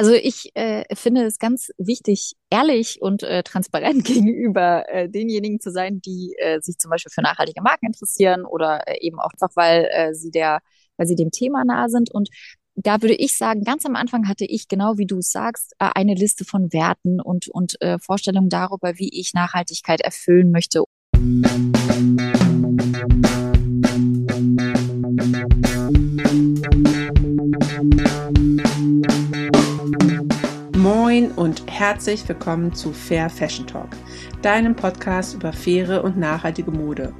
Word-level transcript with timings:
Also 0.00 0.12
ich 0.14 0.50
äh, 0.54 0.84
finde 0.94 1.24
es 1.24 1.38
ganz 1.38 1.72
wichtig, 1.76 2.32
ehrlich 2.48 3.02
und 3.02 3.22
äh, 3.22 3.42
transparent 3.42 4.02
gegenüber 4.06 4.88
äh, 4.88 5.10
denjenigen 5.10 5.60
zu 5.60 5.70
sein, 5.70 6.00
die 6.00 6.34
äh, 6.38 6.58
sich 6.62 6.78
zum 6.78 6.90
Beispiel 6.90 7.12
für 7.14 7.20
nachhaltige 7.20 7.60
Marken 7.60 7.84
interessieren 7.84 8.46
oder 8.46 8.88
äh, 8.88 9.06
eben 9.06 9.20
auch 9.20 9.28
einfach, 9.30 9.50
weil 9.56 9.90
äh, 9.92 10.14
sie 10.14 10.30
der, 10.30 10.60
weil 10.96 11.06
sie 11.06 11.16
dem 11.16 11.30
Thema 11.30 11.66
nahe 11.66 11.90
sind. 11.90 12.10
Und 12.10 12.30
da 12.76 13.02
würde 13.02 13.14
ich 13.14 13.36
sagen, 13.36 13.62
ganz 13.62 13.84
am 13.84 13.94
Anfang 13.94 14.26
hatte 14.26 14.46
ich, 14.46 14.68
genau 14.68 14.96
wie 14.96 15.04
du 15.04 15.18
es 15.18 15.32
sagst, 15.32 15.74
äh, 15.78 15.90
eine 15.94 16.14
Liste 16.14 16.46
von 16.46 16.72
Werten 16.72 17.20
und, 17.20 17.48
und 17.48 17.78
äh, 17.82 17.98
Vorstellungen 17.98 18.48
darüber, 18.48 18.96
wie 18.96 19.10
ich 19.12 19.34
Nachhaltigkeit 19.34 20.00
erfüllen 20.00 20.50
möchte. 20.50 20.82
Und 31.36 31.62
herzlich 31.66 32.28
willkommen 32.28 32.74
zu 32.74 32.92
Fair 32.92 33.30
Fashion 33.30 33.66
Talk, 33.66 33.88
deinem 34.42 34.74
Podcast 34.74 35.34
über 35.34 35.52
faire 35.52 36.02
und 36.02 36.18
nachhaltige 36.18 36.70
Mode. 36.70 37.12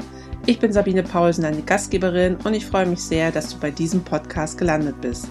Ich 0.46 0.58
bin 0.58 0.72
Sabine 0.72 1.02
Paulsen, 1.02 1.44
deine 1.44 1.62
Gastgeberin 1.62 2.36
und 2.44 2.54
ich 2.54 2.66
freue 2.66 2.86
mich 2.86 3.00
sehr, 3.00 3.30
dass 3.30 3.50
du 3.50 3.60
bei 3.60 3.70
diesem 3.70 4.02
Podcast 4.02 4.58
gelandet 4.58 5.00
bist. 5.00 5.28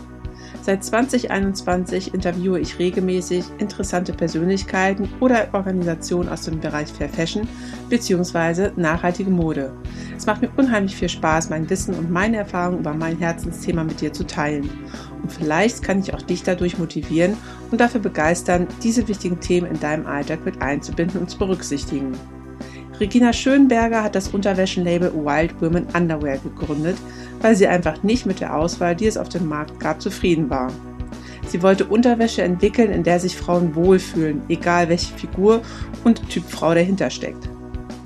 Seit 0.61 0.83
2021 0.83 2.13
interviewe 2.13 2.59
ich 2.59 2.79
regelmäßig 2.79 3.45
interessante 3.59 4.13
Persönlichkeiten 4.13 5.09
oder 5.19 5.47
Organisationen 5.53 6.29
aus 6.29 6.43
dem 6.43 6.59
Bereich 6.59 6.89
Fair 6.89 7.09
Fashion 7.09 7.47
bzw. 7.89 8.71
nachhaltige 8.75 9.31
Mode. 9.31 9.73
Es 10.15 10.25
macht 10.25 10.41
mir 10.41 10.49
unheimlich 10.57 10.95
viel 10.95 11.09
Spaß, 11.09 11.49
mein 11.49 11.69
Wissen 11.69 11.95
und 11.95 12.11
meine 12.11 12.37
Erfahrungen 12.37 12.79
über 12.79 12.93
mein 12.93 13.17
Herzensthema 13.17 13.83
mit 13.83 14.01
dir 14.01 14.13
zu 14.13 14.27
teilen. 14.27 14.69
Und 15.21 15.31
vielleicht 15.31 15.81
kann 15.83 15.99
ich 15.99 16.13
auch 16.13 16.21
dich 16.21 16.43
dadurch 16.43 16.77
motivieren 16.77 17.35
und 17.71 17.81
dafür 17.81 18.01
begeistern, 18.01 18.67
diese 18.83 19.07
wichtigen 19.07 19.39
Themen 19.39 19.67
in 19.67 19.79
deinem 19.79 20.05
Alltag 20.05 20.45
mit 20.45 20.61
einzubinden 20.61 21.19
und 21.19 21.29
zu 21.29 21.37
berücksichtigen. 21.37 22.13
Regina 22.99 23.31
Schönberger 23.31 24.03
hat 24.03 24.15
das 24.15 24.29
Unterwäschenlabel 24.29 25.13
Wild 25.13 25.61
Women 25.61 25.87
Underwear 25.95 26.37
gegründet, 26.37 26.97
weil 27.41 27.55
sie 27.55 27.67
einfach 27.67 28.03
nicht 28.03 28.25
mit 28.25 28.41
der 28.41 28.55
Auswahl, 28.55 28.95
die 28.95 29.07
es 29.07 29.17
auf 29.17 29.29
dem 29.29 29.47
Markt 29.47 29.79
gab, 29.79 30.01
zufrieden 30.01 30.49
war. 30.49 30.71
Sie 31.47 31.63
wollte 31.63 31.85
Unterwäsche 31.85 32.41
entwickeln, 32.41 32.91
in 32.91 33.03
der 33.03 33.19
sich 33.19 33.35
Frauen 33.35 33.73
wohlfühlen, 33.73 34.41
egal 34.49 34.89
welche 34.89 35.13
Figur 35.15 35.61
und 36.03 36.29
Typ 36.29 36.43
Frau 36.43 36.73
dahinter 36.73 37.09
steckt. 37.09 37.49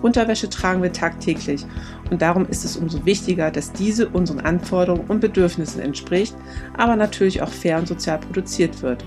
Unterwäsche 0.01 0.49
tragen 0.49 0.83
wir 0.83 0.93
tagtäglich 0.93 1.65
und 2.13 2.21
darum 2.21 2.47
ist 2.47 2.63
es 2.63 2.77
umso 2.77 3.03
wichtiger, 3.05 3.49
dass 3.49 3.73
diese 3.73 4.07
unseren 4.07 4.39
Anforderungen 4.41 5.07
und 5.07 5.19
Bedürfnissen 5.19 5.81
entspricht, 5.81 6.35
aber 6.77 6.95
natürlich 6.95 7.41
auch 7.41 7.49
fair 7.49 7.79
und 7.79 7.87
sozial 7.87 8.19
produziert 8.19 8.83
wird. 8.83 9.03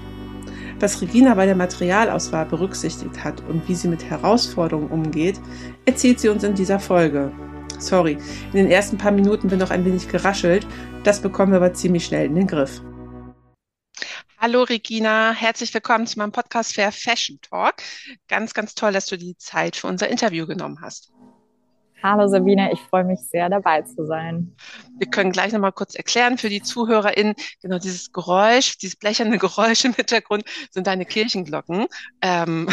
Was 0.80 1.00
Regina 1.00 1.34
bei 1.34 1.46
der 1.46 1.54
Materialauswahl 1.54 2.46
berücksichtigt 2.46 3.22
hat 3.22 3.40
und 3.48 3.68
wie 3.68 3.76
sie 3.76 3.86
mit 3.86 4.02
Herausforderungen 4.02 4.90
umgeht, 4.90 5.40
erzählt 5.84 6.18
sie 6.18 6.28
uns 6.28 6.42
in 6.42 6.56
dieser 6.56 6.80
Folge. 6.80 7.30
Sorry, 7.78 8.18
in 8.52 8.56
den 8.56 8.70
ersten 8.72 8.98
paar 8.98 9.12
Minuten 9.12 9.48
bin 9.48 9.60
noch 9.60 9.70
ein 9.70 9.84
wenig 9.84 10.08
geraschelt, 10.08 10.66
das 11.04 11.22
bekommen 11.22 11.52
wir 11.52 11.58
aber 11.58 11.74
ziemlich 11.74 12.06
schnell 12.06 12.26
in 12.26 12.34
den 12.34 12.48
Griff. 12.48 12.82
Hallo 14.38 14.64
Regina, 14.64 15.32
herzlich 15.32 15.72
willkommen 15.72 16.08
zu 16.08 16.18
meinem 16.18 16.32
Podcast 16.32 16.74
Fair 16.74 16.90
Fashion 16.90 17.38
Talk. 17.40 17.76
Ganz, 18.26 18.52
ganz 18.52 18.74
toll, 18.74 18.92
dass 18.92 19.06
du 19.06 19.16
die 19.16 19.36
Zeit 19.36 19.76
für 19.76 19.86
unser 19.86 20.08
Interview 20.08 20.46
genommen 20.46 20.80
hast. 20.82 21.12
Hallo 22.02 22.28
Sabine, 22.28 22.72
ich 22.72 22.80
freue 22.80 23.04
mich 23.04 23.20
sehr 23.20 23.48
dabei 23.48 23.82
zu 23.82 24.06
sein. 24.06 24.54
Wir 24.98 25.08
können 25.08 25.32
gleich 25.32 25.52
nochmal 25.52 25.72
kurz 25.72 25.94
erklären 25.94 26.36
für 26.36 26.50
die 26.50 26.62
ZuhörerInnen, 26.62 27.34
genau 27.62 27.78
dieses 27.78 28.12
Geräusch, 28.12 28.76
dieses 28.78 28.96
blecherne 28.96 29.38
Geräusch 29.38 29.84
im 29.84 29.94
Hintergrund 29.94 30.44
sind 30.70 30.86
deine 30.86 31.06
Kirchenglocken 31.06 31.86
ähm, 32.20 32.68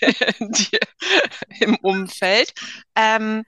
im 1.60 1.76
Umfeld. 1.76 2.52
Ähm, 2.94 3.44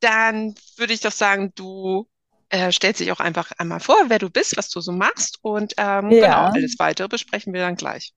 dann 0.00 0.54
würde 0.76 0.92
ich 0.92 1.00
doch 1.00 1.12
sagen, 1.12 1.52
du 1.54 2.08
äh, 2.48 2.72
stellst 2.72 3.00
dich 3.00 3.12
auch 3.12 3.20
einfach 3.20 3.52
einmal 3.58 3.80
vor, 3.80 3.96
wer 4.08 4.18
du 4.18 4.30
bist, 4.30 4.56
was 4.56 4.68
du 4.68 4.80
so 4.80 4.92
machst 4.92 5.38
und 5.42 5.74
ähm, 5.76 6.10
ja. 6.10 6.26
genau, 6.26 6.54
alles 6.54 6.76
weitere 6.78 7.08
besprechen 7.08 7.54
wir 7.54 7.60
dann 7.60 7.76
gleich. 7.76 8.12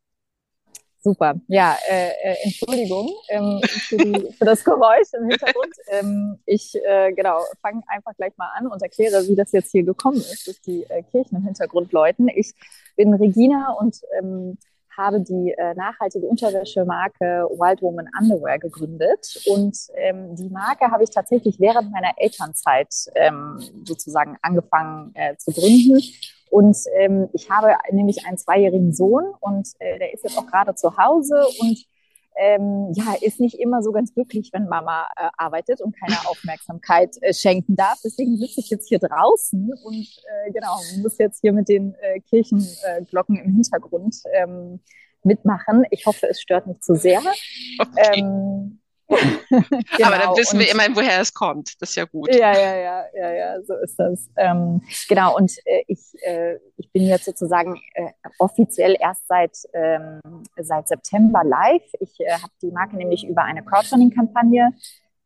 Super. 1.06 1.36
Ja, 1.46 1.78
äh, 1.88 2.08
äh, 2.08 2.36
Entschuldigung 2.46 3.12
ähm, 3.30 3.62
für, 3.64 3.98
die, 3.98 4.32
für, 4.32 4.44
das 4.44 4.64
Geräusch 4.64 5.14
im 5.14 5.30
Hintergrund. 5.30 5.72
Ähm, 5.92 6.40
ich 6.48 6.74
äh, 6.84 7.14
genau 7.14 7.42
fange 7.62 7.84
einfach 7.90 8.14
gleich 8.18 8.36
mal 8.38 8.50
an 8.58 8.66
und 8.66 8.82
erkläre, 8.82 9.28
wie 9.28 9.36
das 9.36 9.52
jetzt 9.52 9.72
hier 9.72 9.84
gekommen 9.84 10.18
ist, 10.18 10.48
dass 10.48 10.60
die 10.62 10.84
äh, 10.90 11.04
Kirchen 11.04 11.36
im 11.36 11.44
Hintergrund 11.44 11.92
läuten. 11.92 12.28
Ich 12.28 12.56
bin 12.96 13.14
Regina 13.14 13.74
und 13.74 14.02
ähm, 14.18 14.58
habe 14.98 15.22
die 15.22 15.54
äh, 15.56 15.76
nachhaltige 15.76 16.26
Unterwäschemarke 16.26 17.50
Wild 17.52 17.84
Woman 17.84 18.10
Underwear 18.20 18.58
gegründet. 18.58 19.44
Und 19.46 19.78
ähm, 19.94 20.36
die 20.36 20.50
Marke 20.50 20.90
habe 20.90 21.04
ich 21.04 21.12
tatsächlich 21.12 21.60
während 21.60 21.92
meiner 21.92 22.14
Elternzeit 22.18 22.90
ähm, 23.14 23.60
sozusagen 23.84 24.38
angefangen 24.42 25.12
äh, 25.14 25.38
zu 25.38 25.52
gründen 25.52 26.02
und 26.50 26.78
ähm, 26.96 27.30
ich 27.34 27.50
habe 27.50 27.74
nämlich 27.92 28.26
einen 28.26 28.38
zweijährigen 28.38 28.94
Sohn 28.94 29.26
und 29.40 29.68
äh, 29.80 30.00
der 30.00 30.14
ist 30.14 30.24
jetzt 30.24 30.38
auch 30.38 30.48
gerade 30.48 30.76
zu 30.76 30.98
Hause 30.98 31.46
und 31.60 31.86
ähm, 32.38 32.92
ja, 32.94 33.16
ist 33.22 33.40
nicht 33.40 33.60
immer 33.60 33.82
so 33.82 33.92
ganz 33.92 34.14
glücklich, 34.14 34.50
wenn 34.52 34.68
Mama 34.68 35.08
äh, 35.16 35.30
arbeitet 35.38 35.82
und 35.82 35.96
keine 35.98 36.18
Aufmerksamkeit 36.28 37.16
äh, 37.22 37.34
schenken 37.34 37.76
darf. 37.76 38.00
Deswegen 38.04 38.38
sitze 38.38 38.60
ich 38.60 38.70
jetzt 38.70 38.90
hier 38.90 39.00
draußen 39.00 39.74
und 39.84 40.24
äh, 40.46 40.52
genau, 40.52 40.78
muss 41.02 41.18
jetzt 41.18 41.42
hier 41.42 41.54
mit 41.54 41.70
den 41.70 41.96
äh, 41.96 42.20
Kirchenglocken 42.22 43.38
im 43.38 43.54
Hintergrund 43.54 44.18
ähm, 44.34 44.80
mitmachen. 45.24 45.86
Ich 45.92 46.06
hoffe, 46.06 46.28
es 46.30 46.42
stört 46.42 46.68
nicht 46.68 46.84
zu 46.84 46.96
sehr. 46.96 47.22
Okay. 47.80 48.20
Ähm, 48.20 48.80
genau. 49.08 49.28
Aber 50.04 50.18
dann 50.18 50.38
wissen 50.38 50.60
wir 50.60 50.72
immerhin, 50.72 50.96
woher 50.96 51.22
es 51.22 51.34
kommt. 51.34 51.82
Das 51.82 51.90
ist 51.90 51.96
ja 51.96 52.06
gut. 52.06 52.34
Ja, 52.34 52.54
ja, 52.54 52.76
ja, 52.76 53.04
ja, 53.14 53.34
ja, 53.34 53.64
so 53.64 53.76
ist 53.76 53.98
das. 53.98 54.30
Ähm, 54.36 54.82
genau, 55.08 55.36
und 55.36 55.52
äh, 55.66 55.84
ich, 55.88 56.00
äh, 56.24 56.58
ich 56.78 56.92
bin 56.92 57.04
jetzt 57.04 57.26
sozusagen 57.26 57.82
äh, 57.94 58.12
offiziell 58.40 58.96
erst 59.00 59.28
seit, 59.28 59.58
ähm, 59.74 60.20
seit 60.58 60.88
September 60.88 61.44
live. 61.44 61.84
Ich 62.00 62.20
äh, 62.20 62.32
habe 62.34 62.54
die 62.62 62.72
Marke 62.72 62.96
nämlich 62.96 63.26
über 63.26 63.44
eine 63.44 63.64
Crowdfunding-Kampagne 63.64 64.74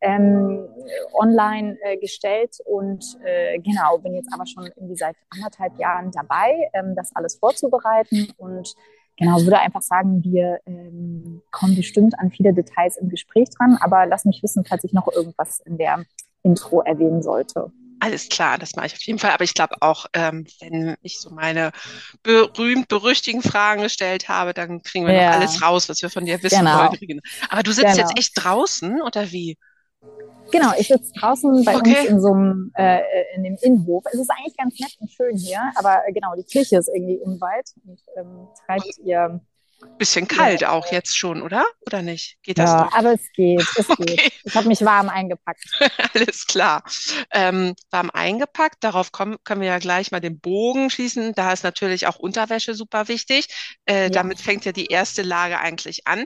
ähm, 0.02 0.68
online 1.14 1.78
äh, 1.84 1.98
gestellt 1.98 2.58
und 2.66 3.04
äh, 3.24 3.60
genau, 3.60 3.98
bin 3.98 4.14
jetzt 4.16 4.34
aber 4.34 4.46
schon 4.46 4.66
irgendwie 4.66 4.96
seit 4.96 5.16
anderthalb 5.30 5.78
Jahren 5.78 6.12
dabei, 6.12 6.70
ähm, 6.74 6.96
das 6.96 7.14
alles 7.16 7.36
vorzubereiten 7.36 8.32
und 8.38 8.76
genau, 9.20 9.42
würde 9.42 9.60
einfach 9.60 9.82
sagen, 9.82 10.24
wir 10.24 10.60
ähm, 10.66 11.42
kommen 11.52 11.76
bestimmt 11.76 12.18
an 12.18 12.32
viele 12.32 12.54
Details 12.54 12.98
im 12.98 13.10
Gespräch 13.10 13.50
dran, 13.52 13.78
aber 13.80 14.06
lass 14.06 14.26
mich 14.26 14.42
wissen, 14.42 14.66
falls 14.66 14.84
ich 14.84 14.94
noch 14.94 15.08
irgendwas 15.12 15.60
in 15.60 15.78
der 15.78 16.04
Intro 16.44 16.82
erwähnen 16.82 17.22
sollte. 17.22 17.72
Alles 18.02 18.30
klar, 18.30 18.58
das 18.58 18.76
mache 18.76 18.88
ich 18.88 18.94
auf 18.94 19.02
jeden 19.02 19.20
Fall. 19.20 19.32
Aber 19.32 19.44
ich 19.44 19.54
glaube 19.54 19.76
auch, 19.82 20.06
ähm, 20.14 20.48
wenn 20.62 20.96
ich 21.02 21.20
so 21.20 21.32
meine 21.32 21.72
berühmt-berüchtigen 22.24 23.42
Fragen 23.42 23.82
gestellt 23.82 24.30
habe, 24.30 24.54
dann 24.54 24.82
kriegen 24.82 25.06
wir 25.06 25.14
ja. 25.14 25.32
noch 25.32 25.36
alles 25.38 25.62
raus, 25.62 25.90
was 25.90 26.02
wir 26.02 26.10
von 26.10 26.26
dir 26.26 26.42
wissen 26.42 26.60
genau. 26.60 26.90
wollen. 26.92 27.22
Aber 27.50 27.62
du 27.62 27.74
sitzt 27.74 27.96
genau. 27.96 28.08
jetzt 28.08 28.18
echt 28.18 28.32
draußen 28.42 29.02
oder 29.02 29.32
wie? 29.32 29.58
Genau, 30.52 30.72
ich 30.78 30.88
sitze 30.88 31.12
draußen 31.20 31.64
bei 31.64 31.76
okay. 31.76 32.02
uns 32.02 32.10
in 32.10 32.22
so 32.22 32.34
einem, 32.34 32.72
äh, 32.76 33.02
in 33.36 33.44
dem 33.44 33.58
Innenhof. 33.62 34.04
Es 34.12 34.20
ist 34.20 34.32
eigentlich 34.32 34.58
ganz 34.58 34.80
nett 34.80 34.96
und 35.00 35.12
schön 35.12 35.38
hier, 35.38 35.60
aber 35.76 36.02
äh, 36.08 36.12
genau, 36.12 36.34
die 36.36 36.44
Kirche 36.44 36.78
ist 36.78 36.90
irgendwie 36.90 37.18
unweit 37.18 37.70
und 37.86 38.00
ähm, 38.18 38.48
treibt 38.66 38.98
ihr. 39.04 39.42
Bisschen 39.98 40.28
kalt 40.28 40.62
ja, 40.62 40.72
auch 40.72 40.92
jetzt 40.92 41.18
schon, 41.18 41.42
oder? 41.42 41.64
Oder 41.86 42.02
nicht? 42.02 42.38
Geht 42.44 42.58
das 42.58 42.70
ja, 42.70 42.86
noch? 42.86 42.94
aber 42.94 43.14
es 43.14 43.32
geht, 43.32 43.66
es 43.78 43.90
okay. 43.90 44.16
geht. 44.16 44.34
Ich 44.44 44.56
habe 44.56 44.68
mich 44.68 44.84
warm 44.84 45.08
eingepackt. 45.08 45.64
Alles 46.14 46.48
klar. 46.48 46.84
Ähm, 47.32 47.76
warm 47.90 48.10
eingepackt, 48.10 48.84
darauf 48.84 49.14
kommen, 49.14 49.38
können 49.46 49.62
wir 49.62 49.70
ja 49.70 49.80
gleich 49.80 50.12
mal 50.12 50.20
den 50.20 50.40
Bogen 50.40 50.90
schießen. 50.90 51.34
Da 51.34 51.54
ist 51.54 51.64
natürlich 51.64 52.08
auch 52.08 52.18
Unterwäsche 52.18 52.74
super 52.74 53.08
wichtig. 53.08 53.48
Äh, 53.86 54.04
ja. 54.04 54.10
Damit 54.10 54.42
fängt 54.42 54.66
ja 54.66 54.74
die 54.74 54.88
erste 54.88 55.22
Lage 55.22 55.60
eigentlich 55.60 56.08
an. 56.08 56.26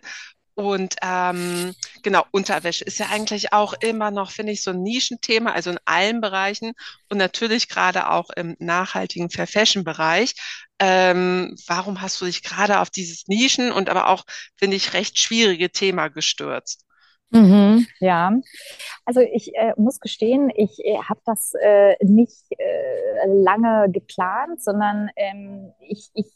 Und 0.56 0.96
ähm, 1.02 1.74
genau, 2.04 2.24
Unterwäsche 2.32 2.84
ist 2.84 3.00
ja 3.00 3.08
eigentlich 3.12 3.54
auch 3.54 3.74
immer 3.74 4.12
noch, 4.12 4.32
finde 4.32 4.52
ich, 4.52 4.62
so 4.62 4.72
ein 4.72 4.84
Nischenthema, 4.84 5.52
also 5.52 5.72
in 5.72 5.80
allen 5.86 6.22
Bereichen 6.22 6.74
und 7.10 7.18
natürlich 7.18 7.70
gerade 7.70 8.10
auch 8.10 8.30
im 8.36 8.56
nachhaltigen 8.60 9.30
Fair 9.30 9.48
Fashion 9.48 9.84
Bereich. 9.84 10.36
Ähm, 10.80 11.56
warum 11.68 12.02
hast 12.02 12.22
du 12.22 12.26
dich 12.26 12.44
gerade 12.44 12.80
auf 12.80 12.90
dieses 12.90 13.28
Nischen 13.28 13.72
und 13.72 13.90
aber 13.90 14.10
auch, 14.10 14.26
finde 14.56 14.78
ich, 14.78 14.94
recht 14.94 15.18
schwierige 15.18 15.72
Thema 15.72 16.10
gestürzt? 16.10 16.86
Mhm, 17.32 17.88
ja, 18.00 18.32
also 19.06 19.20
ich 19.22 19.56
äh, 19.56 19.74
muss 19.76 20.00
gestehen, 20.00 20.52
ich 20.56 20.78
äh, 20.86 21.00
habe 21.00 21.20
das 21.26 21.54
äh, 21.60 21.96
nicht 22.04 22.46
äh, 22.52 23.26
lange 23.26 23.90
geplant, 23.92 24.62
sondern 24.62 25.10
ähm, 25.16 25.74
ich, 25.80 26.12
ich 26.14 26.28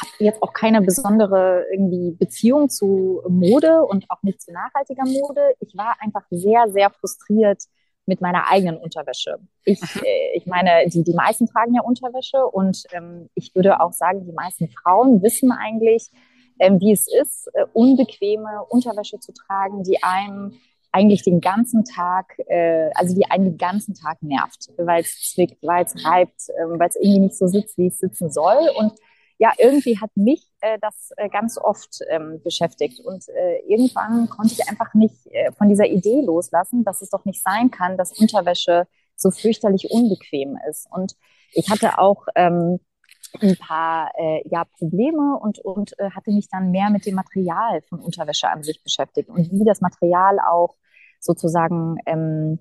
habe 0.00 0.10
jetzt 0.18 0.42
auch 0.42 0.52
keine 0.52 0.82
besondere 0.82 1.64
irgendwie 1.72 2.12
Beziehung 2.12 2.68
zu 2.68 3.22
Mode 3.28 3.82
und 3.84 4.04
auch 4.10 4.22
nicht 4.22 4.40
zu 4.40 4.52
nachhaltiger 4.52 5.04
Mode. 5.04 5.54
Ich 5.60 5.76
war 5.76 5.96
einfach 6.00 6.24
sehr, 6.30 6.68
sehr 6.70 6.90
frustriert 6.90 7.62
mit 8.06 8.20
meiner 8.20 8.50
eigenen 8.50 8.76
Unterwäsche. 8.76 9.38
Ich, 9.64 9.80
äh, 9.96 10.36
ich 10.36 10.46
meine, 10.46 10.88
die, 10.88 11.04
die 11.04 11.14
meisten 11.14 11.46
tragen 11.46 11.74
ja 11.74 11.82
Unterwäsche 11.82 12.46
und 12.46 12.84
ähm, 12.92 13.30
ich 13.34 13.54
würde 13.54 13.80
auch 13.80 13.92
sagen, 13.92 14.26
die 14.26 14.32
meisten 14.32 14.68
Frauen 14.68 15.22
wissen 15.22 15.52
eigentlich, 15.52 16.10
ähm, 16.58 16.80
wie 16.80 16.92
es 16.92 17.06
ist, 17.12 17.48
äh, 17.54 17.64
unbequeme 17.72 18.64
Unterwäsche 18.68 19.18
zu 19.18 19.32
tragen, 19.32 19.82
die 19.84 20.02
einem 20.02 20.58
eigentlich 20.92 21.24
den 21.24 21.40
ganzen 21.40 21.84
Tag, 21.84 22.38
äh, 22.46 22.90
also 22.94 23.16
die 23.16 23.28
einen 23.28 23.44
den 23.44 23.58
ganzen 23.58 23.94
Tag 23.94 24.22
nervt, 24.22 24.70
weil 24.76 25.02
es 25.02 25.32
zwickt, 25.32 25.60
weil 25.62 25.84
es 25.84 26.04
reibt, 26.04 26.48
äh, 26.50 26.78
weil 26.78 26.88
es 26.88 26.96
irgendwie 26.96 27.20
nicht 27.20 27.36
so 27.36 27.48
sitzt, 27.48 27.76
wie 27.78 27.88
es 27.88 27.98
sitzen 27.98 28.30
soll. 28.30 28.70
Und 28.76 28.92
ja, 29.38 29.52
irgendwie 29.58 30.00
hat 30.00 30.10
mich 30.14 30.46
äh, 30.60 30.78
das 30.80 31.10
äh, 31.16 31.28
ganz 31.28 31.58
oft 31.58 31.98
ähm, 32.08 32.40
beschäftigt. 32.42 33.00
Und 33.00 33.28
äh, 33.28 33.58
irgendwann 33.66 34.28
konnte 34.28 34.54
ich 34.54 34.68
einfach 34.68 34.94
nicht 34.94 35.26
äh, 35.32 35.52
von 35.52 35.68
dieser 35.68 35.86
Idee 35.86 36.20
loslassen, 36.20 36.84
dass 36.84 37.02
es 37.02 37.10
doch 37.10 37.24
nicht 37.24 37.42
sein 37.42 37.70
kann, 37.70 37.96
dass 37.96 38.18
Unterwäsche 38.18 38.86
so 39.16 39.30
fürchterlich 39.30 39.90
unbequem 39.90 40.58
ist. 40.70 40.86
Und 40.90 41.16
ich 41.52 41.70
hatte 41.70 41.98
auch 41.98 42.26
ähm, 42.34 42.78
ein 43.40 43.56
paar 43.56 44.12
äh, 44.16 44.48
ja, 44.48 44.64
Probleme 44.64 45.38
und, 45.40 45.58
und 45.58 45.98
äh, 45.98 46.10
hatte 46.10 46.30
mich 46.30 46.48
dann 46.48 46.70
mehr 46.70 46.90
mit 46.90 47.06
dem 47.06 47.14
Material 47.14 47.82
von 47.82 48.00
Unterwäsche 48.00 48.48
an 48.48 48.62
sich 48.62 48.82
beschäftigt 48.82 49.28
und 49.28 49.50
wie 49.50 49.64
das 49.64 49.80
Material 49.80 50.38
auch 50.38 50.76
sozusagen 51.20 51.96
ähm, 52.06 52.60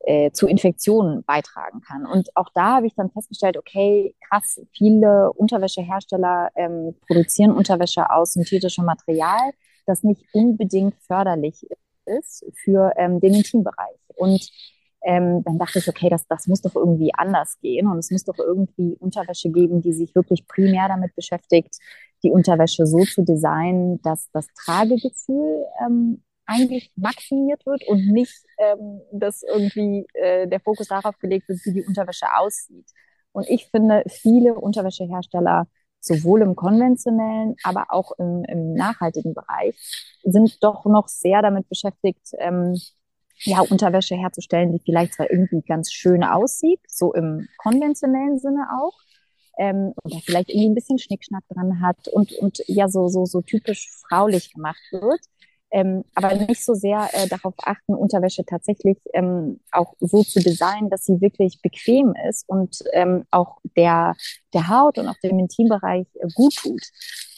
äh, 0.00 0.30
zu 0.30 0.46
Infektionen 0.46 1.24
beitragen 1.24 1.80
kann. 1.80 2.06
Und 2.06 2.34
auch 2.36 2.50
da 2.54 2.76
habe 2.76 2.86
ich 2.86 2.94
dann 2.94 3.10
festgestellt, 3.10 3.56
okay, 3.56 4.14
krass, 4.28 4.60
viele 4.72 5.32
Unterwäschehersteller 5.32 6.50
ähm, 6.54 6.94
produzieren 7.06 7.52
Unterwäsche 7.52 8.10
aus 8.10 8.34
synthetischem 8.34 8.84
Material, 8.84 9.50
das 9.86 10.02
nicht 10.02 10.24
unbedingt 10.32 10.94
förderlich 11.06 11.66
ist 12.04 12.44
für 12.64 12.92
ähm, 12.96 13.20
den 13.20 13.34
Intimbereich. 13.34 13.98
Und 14.14 14.48
ähm, 15.02 15.42
dann 15.44 15.58
dachte 15.58 15.78
ich, 15.78 15.88
okay, 15.88 16.08
das, 16.08 16.26
das 16.26 16.46
muss 16.46 16.62
doch 16.62 16.74
irgendwie 16.74 17.12
anders 17.14 17.58
gehen 17.60 17.86
und 17.86 17.98
es 17.98 18.10
muss 18.10 18.24
doch 18.24 18.38
irgendwie 18.38 18.96
Unterwäsche 18.98 19.50
geben, 19.50 19.80
die 19.80 19.92
sich 19.92 20.14
wirklich 20.14 20.46
primär 20.46 20.88
damit 20.88 21.14
beschäftigt, 21.14 21.76
die 22.22 22.30
Unterwäsche 22.30 22.86
so 22.86 23.04
zu 23.04 23.22
designen, 23.22 24.00
dass 24.02 24.30
das 24.32 24.48
Tragegefühl 24.54 25.64
ähm, 25.84 26.22
eigentlich 26.46 26.92
maximiert 26.96 27.64
wird 27.66 27.86
und 27.88 28.06
nicht, 28.06 28.34
ähm, 28.58 29.00
dass 29.12 29.42
irgendwie 29.42 30.06
äh, 30.14 30.46
der 30.46 30.60
Fokus 30.60 30.88
darauf 30.88 31.18
gelegt 31.18 31.48
wird, 31.48 31.60
wie 31.64 31.72
die 31.72 31.84
Unterwäsche 31.84 32.26
aussieht. 32.36 32.86
Und 33.32 33.48
ich 33.48 33.66
finde, 33.66 34.02
viele 34.08 34.54
Unterwäschehersteller, 34.54 35.66
sowohl 36.00 36.42
im 36.42 36.54
konventionellen, 36.56 37.56
aber 37.64 37.86
auch 37.90 38.12
im, 38.18 38.44
im 38.44 38.74
nachhaltigen 38.74 39.34
Bereich, 39.34 39.76
sind 40.22 40.62
doch 40.62 40.84
noch 40.86 41.08
sehr 41.08 41.42
damit 41.42 41.68
beschäftigt, 41.68 42.30
ähm, 42.38 42.78
ja, 43.40 43.60
Unterwäsche 43.60 44.16
herzustellen, 44.16 44.72
die 44.72 44.78
vielleicht 44.78 45.14
zwar 45.14 45.30
irgendwie 45.30 45.60
ganz 45.60 45.92
schön 45.92 46.24
aussieht, 46.24 46.80
so 46.88 47.12
im 47.12 47.48
konventionellen 47.58 48.38
Sinne 48.38 48.66
auch, 48.80 48.94
ähm, 49.58 49.92
oder 50.04 50.18
vielleicht 50.24 50.50
irgendwie 50.50 50.70
ein 50.70 50.74
bisschen 50.74 50.98
Schnickschnack 50.98 51.44
dran 51.48 51.80
hat 51.80 52.08
und, 52.08 52.32
und 52.34 52.62
ja 52.66 52.88
so, 52.88 53.08
so, 53.08 53.24
so 53.26 53.42
typisch 53.42 53.90
fraulich 54.08 54.52
gemacht 54.52 54.80
wird. 54.90 55.20
Ähm, 55.76 56.04
aber 56.14 56.34
nicht 56.34 56.64
so 56.64 56.72
sehr 56.72 57.10
äh, 57.12 57.28
darauf 57.28 57.52
achten, 57.62 57.94
Unterwäsche 57.94 58.46
tatsächlich 58.46 58.96
ähm, 59.12 59.60
auch 59.72 59.92
so 60.00 60.22
zu 60.22 60.40
designen, 60.40 60.88
dass 60.88 61.04
sie 61.04 61.20
wirklich 61.20 61.60
bequem 61.60 62.14
ist 62.30 62.48
und 62.48 62.78
ähm, 62.94 63.24
auch 63.30 63.58
der, 63.76 64.14
der 64.54 64.68
Haut 64.70 64.96
und 64.96 65.06
auch 65.06 65.20
dem 65.22 65.38
Intimbereich 65.38 66.06
äh, 66.14 66.28
gut 66.34 66.56
tut. 66.56 66.80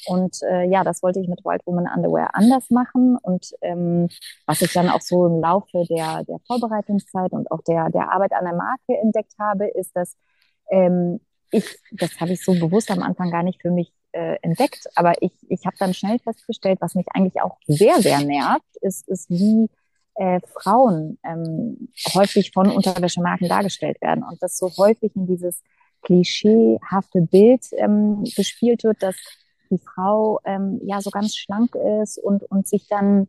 Und 0.06 0.40
äh, 0.49 0.70
ja, 0.70 0.85
das 0.85 1.02
wollte 1.02 1.19
ich 1.19 1.26
mit 1.26 1.44
Wild 1.44 1.67
Woman 1.67 1.88
Underwear 1.93 2.31
anders 2.32 2.70
machen. 2.70 3.19
Und 3.20 3.50
ähm, 3.61 4.06
was 4.46 4.62
ich 4.62 4.73
dann 4.73 4.88
auch 4.88 5.00
so 5.00 5.26
im 5.26 5.40
Laufe 5.40 5.85
der, 5.90 6.23
der 6.23 6.38
Vorbereitungszeit 6.46 7.32
und 7.32 7.50
auch 7.50 7.62
der, 7.62 7.90
der 7.90 8.12
Arbeit 8.12 8.32
an 8.35 8.44
der 8.44 8.55
Marke 8.55 8.96
entdeckt 9.02 9.35
habe, 9.40 9.67
ist, 9.67 9.96
dass 9.96 10.17
ähm, 10.70 11.19
ich, 11.50 11.64
das 11.90 12.20
habe 12.20 12.35
ich 12.35 12.44
so 12.44 12.52
bewusst 12.52 12.93
am 12.93 13.02
Anfang 13.02 13.32
gar 13.32 13.43
nicht 13.43 13.61
für 13.61 13.73
mich 13.73 13.93
äh, 14.13 14.37
entdeckt, 14.43 14.87
aber 14.95 15.21
ich, 15.23 15.33
ich 15.49 15.67
habe 15.67 15.77
dann 15.79 15.95
schnell 15.95 16.19
festgestellt, 16.19 16.79
was 16.81 16.95
mich 16.95 17.07
eigentlich 17.15 17.41
auch 17.43 17.59
sehr, 17.67 18.01
sehr 18.01 18.21
nervt, 18.21 18.77
ist, 18.81 19.09
ist 19.09 19.29
wie 19.31 19.69
äh, 20.15 20.41
Frauen 20.61 21.19
ähm, 21.25 21.89
häufig 22.15 22.51
von 22.53 22.71
Unterwäschemarken 22.71 23.49
dargestellt 23.49 24.01
werden. 24.01 24.25
Und 24.25 24.43
das 24.43 24.59
so 24.59 24.71
häufig 24.77 25.15
in 25.15 25.27
dieses 25.27 25.63
klischeehafte 26.03 27.23
Bild 27.23 27.67
ähm, 27.73 28.25
gespielt 28.37 28.85
wird, 28.85 29.03
dass 29.03 29.17
die 29.71 29.79
Frau 29.79 30.41
ähm, 30.45 30.81
ja 30.85 31.01
so 31.01 31.11
ganz 31.11 31.37
schlank 31.37 31.75
ist 32.03 32.19
und, 32.19 32.43
und 32.45 32.67
sich 32.67 32.89
dann 32.89 33.29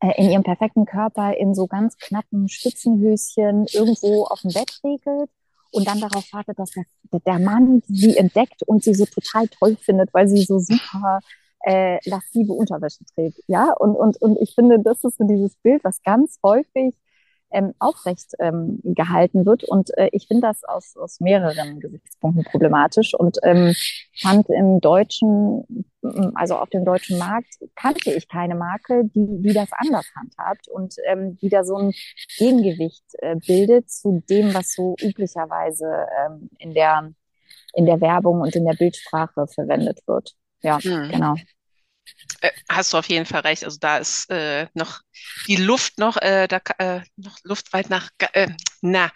äh, 0.00 0.12
in 0.16 0.30
ihrem 0.30 0.42
perfekten 0.42 0.86
Körper 0.86 1.36
in 1.36 1.54
so 1.54 1.66
ganz 1.66 1.96
knappen 1.98 2.48
Spitzenhöschen 2.48 3.66
irgendwo 3.72 4.24
auf 4.24 4.40
dem 4.42 4.52
Bett 4.52 4.80
regelt 4.84 5.30
und 5.74 5.86
dann 5.86 6.00
darauf 6.00 6.24
wartet, 6.32 6.58
dass 6.58 6.70
der, 6.70 6.84
der 7.26 7.38
Mann 7.38 7.82
sie 7.86 8.16
entdeckt 8.16 8.62
und 8.64 8.84
sie 8.84 8.94
so 8.94 9.06
total 9.06 9.48
toll 9.48 9.76
findet, 9.76 10.14
weil 10.14 10.28
sie 10.28 10.42
so 10.44 10.58
super 10.58 11.20
äh, 11.64 11.98
lassive 12.08 12.52
Unterwäsche 12.52 13.04
trägt. 13.14 13.40
Ja, 13.46 13.72
und, 13.72 13.96
und, 13.96 14.20
und 14.20 14.38
ich 14.40 14.54
finde, 14.54 14.78
das 14.80 15.02
ist 15.02 15.18
so 15.18 15.26
dieses 15.26 15.56
Bild, 15.56 15.82
was 15.82 16.02
ganz 16.02 16.38
häufig 16.42 16.94
ähm, 17.54 17.72
aufrecht 17.78 18.32
ähm, 18.40 18.80
gehalten 18.82 19.46
wird. 19.46 19.64
Und 19.64 19.96
äh, 19.96 20.08
ich 20.12 20.26
finde 20.26 20.48
das 20.48 20.64
aus, 20.64 20.96
aus 20.96 21.20
mehreren 21.20 21.80
Gesichtspunkten 21.80 22.44
problematisch 22.44 23.14
und 23.14 23.38
ähm, 23.44 23.74
fand 24.20 24.48
im 24.50 24.80
deutschen, 24.80 25.86
also 26.34 26.56
auf 26.56 26.68
dem 26.68 26.84
deutschen 26.84 27.18
Markt, 27.18 27.54
kannte 27.76 28.12
ich 28.12 28.28
keine 28.28 28.56
Marke, 28.56 29.04
die, 29.04 29.26
die 29.40 29.54
das 29.54 29.70
anders 29.72 30.06
handhabt 30.16 30.68
und 30.68 30.96
ähm, 31.06 31.36
die 31.36 31.48
da 31.48 31.64
so 31.64 31.76
ein 31.76 31.92
Gegengewicht 32.36 33.04
äh, 33.18 33.36
bildet 33.36 33.90
zu 33.90 34.22
dem, 34.28 34.52
was 34.52 34.74
so 34.74 34.96
üblicherweise 35.00 36.06
ähm, 36.18 36.50
in 36.58 36.74
der 36.74 37.12
in 37.76 37.86
der 37.86 38.00
Werbung 38.00 38.40
und 38.40 38.54
in 38.54 38.64
der 38.64 38.74
Bildsprache 38.74 39.46
verwendet 39.48 40.00
wird. 40.06 40.34
Ja, 40.62 40.78
hm. 40.78 41.08
genau. 41.10 41.34
Äh, 42.40 42.50
hast 42.68 42.92
du 42.92 42.98
auf 42.98 43.08
jeden 43.08 43.26
Fall 43.26 43.40
recht. 43.40 43.64
Also 43.64 43.78
da 43.80 43.98
ist 43.98 44.30
äh, 44.30 44.66
noch 44.74 45.00
die 45.48 45.56
Luft 45.56 45.98
noch, 45.98 46.16
äh, 46.16 46.48
da, 46.48 46.60
äh, 46.78 47.00
noch 47.16 47.38
Luft 47.44 47.72
weit 47.72 47.90
nach, 47.90 48.10
äh, 48.32 48.48
na, 48.80 49.10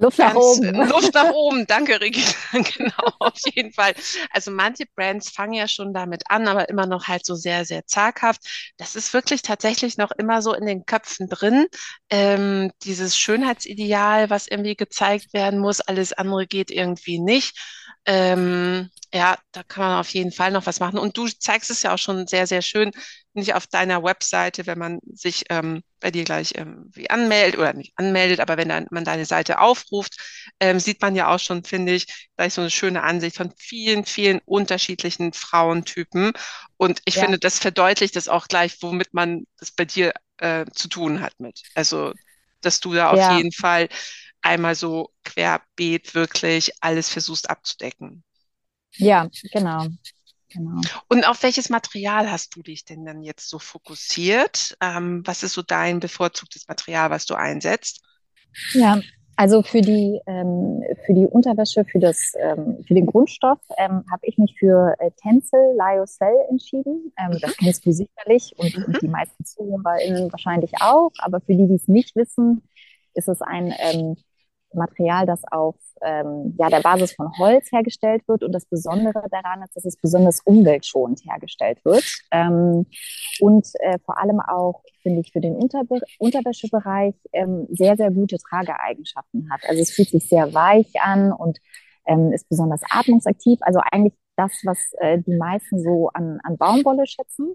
Luft 0.00 0.18
nach 0.18 0.32
Ganz, 0.32 0.36
oben. 0.36 0.74
Luft 0.88 1.14
nach 1.14 1.30
oben, 1.34 1.66
danke, 1.66 2.00
Ricky. 2.00 2.24
genau, 2.52 3.12
auf 3.18 3.34
jeden 3.54 3.72
Fall. 3.72 3.92
Also 4.30 4.50
manche 4.50 4.84
Brands 4.96 5.30
fangen 5.30 5.52
ja 5.52 5.68
schon 5.68 5.92
damit 5.92 6.22
an, 6.30 6.48
aber 6.48 6.70
immer 6.70 6.86
noch 6.86 7.06
halt 7.06 7.26
so 7.26 7.34
sehr, 7.34 7.66
sehr 7.66 7.86
zaghaft. 7.86 8.72
Das 8.78 8.96
ist 8.96 9.12
wirklich 9.12 9.42
tatsächlich 9.42 9.98
noch 9.98 10.10
immer 10.12 10.40
so 10.40 10.54
in 10.54 10.64
den 10.64 10.86
Köpfen 10.86 11.28
drin. 11.28 11.66
Ähm, 12.08 12.72
dieses 12.82 13.18
Schönheitsideal, 13.18 14.30
was 14.30 14.46
irgendwie 14.48 14.74
gezeigt 14.74 15.34
werden 15.34 15.60
muss, 15.60 15.80
alles 15.80 16.14
andere 16.14 16.46
geht 16.46 16.70
irgendwie 16.70 17.18
nicht. 17.18 17.58
Ähm, 18.06 18.90
ja, 19.12 19.36
da 19.52 19.62
kann 19.62 19.84
man 19.84 20.00
auf 20.00 20.08
jeden 20.10 20.32
Fall 20.32 20.52
noch 20.52 20.66
was 20.66 20.80
machen. 20.80 20.98
Und 20.98 21.16
du 21.16 21.26
zeigst 21.26 21.70
es 21.70 21.82
ja 21.82 21.94
auch 21.94 21.98
schon 21.98 22.26
sehr, 22.26 22.46
sehr 22.46 22.62
schön, 22.62 22.92
nicht 23.32 23.54
auf 23.54 23.66
deiner 23.66 24.02
Webseite, 24.02 24.66
wenn 24.66 24.78
man 24.78 25.00
sich 25.12 25.44
ähm, 25.50 25.82
bei 26.00 26.10
dir 26.10 26.24
gleich 26.24 26.52
ähm, 26.56 26.90
wie 26.92 27.10
anmeldet 27.10 27.58
oder 27.58 27.72
nicht 27.72 27.92
anmeldet, 27.96 28.40
aber 28.40 28.56
wenn 28.56 28.68
dann, 28.68 28.86
man 28.90 29.04
deine 29.04 29.24
Seite 29.26 29.60
aufruft, 29.60 30.16
ähm, 30.60 30.80
sieht 30.80 31.00
man 31.02 31.14
ja 31.14 31.32
auch 31.32 31.38
schon, 31.38 31.64
finde 31.64 31.92
ich, 31.92 32.28
gleich 32.36 32.54
so 32.54 32.60
eine 32.60 32.70
schöne 32.70 33.02
Ansicht 33.02 33.36
von 33.36 33.52
vielen, 33.56 34.04
vielen 34.04 34.40
unterschiedlichen 34.44 35.32
Frauentypen. 35.32 36.32
Und 36.76 37.02
ich 37.04 37.16
ja. 37.16 37.22
finde, 37.22 37.38
das 37.38 37.58
verdeutlicht 37.58 38.16
das 38.16 38.28
auch 38.28 38.48
gleich, 38.48 38.76
womit 38.80 39.12
man 39.12 39.44
das 39.58 39.70
bei 39.70 39.84
dir 39.84 40.12
äh, 40.38 40.66
zu 40.72 40.88
tun 40.88 41.20
hat 41.20 41.38
mit. 41.38 41.62
Also, 41.74 42.12
dass 42.60 42.80
du 42.80 42.94
da 42.94 43.10
auf 43.10 43.18
ja. 43.18 43.36
jeden 43.36 43.52
Fall 43.52 43.88
einmal 44.42 44.74
so 44.74 45.10
querbeet 45.24 46.14
wirklich 46.14 46.72
alles 46.80 47.08
versuchst 47.08 47.50
abzudecken. 47.50 48.24
Ja, 48.96 49.28
genau. 49.52 49.86
Genau. 50.52 50.80
Und 51.08 51.28
auf 51.28 51.42
welches 51.44 51.70
Material 51.70 52.30
hast 52.30 52.56
du 52.56 52.62
dich 52.62 52.84
denn 52.84 53.04
dann 53.04 53.22
jetzt 53.22 53.48
so 53.48 53.60
fokussiert? 53.60 54.76
Ähm, 54.82 55.22
was 55.24 55.44
ist 55.44 55.52
so 55.52 55.62
dein 55.62 56.00
bevorzugtes 56.00 56.66
Material, 56.66 57.10
was 57.10 57.24
du 57.24 57.34
einsetzt? 57.34 58.02
Ja, 58.72 59.00
also 59.36 59.62
für 59.62 59.80
die 59.80 60.20
ähm, 60.26 60.82
für 61.06 61.14
die 61.14 61.26
Unterwäsche, 61.26 61.84
für 61.84 62.00
das 62.00 62.32
ähm, 62.38 62.84
für 62.86 62.94
den 62.94 63.06
Grundstoff 63.06 63.58
ähm, 63.78 64.04
habe 64.10 64.20
ich 64.22 64.38
mich 64.38 64.56
für 64.58 64.96
äh, 64.98 65.10
Tencel 65.22 65.60
Lyocell 65.78 66.36
entschieden. 66.50 67.12
Ähm, 67.16 67.30
mhm. 67.30 67.38
Das 67.40 67.56
kennst 67.56 67.86
du 67.86 67.92
sicherlich 67.92 68.52
und, 68.58 68.76
mhm. 68.76 68.84
und 68.86 69.02
die 69.02 69.08
meisten 69.08 69.44
ZuhörerInnen 69.44 70.32
wahrscheinlich 70.32 70.72
auch. 70.80 71.12
Aber 71.18 71.40
für 71.40 71.54
die, 71.54 71.68
die 71.68 71.76
es 71.76 71.86
nicht 71.86 72.16
wissen, 72.16 72.68
ist 73.14 73.28
es 73.28 73.40
ein 73.40 73.72
ähm, 73.78 74.16
Material, 74.74 75.26
das 75.26 75.42
auf 75.50 75.76
ähm, 76.02 76.54
ja, 76.58 76.68
der 76.68 76.80
Basis 76.80 77.12
von 77.12 77.30
Holz 77.38 77.70
hergestellt 77.72 78.26
wird. 78.26 78.42
Und 78.42 78.52
das 78.52 78.66
Besondere 78.66 79.24
daran 79.30 79.62
ist, 79.62 79.76
dass 79.76 79.84
es 79.84 79.96
besonders 79.96 80.40
umweltschonend 80.44 81.20
hergestellt 81.24 81.84
wird. 81.84 82.04
Ähm, 82.30 82.86
und 83.40 83.66
äh, 83.80 83.98
vor 84.04 84.18
allem 84.18 84.40
auch, 84.40 84.82
finde 85.02 85.20
ich, 85.20 85.32
für 85.32 85.40
den 85.40 85.54
Unterbe 85.54 86.00
Unterwäschebereich 86.18 87.14
ähm, 87.32 87.66
sehr, 87.70 87.96
sehr 87.96 88.10
gute 88.10 88.38
Trageeigenschaften 88.38 89.48
hat. 89.50 89.60
Also 89.68 89.82
es 89.82 89.90
fühlt 89.92 90.10
sich 90.10 90.28
sehr 90.28 90.52
weich 90.54 90.92
an 91.00 91.32
und 91.32 91.58
ähm, 92.06 92.32
ist 92.32 92.48
besonders 92.48 92.82
atmungsaktiv. 92.90 93.58
Also 93.62 93.80
eigentlich 93.90 94.14
das, 94.40 94.52
was 94.64 94.78
äh, 94.98 95.18
die 95.18 95.36
meisten 95.36 95.82
so 95.82 96.08
an, 96.14 96.40
an 96.42 96.56
Baumwolle 96.56 97.06
schätzen. 97.06 97.54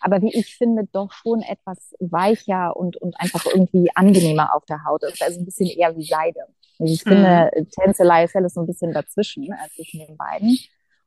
Aber 0.00 0.22
wie 0.22 0.34
ich 0.34 0.56
finde, 0.56 0.88
doch 0.92 1.12
schon 1.12 1.42
etwas 1.42 1.94
weicher 2.00 2.76
und, 2.76 2.96
und 2.96 3.14
einfach 3.20 3.44
irgendwie 3.46 3.90
angenehmer 3.94 4.54
auf 4.54 4.64
der 4.64 4.84
Haut 4.84 5.02
ist. 5.02 5.22
Also 5.22 5.40
ein 5.40 5.44
bisschen 5.44 5.68
eher 5.68 5.96
wie 5.96 6.04
Seide. 6.04 6.40
Also 6.78 6.94
ich 6.94 7.04
mhm. 7.04 7.10
finde, 7.10 7.50
Tänzelei 7.70 8.24
ist 8.24 8.54
so 8.54 8.60
ein 8.60 8.66
bisschen 8.66 8.92
dazwischen, 8.92 9.44
äh, 9.52 9.68
zwischen 9.74 10.00
den 10.00 10.16
beiden. 10.16 10.58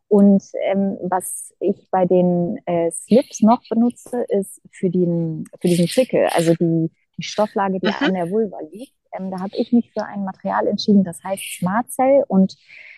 Und 0.08 0.44
ähm, 0.64 0.98
was 1.02 1.54
ich 1.60 1.88
bei 1.90 2.06
den 2.06 2.60
äh, 2.66 2.92
Slips 2.92 3.42
noch 3.42 3.62
benutze, 3.68 4.24
ist 4.30 4.62
für, 4.72 4.90
den, 4.90 5.46
für 5.60 5.68
diesen 5.68 5.88
Zwickel, 5.88 6.28
also 6.28 6.54
die, 6.54 6.92
die 7.18 7.24
Stofflage, 7.24 7.80
die 7.80 7.88
mhm. 7.88 7.96
an 8.00 8.14
der 8.14 8.30
Vulva 8.30 8.60
liegt. 8.72 8.94
Ähm, 9.18 9.32
da 9.32 9.40
habe 9.40 9.56
ich 9.56 9.72
mich 9.72 9.92
für 9.92 10.06
ein 10.06 10.24
Material 10.24 10.68
entschieden, 10.68 11.04
das 11.04 11.24
heißt 11.24 11.42
Smart 11.58 11.92
Cell. 11.92 12.24
Und 12.28 12.56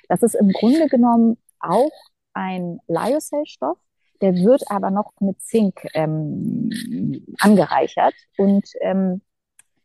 das 0.10 0.22
ist 0.24 0.36
im 0.36 0.51
Grunde 0.51 0.88
genommen 0.88 1.38
auch 1.60 1.91
ein 2.38 2.79
Lyocell-Stoff. 2.88 3.77
Der 4.22 4.34
wird 4.36 4.63
aber 4.70 4.89
noch 4.89 5.13
mit 5.20 5.41
Zink 5.41 5.86
ähm, 5.94 6.72
angereichert. 7.39 8.15
Und 8.38 8.67
ähm, 8.82 9.22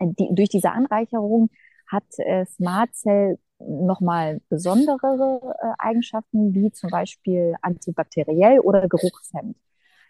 die, 0.00 0.28
durch 0.32 0.49
diese 0.49 0.71
Anreicherung 0.71 1.50
hat 1.87 2.04
äh, 2.18 2.47
Smart 2.47 2.94
Cell 2.94 3.38
nochmal 3.59 4.40
besondere 4.49 5.54
äh, 5.61 5.73
Eigenschaften, 5.78 6.54
wie 6.54 6.71
zum 6.73 6.90
Beispiel 6.90 7.54
antibakteriell 7.62 8.61
oder 8.61 8.88
geruchshemmend. 8.88 9.56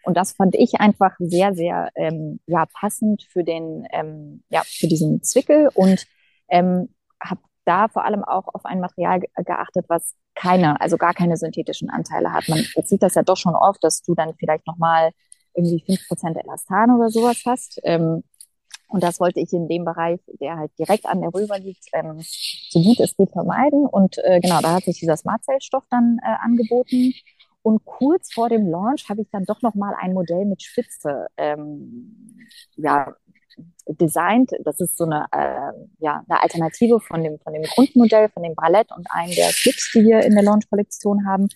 Und 0.04 0.16
das 0.16 0.32
fand 0.32 0.54
ich 0.56 0.80
einfach 0.80 1.14
sehr, 1.18 1.54
sehr 1.54 1.90
ähm, 1.94 2.40
ja, 2.46 2.66
passend 2.72 3.22
für 3.30 3.44
den, 3.44 3.86
ähm, 3.92 4.42
ja, 4.48 4.62
für 4.64 4.88
diesen 4.88 5.22
Zwickel 5.22 5.68
und 5.74 6.06
ähm, 6.48 6.88
habe 7.22 7.40
da 7.64 7.88
vor 7.88 8.04
allem 8.04 8.24
auch 8.24 8.48
auf 8.52 8.64
ein 8.64 8.80
Material 8.80 9.20
geachtet, 9.36 9.86
was 9.88 10.14
keine, 10.34 10.80
also 10.80 10.96
gar 10.96 11.14
keine 11.14 11.36
synthetischen 11.36 11.90
Anteile 11.90 12.32
hat. 12.32 12.48
Man 12.48 12.64
sieht 12.84 13.02
das 13.02 13.14
ja 13.14 13.22
doch 13.22 13.36
schon 13.36 13.54
oft, 13.54 13.82
dass 13.84 14.02
du 14.02 14.14
dann 14.14 14.34
vielleicht 14.34 14.66
nochmal 14.66 15.10
irgendwie 15.54 15.84
fünf 15.84 16.08
Prozent 16.08 16.36
Elastan 16.36 16.90
oder 16.90 17.10
sowas 17.10 17.42
hast. 17.46 17.80
Ähm, 17.84 18.22
und 18.88 19.02
das 19.02 19.20
wollte 19.20 19.40
ich 19.40 19.52
in 19.52 19.68
dem 19.68 19.84
Bereich, 19.84 20.20
der 20.40 20.58
halt 20.58 20.70
direkt 20.78 21.06
an 21.06 21.20
der 21.22 21.32
Vulva 21.32 21.56
liegt, 21.56 21.86
ähm, 21.94 22.20
so 22.20 22.82
gut 22.82 23.00
es 23.00 23.16
geht 23.16 23.30
vermeiden. 23.30 23.86
Und 23.86 24.18
äh, 24.18 24.40
genau, 24.40 24.60
da 24.60 24.74
hat 24.74 24.84
sich 24.84 24.98
dieser 24.98 25.16
Smart 25.16 25.42
Cell 25.44 25.60
Stoff 25.60 25.84
dann 25.90 26.18
äh, 26.22 26.36
angeboten. 26.42 27.12
Und 27.62 27.84
kurz 27.84 28.32
vor 28.32 28.48
dem 28.48 28.68
Launch 28.68 29.08
habe 29.08 29.22
ich 29.22 29.30
dann 29.30 29.44
doch 29.44 29.62
noch 29.62 29.74
mal 29.74 29.94
ein 29.98 30.12
Modell 30.12 30.44
mit 30.44 30.62
Spitze 30.62 31.28
ähm, 31.36 32.36
ja, 32.76 33.14
designt. 33.86 34.52
Das 34.60 34.80
ist 34.80 34.96
so 34.96 35.04
eine, 35.04 35.26
äh, 35.32 35.72
ja, 35.98 36.24
eine 36.28 36.42
Alternative 36.42 37.00
von 37.00 37.22
dem, 37.22 37.38
von 37.38 37.52
dem 37.52 37.62
Grundmodell, 37.62 38.28
von 38.28 38.42
dem 38.42 38.54
Ballett 38.54 38.90
und 38.96 39.06
einem 39.10 39.34
der 39.34 39.50
Slips, 39.50 39.92
die 39.92 40.04
wir 40.04 40.20
in 40.20 40.34
der 40.34 40.42
Launch-Kollektion 40.42 41.26
haben. 41.26 41.48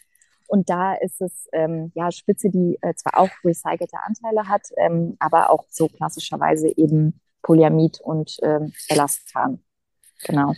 Und 0.49 0.71
da 0.71 0.95
ist 0.95 1.21
es 1.21 1.49
ähm, 1.53 1.93
ja 1.95 2.11
Spitze, 2.13 2.51
die 2.51 2.79
äh, 2.81 2.95
zwar 2.95 3.19
auch 3.19 3.31
recycelte 3.45 3.99
Anteile 4.05 4.49
hat, 4.49 4.63
ähm, 4.77 5.17
aber 5.19 5.51
auch 5.51 5.65
so 5.71 5.89
klassischerweise 5.89 6.69
eben 6.77 7.21
Polyamid 7.43 8.01
und 8.01 8.37
ähm, 8.43 8.73
Elastan. 8.89 9.63
Genau. 10.25 10.55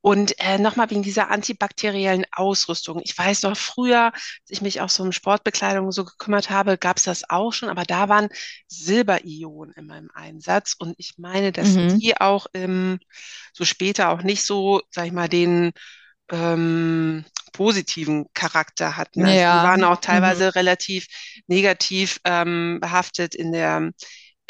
Und 0.00 0.38
äh, 0.38 0.58
nochmal 0.58 0.90
wegen 0.90 1.02
dieser 1.02 1.30
antibakteriellen 1.30 2.26
Ausrüstung. 2.32 3.00
Ich 3.04 3.16
weiß 3.16 3.42
noch 3.42 3.56
früher, 3.56 4.06
als 4.12 4.22
ich 4.48 4.62
mich 4.62 4.80
auch 4.80 4.88
so 4.88 5.02
um 5.02 5.12
Sportbekleidung 5.12 5.92
so 5.92 6.04
gekümmert 6.04 6.50
habe, 6.50 6.76
gab 6.78 6.96
es 6.96 7.04
das 7.04 7.28
auch 7.30 7.52
schon, 7.52 7.68
aber 7.68 7.84
da 7.84 8.08
waren 8.08 8.28
Silberionen 8.66 9.74
immer 9.74 9.98
im 9.98 10.10
Einsatz. 10.12 10.74
Und 10.78 10.94
ich 10.98 11.14
meine, 11.18 11.52
dass 11.52 11.68
mhm. 11.68 11.98
die 11.98 12.20
auch 12.20 12.46
im, 12.52 12.98
so 13.52 13.64
später 13.64 14.10
auch 14.10 14.22
nicht 14.22 14.44
so, 14.44 14.82
sag 14.90 15.06
ich 15.06 15.12
mal, 15.12 15.28
den 15.28 15.72
ähm, 16.30 17.24
positiven 17.52 18.26
Charakter 18.34 18.96
hatten. 18.96 19.24
Also 19.24 19.38
ja. 19.38 19.60
Die 19.60 19.68
waren 19.68 19.84
auch 19.84 20.00
teilweise 20.00 20.44
mhm. 20.44 20.50
relativ 20.50 21.06
negativ 21.46 22.18
ähm, 22.24 22.78
behaftet 22.80 23.34
in 23.34 23.52
der 23.52 23.90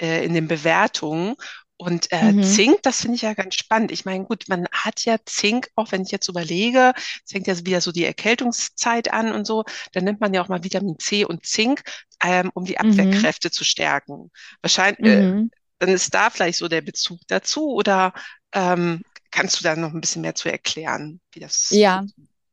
äh, 0.01 0.25
in 0.25 0.35
den 0.35 0.49
Bewertungen. 0.49 1.35
Und 1.77 2.13
äh, 2.13 2.33
mhm. 2.33 2.45
Zink, 2.45 2.83
das 2.83 3.01
finde 3.01 3.17
ich 3.17 3.23
ja 3.23 3.35
ganz 3.35 3.57
spannend. 3.57 3.91
Ich 3.91 4.05
meine, 4.05 4.25
gut, 4.25 4.45
man 4.49 4.69
hat 4.71 5.05
ja 5.05 5.17
Zink, 5.25 5.69
auch 5.75 5.91
wenn 5.91 6.03
ich 6.03 6.13
jetzt 6.13 6.29
überlege, 6.29 6.93
es 6.97 7.33
fängt 7.33 7.49
ja 7.49 7.59
wieder 7.65 7.81
so 7.81 7.91
die 7.91 8.05
Erkältungszeit 8.05 9.13
an 9.13 9.33
und 9.33 9.47
so, 9.47 9.65
dann 9.93 10.05
nimmt 10.05 10.21
man 10.21 10.33
ja 10.33 10.43
auch 10.43 10.49
mal 10.49 10.63
Vitamin 10.63 10.99
C 10.99 11.25
und 11.25 11.45
Zink, 11.45 11.83
ähm, 12.23 12.51
um 12.55 12.65
die 12.65 12.77
mhm. 12.81 12.91
Abwehrkräfte 12.91 13.49
mhm. 13.49 13.53
zu 13.53 13.65
stärken. 13.65 14.31
Wahrscheinlich, 14.61 15.13
äh, 15.13 15.23
mhm. 15.23 15.51
äh, 15.53 15.57
dann 15.81 15.89
ist 15.91 16.15
da 16.15 16.31
vielleicht 16.31 16.59
so 16.59 16.69
der 16.69 16.83
Bezug 16.83 17.19
dazu 17.27 17.73
oder 17.73 18.13
ähm, 18.53 19.03
kannst 19.33 19.59
du 19.59 19.65
da 19.65 19.75
noch 19.75 19.93
ein 19.93 20.01
bisschen 20.01 20.23
mehr 20.23 20.37
zu 20.37 20.49
erklären, 20.49 21.21
wie 21.33 21.41
das? 21.41 21.71
Ja. 21.71 22.05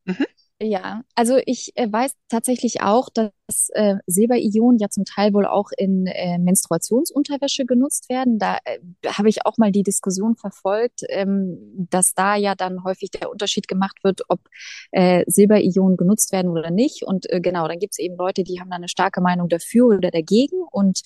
Mhm. 0.06 0.26
Ja, 0.62 1.04
also 1.16 1.40
ich 1.46 1.72
äh, 1.76 1.90
weiß 1.90 2.16
tatsächlich 2.28 2.82
auch, 2.82 3.08
dass 3.10 3.70
äh, 3.70 3.96
Silberionen 4.08 4.78
ja 4.78 4.90
zum 4.90 5.06
Teil 5.06 5.34
wohl 5.34 5.46
auch 5.46 5.70
in 5.78 6.06
äh, 6.06 6.38
Menstruationsunterwäsche 6.38 7.66
genutzt 7.66 8.10
werden. 8.10 8.40
Da 8.40 8.58
äh, 8.66 8.80
habe 9.08 9.30
ich 9.30 9.46
auch 9.46 9.58
mal 9.58 9.72
die 9.72 9.84
Diskussion 9.84 10.36
verfolgt, 10.36 11.04
ähm, 11.08 11.88
dass 11.90 12.14
da 12.14 12.36
ja 12.36 12.56
dann 12.56 12.84
häufig 12.84 13.10
der 13.10 13.32
Unterschied 13.32 13.70
gemacht 13.70 14.04
wird, 14.04 14.24
ob 14.28 14.42
äh, 14.92 15.24
Silberionen 15.28 15.96
genutzt 15.96 16.34
werden 16.34 16.52
oder 16.52 16.72
nicht. 16.72 17.04
Und 17.04 17.32
äh, 17.32 17.40
genau, 17.40 17.66
dann 17.70 17.80
gibt 17.80 17.94
es 17.94 18.00
eben 18.00 18.18
Leute, 18.18 18.44
die 18.44 18.60
haben 18.60 18.70
da 18.70 18.76
eine 18.76 18.90
starke 18.90 19.22
Meinung 19.22 19.48
dafür 19.48 19.88
oder 19.88 20.12
dagegen. 20.12 20.62
Und 20.72 21.04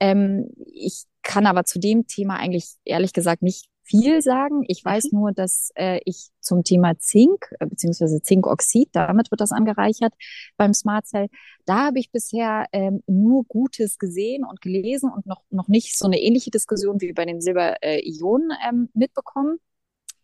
ähm, 0.00 0.48
ich 0.72 1.04
kann 1.22 1.44
aber 1.44 1.64
zu 1.64 1.78
dem 1.78 2.06
Thema 2.06 2.36
eigentlich 2.36 2.70
ehrlich 2.86 3.12
gesagt 3.12 3.42
nicht 3.42 3.66
viel 3.84 4.22
sagen. 4.22 4.64
Ich 4.66 4.84
weiß 4.84 5.12
mhm. 5.12 5.18
nur, 5.18 5.32
dass 5.32 5.70
äh, 5.76 6.00
ich 6.04 6.28
zum 6.40 6.64
Thema 6.64 6.98
Zink 6.98 7.52
äh, 7.60 7.66
beziehungsweise 7.66 8.20
Zinkoxid, 8.20 8.88
damit 8.92 9.30
wird 9.30 9.40
das 9.40 9.52
angereichert 9.52 10.14
beim 10.56 10.74
Smart 10.74 11.06
Cell, 11.06 11.28
da 11.66 11.86
habe 11.86 11.98
ich 11.98 12.10
bisher 12.10 12.66
ähm, 12.72 13.02
nur 13.06 13.44
Gutes 13.44 13.98
gesehen 13.98 14.44
und 14.44 14.60
gelesen 14.60 15.10
und 15.10 15.26
noch, 15.26 15.42
noch 15.50 15.68
nicht 15.68 15.96
so 15.98 16.06
eine 16.06 16.20
ähnliche 16.20 16.50
Diskussion 16.50 17.00
wie 17.00 17.12
bei 17.12 17.24
den 17.24 17.40
Silber-Ionen 17.40 18.50
äh, 18.50 18.68
ähm, 18.68 18.88
mitbekommen. 18.94 19.58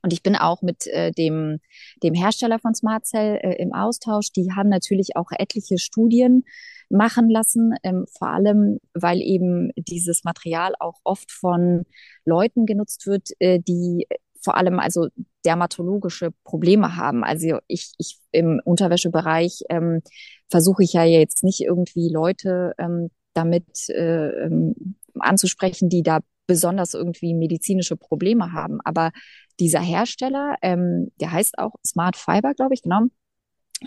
Und 0.02 0.12
ich 0.12 0.22
bin 0.22 0.34
auch 0.34 0.62
mit 0.62 0.86
äh, 0.86 1.12
dem, 1.12 1.60
dem 2.02 2.14
Hersteller 2.14 2.58
von 2.58 2.74
Smart 2.74 3.06
Cell 3.06 3.38
äh, 3.42 3.62
im 3.62 3.74
Austausch. 3.74 4.32
Die 4.32 4.50
haben 4.52 4.70
natürlich 4.70 5.16
auch 5.16 5.30
etliche 5.30 5.78
Studien 5.78 6.44
machen 6.90 7.30
lassen, 7.30 7.74
ähm, 7.82 8.06
vor 8.18 8.28
allem 8.28 8.78
weil 8.94 9.20
eben 9.20 9.70
dieses 9.76 10.24
Material 10.24 10.74
auch 10.78 10.98
oft 11.04 11.30
von 11.30 11.84
Leuten 12.24 12.66
genutzt 12.66 13.06
wird, 13.06 13.30
äh, 13.38 13.60
die 13.60 14.06
vor 14.42 14.56
allem 14.56 14.78
also 14.78 15.08
dermatologische 15.44 16.30
Probleme 16.44 16.96
haben. 16.96 17.24
Also 17.24 17.58
ich, 17.66 17.92
ich 17.98 18.18
im 18.32 18.60
Unterwäschebereich 18.64 19.62
ähm, 19.68 20.02
versuche 20.50 20.82
ich 20.82 20.92
ja 20.92 21.04
jetzt 21.04 21.44
nicht 21.44 21.60
irgendwie 21.60 22.10
Leute 22.10 22.74
ähm, 22.78 23.10
damit 23.34 23.88
äh, 23.88 24.44
ähm, 24.44 24.96
anzusprechen, 25.18 25.88
die 25.88 26.02
da 26.02 26.20
besonders 26.46 26.94
irgendwie 26.94 27.34
medizinische 27.34 27.96
Probleme 27.96 28.52
haben. 28.52 28.80
Aber 28.84 29.12
dieser 29.60 29.80
Hersteller, 29.80 30.56
ähm, 30.62 31.12
der 31.20 31.32
heißt 31.32 31.58
auch 31.58 31.74
Smart 31.86 32.16
Fiber, 32.16 32.54
glaube 32.54 32.74
ich, 32.74 32.82
genau, 32.82 33.02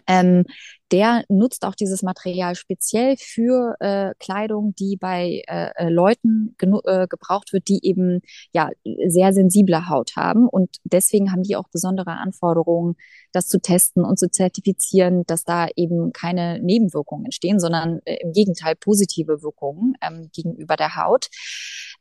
ähm, 0.08 0.46
der 0.92 1.24
nutzt 1.28 1.66
auch 1.66 1.74
dieses 1.74 2.04
Material 2.04 2.54
speziell 2.56 3.16
für 3.18 3.76
äh, 3.80 4.14
Kleidung, 4.20 4.76
die 4.76 4.96
bei 4.96 5.42
äh, 5.48 5.72
äh 5.76 5.90
Leuten 5.90 6.56
äh, 6.60 7.08
gebraucht 7.08 7.52
wird, 7.52 7.68
die 7.68 7.80
eben 7.84 8.22
ja 8.54 8.70
sehr 9.08 9.34
sensible 9.34 9.90
Haut 9.90 10.16
haben. 10.16 10.48
Und 10.48 10.78
deswegen 10.84 11.32
haben 11.32 11.42
die 11.42 11.56
auch 11.56 11.68
besondere 11.70 12.12
Anforderungen, 12.12 12.96
das 13.32 13.48
zu 13.48 13.60
testen 13.60 14.06
und 14.06 14.20
zu 14.20 14.30
zertifizieren, 14.30 15.24
dass 15.26 15.44
da 15.44 15.68
eben 15.76 16.14
keine 16.14 16.60
Nebenwirkungen 16.60 17.26
entstehen, 17.26 17.60
sondern 17.60 18.00
äh, 18.06 18.18
im 18.22 18.32
Gegenteil 18.32 18.76
positive 18.76 19.42
Wirkungen 19.42 19.96
ähm, 20.02 20.30
gegenüber 20.32 20.76
der 20.76 20.96
Haut. 20.96 21.30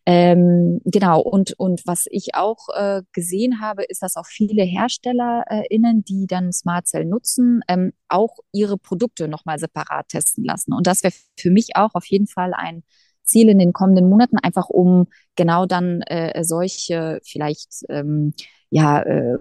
Ähm, 0.04 0.80
genau, 0.84 1.20
und, 1.20 1.52
und 1.58 1.82
was 1.86 2.06
ich 2.10 2.34
auch 2.34 2.68
äh, 2.74 3.02
gesehen 3.12 3.60
habe, 3.60 3.84
ist, 3.84 4.02
dass 4.02 4.16
auch 4.16 4.26
viele 4.26 4.64
HerstellerInnen, 4.64 5.98
äh, 6.00 6.02
die 6.02 6.26
dann 6.26 6.52
Smart 6.52 6.88
Cell 6.88 7.04
nutzen, 7.04 7.60
ähm, 7.68 7.92
auch 8.08 8.38
ihre 8.52 8.78
Produkte 8.78 9.28
nochmal 9.28 9.58
separat 9.58 10.08
testen 10.08 10.44
lassen. 10.44 10.72
Und 10.72 10.86
das 10.88 11.04
wäre 11.04 11.14
für 11.38 11.50
mich 11.50 11.76
auch 11.76 11.94
auf 11.94 12.06
jeden 12.06 12.26
Fall 12.26 12.52
ein 12.52 12.82
Ziel 13.22 13.48
in 13.48 13.58
den 13.58 13.72
kommenden 13.72 14.08
Monaten, 14.08 14.38
einfach 14.38 14.68
um 14.68 15.06
genau 15.36 15.66
dann 15.66 16.02
äh, 16.02 16.42
solche 16.42 17.20
vielleicht 17.22 17.84
ähm, 17.88 18.34
ja, 18.70 19.02
äh, 19.02 19.38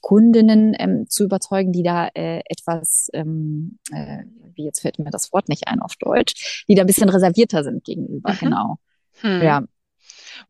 Kundinnen 0.00 0.76
ähm, 0.78 1.06
zu 1.08 1.24
überzeugen, 1.24 1.72
die 1.72 1.82
da 1.82 2.08
äh, 2.14 2.40
etwas, 2.48 3.10
ähm, 3.12 3.78
äh, 3.92 4.22
wie 4.54 4.64
jetzt 4.64 4.80
fällt 4.80 5.00
mir 5.00 5.10
das 5.10 5.32
Wort 5.32 5.48
nicht 5.48 5.66
ein 5.66 5.80
auf 5.80 5.96
Deutsch, 5.96 6.64
die 6.68 6.76
da 6.76 6.82
ein 6.82 6.86
bisschen 6.86 7.08
reservierter 7.08 7.64
sind 7.64 7.84
gegenüber, 7.84 8.32
mhm. 8.32 8.38
genau. 8.38 8.76
Hm. 9.20 9.42
Ja. 9.42 9.64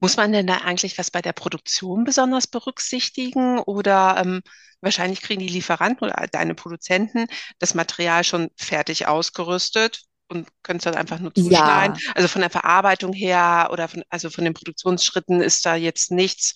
Muss 0.01 0.17
man 0.17 0.33
denn 0.33 0.47
da 0.47 0.59
eigentlich 0.59 0.99
was 0.99 1.11
bei 1.11 1.23
der 1.23 1.33
Produktion 1.33 2.05
besonders 2.05 2.47
berücksichtigen 2.47 3.59
oder 3.59 4.17
ähm, 4.19 4.43
wahrscheinlich 4.81 5.21
kriegen 5.21 5.41
die 5.41 5.49
Lieferanten 5.49 6.07
oder 6.07 6.27
deine 6.31 6.55
Produzenten 6.55 7.27
das 7.59 7.75
Material 7.75 8.25
schon 8.25 8.51
fertig 8.57 9.07
ausgerüstet 9.07 10.03
und 10.29 10.49
können 10.63 10.79
es 10.79 10.85
dann 10.85 10.95
einfach 10.95 11.19
nur 11.19 11.35
zuschneiden? 11.35 11.97
Ja. 11.97 12.13
Also 12.15 12.29
von 12.29 12.41
der 12.41 12.51
Verarbeitung 12.51 13.13
her 13.13 13.69
oder 13.73 13.89
von, 13.89 14.03
also 14.09 14.31
von 14.31 14.45
den 14.45 14.55
Produktionsschritten 14.55 15.41
ist 15.41 15.65
da 15.67 15.75
jetzt 15.75 16.11
nichts 16.11 16.55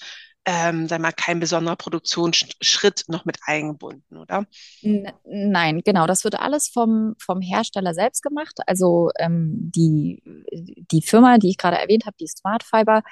ähm, 0.50 0.88
sag 0.88 1.02
mal, 1.02 1.12
kein 1.12 1.40
besonderer 1.40 1.76
Produktionsschritt 1.76 3.05
noch 3.09 3.26
mit 3.26 3.37
eingebunden, 3.45 4.17
oder? 4.17 4.47
Nein, 5.25 5.83
genau. 5.85 6.07
Das 6.07 6.25
wird 6.25 6.40
alles 6.40 6.69
vom, 6.69 7.17
vom 7.19 7.43
Hersteller 7.43 7.93
selbst 7.93 8.23
gemacht. 8.23 8.59
Also 8.67 9.11
ähm, 9.19 9.71
die, 9.75 10.23
die 10.90 11.02
Firma, 11.02 11.37
die 11.37 11.50
ich 11.50 11.59
gerade 11.59 11.76
erwähnt 11.76 12.07
habe, 12.07 12.17
die 12.19 12.26
Smart 12.26 12.62
Fiber, 12.62 13.02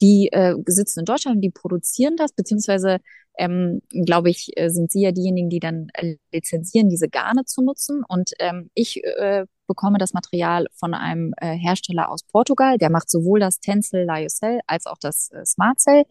die 0.00 0.32
äh, 0.32 0.54
sitzen 0.64 1.00
in 1.00 1.04
Deutschland 1.04 1.36
und 1.36 1.42
die 1.42 1.50
produzieren 1.50 2.16
das, 2.16 2.32
beziehungsweise 2.32 3.00
ähm, 3.36 3.82
glaube 3.90 4.30
ich, 4.30 4.56
äh, 4.56 4.70
sind 4.70 4.90
Sie 4.90 5.02
ja 5.02 5.12
diejenigen, 5.12 5.50
die 5.50 5.60
dann 5.60 5.88
lizenzieren, 6.32 6.88
diese 6.88 7.10
Garne 7.10 7.44
zu 7.44 7.62
nutzen. 7.62 8.04
Und 8.08 8.30
ähm, 8.38 8.70
ich 8.72 9.04
äh, 9.04 9.44
bekomme 9.66 9.98
das 9.98 10.14
Material 10.14 10.66
von 10.72 10.94
einem 10.94 11.34
äh, 11.36 11.54
Hersteller 11.56 12.10
aus 12.10 12.22
Portugal. 12.22 12.78
Der 12.78 12.90
macht 12.90 13.10
sowohl 13.10 13.40
das 13.40 13.60
Tencel 13.60 14.06
Lyocell 14.06 14.60
als 14.66 14.86
auch 14.86 14.96
das 14.98 15.30
äh, 15.32 15.44
Smart 15.44 15.78
Cell. 15.78 16.04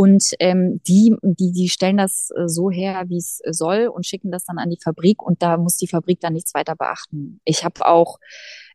Und 0.00 0.32
ähm, 0.38 0.80
die, 0.88 1.14
die, 1.20 1.52
die 1.52 1.68
stellen 1.68 1.98
das 1.98 2.30
äh, 2.34 2.48
so 2.48 2.70
her, 2.70 3.04
wie 3.08 3.18
es 3.18 3.42
soll 3.50 3.86
und 3.86 4.06
schicken 4.06 4.30
das 4.30 4.46
dann 4.46 4.56
an 4.56 4.70
die 4.70 4.78
Fabrik 4.82 5.22
und 5.22 5.42
da 5.42 5.58
muss 5.58 5.76
die 5.76 5.88
Fabrik 5.88 6.20
dann 6.20 6.32
nichts 6.32 6.54
weiter 6.54 6.74
beachten. 6.74 7.38
Ich 7.44 7.66
habe 7.66 7.84
auch 7.84 8.18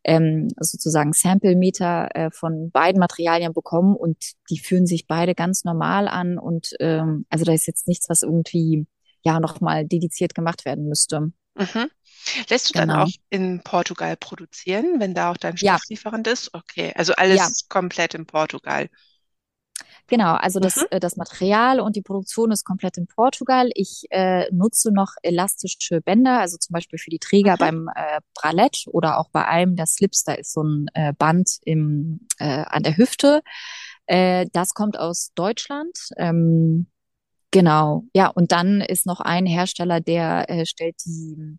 ähm, 0.04 0.50
sozusagen 0.60 1.14
Sample-Meter 1.14 2.10
äh, 2.14 2.30
von 2.30 2.70
beiden 2.70 3.00
Materialien 3.00 3.54
bekommen 3.54 3.96
und 3.96 4.18
die 4.52 4.60
fühlen 4.60 4.86
sich 4.86 5.08
beide 5.08 5.34
ganz 5.34 5.64
normal 5.64 6.08
an 6.08 6.38
und 6.38 6.76
ähm, 6.80 7.26
also 7.30 7.44
da 7.44 7.54
ist 7.54 7.66
jetzt 7.66 7.88
nichts, 7.88 8.08
was 8.08 8.22
irgendwie 8.22 8.86
ja 9.24 9.40
nochmal 9.40 9.84
dediziert 9.84 10.36
gemacht 10.36 10.64
werden 10.64 10.88
müsste. 10.88 11.32
Mhm. 11.56 11.90
Lässt 12.50 12.70
du 12.70 12.80
genau. 12.80 12.94
dann 12.94 13.02
auch 13.02 13.12
in 13.32 13.62
Portugal 13.64 14.16
produzieren, 14.16 15.00
wenn 15.00 15.16
da 15.16 15.32
auch 15.32 15.38
dein 15.38 15.58
Stofflieferant 15.58 16.28
ja. 16.28 16.34
ist? 16.34 16.54
Okay, 16.54 16.94
also 16.96 17.14
alles 17.14 17.38
ja. 17.38 17.48
komplett 17.68 18.14
in 18.14 18.28
Portugal. 18.28 18.90
Genau, 20.08 20.36
also 20.36 20.60
das, 20.60 20.76
mhm. 20.76 20.88
Äh, 20.92 21.00
das 21.00 21.18
Material 21.18 21.80
und 21.80 21.96
die 21.96 22.02
Produktion 22.02 22.52
ist 22.52 22.64
komplett 22.64 22.98
in 22.98 23.08
Portugal. 23.08 23.70
Ich 23.74 24.04
äh, 24.12 24.48
nutze 24.52 24.92
noch 24.94 25.14
elastische 25.24 26.02
Bänder, 26.02 26.40
also 26.40 26.58
zum 26.58 26.74
Beispiel 26.74 27.00
für 27.00 27.10
die 27.10 27.20
Träger 27.20 27.54
mhm. 27.54 27.58
beim 27.58 27.90
äh, 27.96 28.20
Bralett 28.36 28.86
oder 28.88 29.18
auch 29.18 29.30
bei 29.32 29.46
einem 29.46 29.76
der 29.76 29.88
Slips, 29.88 30.24
da 30.24 30.34
ist 30.34 30.54
so 30.54 30.64
ein 30.64 30.88
äh, 30.94 31.14
Band 31.14 31.58
im, 31.64 32.28
äh, 32.38 32.64
an 32.68 32.84
der 32.84 32.98
Hüfte. 32.98 33.42
Äh, 34.06 34.46
das 34.54 34.74
kommt 34.76 35.00
aus 35.00 35.32
Deutschland. 35.34 35.98
Ähm, 36.18 36.88
genau, 37.50 38.04
ja, 38.14 38.28
und 38.28 38.52
dann 38.52 38.82
ist 38.82 39.08
noch 39.08 39.22
ein 39.22 39.48
Hersteller, 39.48 40.02
der 40.02 40.50
äh, 40.50 40.66
stellt 40.68 40.98
die 41.06 41.58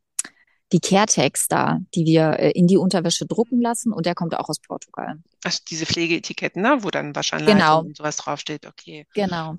die 0.73 0.81
Caretex 0.81 1.47
da, 1.49 1.79
die 1.95 2.05
wir 2.05 2.39
äh, 2.39 2.51
in 2.51 2.67
die 2.67 2.77
Unterwäsche 2.77 3.27
drucken 3.27 3.61
lassen 3.61 3.93
und 3.93 4.07
der 4.07 4.15
kommt 4.15 4.35
auch 4.35 4.49
aus 4.49 4.59
Portugal. 4.59 5.19
Also 5.45 5.61
diese 5.69 5.87
Pflegeetiketten, 5.87 6.61
ne? 6.61 6.79
wo 6.81 6.91
dann 6.91 7.15
wahrscheinlich 7.15 7.55
genau. 7.55 7.81
und 7.81 7.97
sowas 7.97 8.17
draufsteht, 8.17 8.67
okay. 8.67 9.07
Genau. 9.15 9.59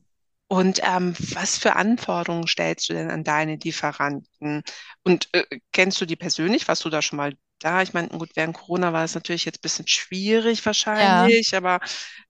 Und 0.49 0.79
ähm, 0.83 1.13
was 1.33 1.57
für 1.57 1.75
Anforderungen 1.75 2.47
stellst 2.47 2.87
du 2.89 2.93
denn 2.93 3.11
an 3.11 3.23
deine 3.23 3.57
Lieferanten? 3.57 4.63
Und 5.03 5.27
äh, 5.33 5.43
kennst 5.73 5.99
du 5.99 6.05
die 6.05 6.15
persönlich? 6.15 6.67
Warst 6.67 6.85
du 6.85 6.89
da 6.89 7.01
schon 7.01 7.17
mal 7.17 7.33
da? 7.59 7.81
Ich 7.81 7.93
meine, 7.93 8.09
gut, 8.09 8.29
während 8.35 8.55
Corona 8.55 8.93
war 8.93 9.03
es 9.03 9.15
natürlich 9.15 9.43
jetzt 9.43 9.57
ein 9.57 9.63
bisschen 9.63 9.87
schwierig 9.87 10.65
wahrscheinlich, 10.65 11.51
ja. 11.51 11.57
aber 11.57 11.79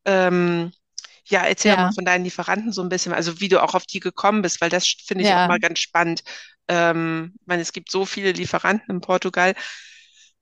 ähm, 0.05 0.71
ja, 1.25 1.43
erzähl 1.43 1.73
ja. 1.73 1.77
mal 1.77 1.91
von 1.91 2.05
deinen 2.05 2.23
Lieferanten 2.23 2.71
so 2.71 2.81
ein 2.81 2.89
bisschen, 2.89 3.13
also 3.13 3.39
wie 3.39 3.49
du 3.49 3.61
auch 3.61 3.75
auf 3.75 3.85
die 3.85 3.99
gekommen 3.99 4.41
bist, 4.41 4.61
weil 4.61 4.69
das 4.69 4.87
finde 4.87 5.23
ich 5.23 5.29
ja. 5.29 5.43
auch 5.43 5.47
mal 5.47 5.59
ganz 5.59 5.79
spannend. 5.79 6.23
Ähm, 6.67 7.33
ich 7.41 7.47
meine, 7.47 7.61
es 7.61 7.73
gibt 7.73 7.91
so 7.91 8.05
viele 8.05 8.31
Lieferanten 8.31 8.95
in 8.95 9.01
Portugal, 9.01 9.55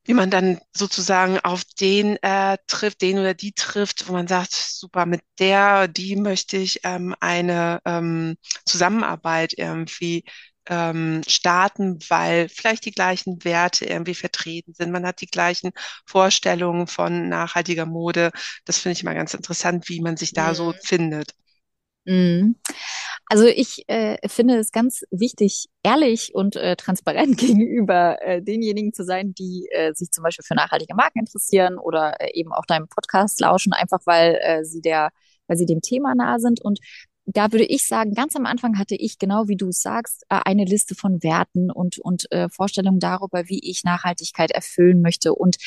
wie 0.05 0.13
man 0.13 0.29
dann 0.29 0.59
sozusagen 0.75 1.39
auf 1.39 1.63
den 1.79 2.17
äh, 2.21 2.57
trifft, 2.67 3.01
den 3.01 3.17
oder 3.19 3.33
die 3.33 3.53
trifft, 3.53 4.07
wo 4.07 4.13
man 4.13 4.27
sagt, 4.27 4.53
super, 4.53 5.05
mit 5.05 5.21
der, 5.39 5.87
die 5.87 6.15
möchte 6.15 6.57
ich 6.57 6.81
ähm, 6.83 7.15
eine 7.19 7.79
ähm, 7.85 8.37
Zusammenarbeit 8.65 9.53
irgendwie 9.57 10.23
ähm, 10.67 11.21
starten, 11.27 11.99
weil 12.09 12.49
vielleicht 12.49 12.85
die 12.85 12.91
gleichen 12.91 13.43
Werte 13.43 13.85
irgendwie 13.85 14.15
vertreten 14.15 14.73
sind. 14.73 14.91
Man 14.91 15.05
hat 15.05 15.21
die 15.21 15.27
gleichen 15.27 15.71
Vorstellungen 16.05 16.87
von 16.87 17.29
nachhaltiger 17.29 17.85
Mode. 17.85 18.31
Das 18.65 18.79
finde 18.79 18.93
ich 18.93 19.03
immer 19.03 19.13
ganz 19.15 19.33
interessant, 19.33 19.89
wie 19.89 20.01
man 20.01 20.17
sich 20.17 20.33
da 20.33 20.49
mhm. 20.49 20.55
so 20.55 20.73
findet. 20.83 21.33
Mhm. 22.05 22.55
Also 23.27 23.45
ich 23.45 23.83
äh, 23.87 24.17
finde 24.27 24.57
es 24.57 24.71
ganz 24.71 25.03
wichtig, 25.09 25.67
ehrlich 25.83 26.35
und 26.35 26.55
äh, 26.55 26.75
transparent 26.75 27.37
gegenüber 27.37 28.21
äh, 28.21 28.41
denjenigen 28.41 28.93
zu 28.93 29.03
sein, 29.03 29.33
die 29.33 29.67
äh, 29.71 29.93
sich 29.93 30.11
zum 30.11 30.23
Beispiel 30.23 30.45
für 30.45 30.55
nachhaltige 30.55 30.95
Marken 30.95 31.19
interessieren 31.19 31.77
oder 31.77 32.19
äh, 32.21 32.31
eben 32.33 32.53
auch 32.53 32.65
deinem 32.65 32.87
Podcast 32.87 33.39
lauschen, 33.39 33.73
einfach 33.73 33.99
weil 34.05 34.39
äh, 34.41 34.63
sie 34.63 34.81
der, 34.81 35.09
weil 35.47 35.57
sie 35.57 35.65
dem 35.65 35.81
Thema 35.81 36.13
nahe 36.13 36.39
sind. 36.39 36.61
Und 36.61 36.79
da 37.25 37.51
würde 37.51 37.65
ich 37.65 37.87
sagen, 37.87 38.13
ganz 38.13 38.35
am 38.35 38.45
Anfang 38.45 38.77
hatte 38.77 38.95
ich, 38.95 39.17
genau 39.17 39.47
wie 39.47 39.57
du 39.57 39.71
sagst, 39.71 40.23
äh, 40.29 40.39
eine 40.45 40.65
Liste 40.65 40.93
von 40.93 41.23
Werten 41.23 41.71
und, 41.71 41.97
und 41.97 42.31
äh, 42.31 42.47
Vorstellungen 42.49 42.99
darüber, 42.99 43.47
wie 43.47 43.59
ich 43.67 43.83
Nachhaltigkeit 43.83 44.51
erfüllen 44.51 45.01
möchte. 45.01 45.33
Und 45.33 45.57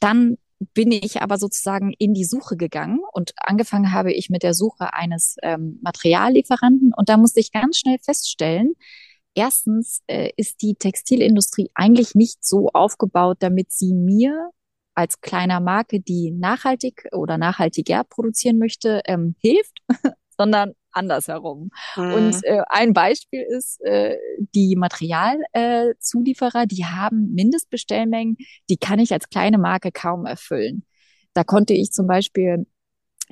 dann 0.00 0.36
bin 0.58 0.92
ich 0.92 1.20
aber 1.20 1.38
sozusagen 1.38 1.92
in 1.98 2.14
die 2.14 2.24
Suche 2.24 2.56
gegangen 2.56 3.00
und 3.12 3.32
angefangen 3.36 3.92
habe 3.92 4.12
ich 4.12 4.30
mit 4.30 4.42
der 4.42 4.54
Suche 4.54 4.94
eines 4.94 5.36
ähm, 5.42 5.78
Materiallieferanten. 5.82 6.92
Und 6.96 7.08
da 7.08 7.16
musste 7.16 7.40
ich 7.40 7.52
ganz 7.52 7.78
schnell 7.78 7.98
feststellen, 8.02 8.74
erstens 9.34 10.02
äh, 10.06 10.30
ist 10.36 10.62
die 10.62 10.76
Textilindustrie 10.76 11.70
eigentlich 11.74 12.14
nicht 12.14 12.44
so 12.44 12.70
aufgebaut, 12.72 13.38
damit 13.40 13.72
sie 13.72 13.94
mir 13.94 14.50
als 14.94 15.20
kleiner 15.20 15.60
Marke, 15.60 16.00
die 16.00 16.30
nachhaltig 16.30 17.08
oder 17.12 17.36
nachhaltiger 17.36 18.04
produzieren 18.04 18.58
möchte, 18.58 19.02
ähm, 19.06 19.34
hilft, 19.40 19.80
sondern 20.38 20.74
andersherum. 20.94 21.70
Mhm. 21.96 22.14
Und 22.14 22.44
äh, 22.44 22.62
ein 22.68 22.92
Beispiel 22.92 23.42
ist, 23.42 23.80
äh, 23.84 24.16
die 24.54 24.76
Materialzulieferer, 24.76 26.62
äh, 26.62 26.66
die 26.66 26.84
haben 26.84 27.32
Mindestbestellmengen, 27.34 28.36
die 28.68 28.76
kann 28.76 28.98
ich 28.98 29.12
als 29.12 29.28
kleine 29.28 29.58
Marke 29.58 29.92
kaum 29.92 30.26
erfüllen. 30.26 30.84
Da 31.34 31.44
konnte 31.44 31.74
ich 31.74 31.90
zum 31.92 32.06
Beispiel 32.06 32.66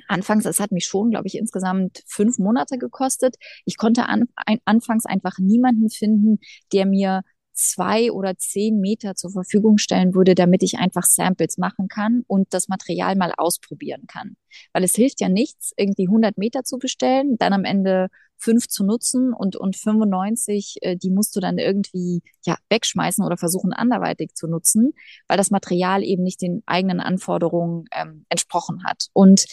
Anfangs, 0.07 0.45
es 0.45 0.59
hat 0.59 0.71
mich 0.71 0.85
schon, 0.85 1.11
glaube 1.11 1.27
ich, 1.27 1.37
insgesamt 1.37 2.03
fünf 2.07 2.39
Monate 2.39 2.77
gekostet. 2.77 3.35
Ich 3.65 3.77
konnte 3.77 4.07
an, 4.07 4.25
ein, 4.35 4.59
anfangs 4.65 5.05
einfach 5.05 5.37
niemanden 5.37 5.89
finden, 5.89 6.39
der 6.71 6.85
mir 6.85 7.21
zwei 7.53 8.11
oder 8.11 8.37
zehn 8.37 8.79
Meter 8.79 9.15
zur 9.15 9.31
Verfügung 9.31 9.77
stellen 9.77 10.13
würde, 10.13 10.35
damit 10.35 10.63
ich 10.63 10.77
einfach 10.77 11.03
Samples 11.03 11.57
machen 11.57 11.87
kann 11.87 12.23
und 12.27 12.53
das 12.53 12.67
Material 12.67 13.15
mal 13.15 13.33
ausprobieren 13.37 14.05
kann. 14.07 14.35
Weil 14.73 14.83
es 14.83 14.95
hilft 14.95 15.21
ja 15.21 15.29
nichts, 15.29 15.73
irgendwie 15.77 16.07
100 16.07 16.37
Meter 16.37 16.63
zu 16.63 16.77
bestellen, 16.77 17.37
dann 17.37 17.53
am 17.53 17.65
Ende 17.65 18.09
fünf 18.37 18.67
zu 18.67 18.83
nutzen 18.83 19.33
und, 19.33 19.55
und 19.55 19.75
95, 19.75 20.77
äh, 20.81 20.97
die 20.97 21.09
musst 21.09 21.35
du 21.35 21.39
dann 21.39 21.57
irgendwie 21.57 22.21
ja 22.45 22.57
wegschmeißen 22.69 23.23
oder 23.23 23.37
versuchen 23.37 23.71
anderweitig 23.71 24.35
zu 24.35 24.47
nutzen, 24.47 24.93
weil 25.27 25.37
das 25.37 25.49
Material 25.49 26.03
eben 26.03 26.23
nicht 26.23 26.41
den 26.41 26.61
eigenen 26.65 26.99
Anforderungen 26.99 27.85
ähm, 27.91 28.25
entsprochen 28.29 28.83
hat. 28.83 29.07
Und 29.13 29.45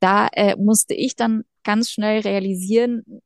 da 0.00 0.28
äh, 0.32 0.56
musste 0.56 0.94
ich 0.94 1.16
dann 1.16 1.44
ganz 1.62 1.90
schnell 1.90 2.20
realisieren, 2.20 3.22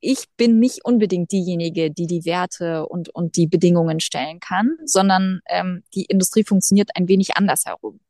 ich 0.00 0.26
bin 0.36 0.58
nicht 0.58 0.84
unbedingt 0.84 1.32
diejenige, 1.32 1.90
die 1.90 2.06
die 2.06 2.24
Werte 2.24 2.86
und, 2.86 3.08
und 3.10 3.36
die 3.36 3.46
Bedingungen 3.46 4.00
stellen 4.00 4.40
kann, 4.40 4.76
sondern 4.84 5.40
ähm, 5.48 5.82
die 5.94 6.04
Industrie 6.04 6.44
funktioniert 6.44 6.90
ein 6.94 7.08
wenig 7.08 7.36
anders 7.36 7.64
herum. 7.66 8.00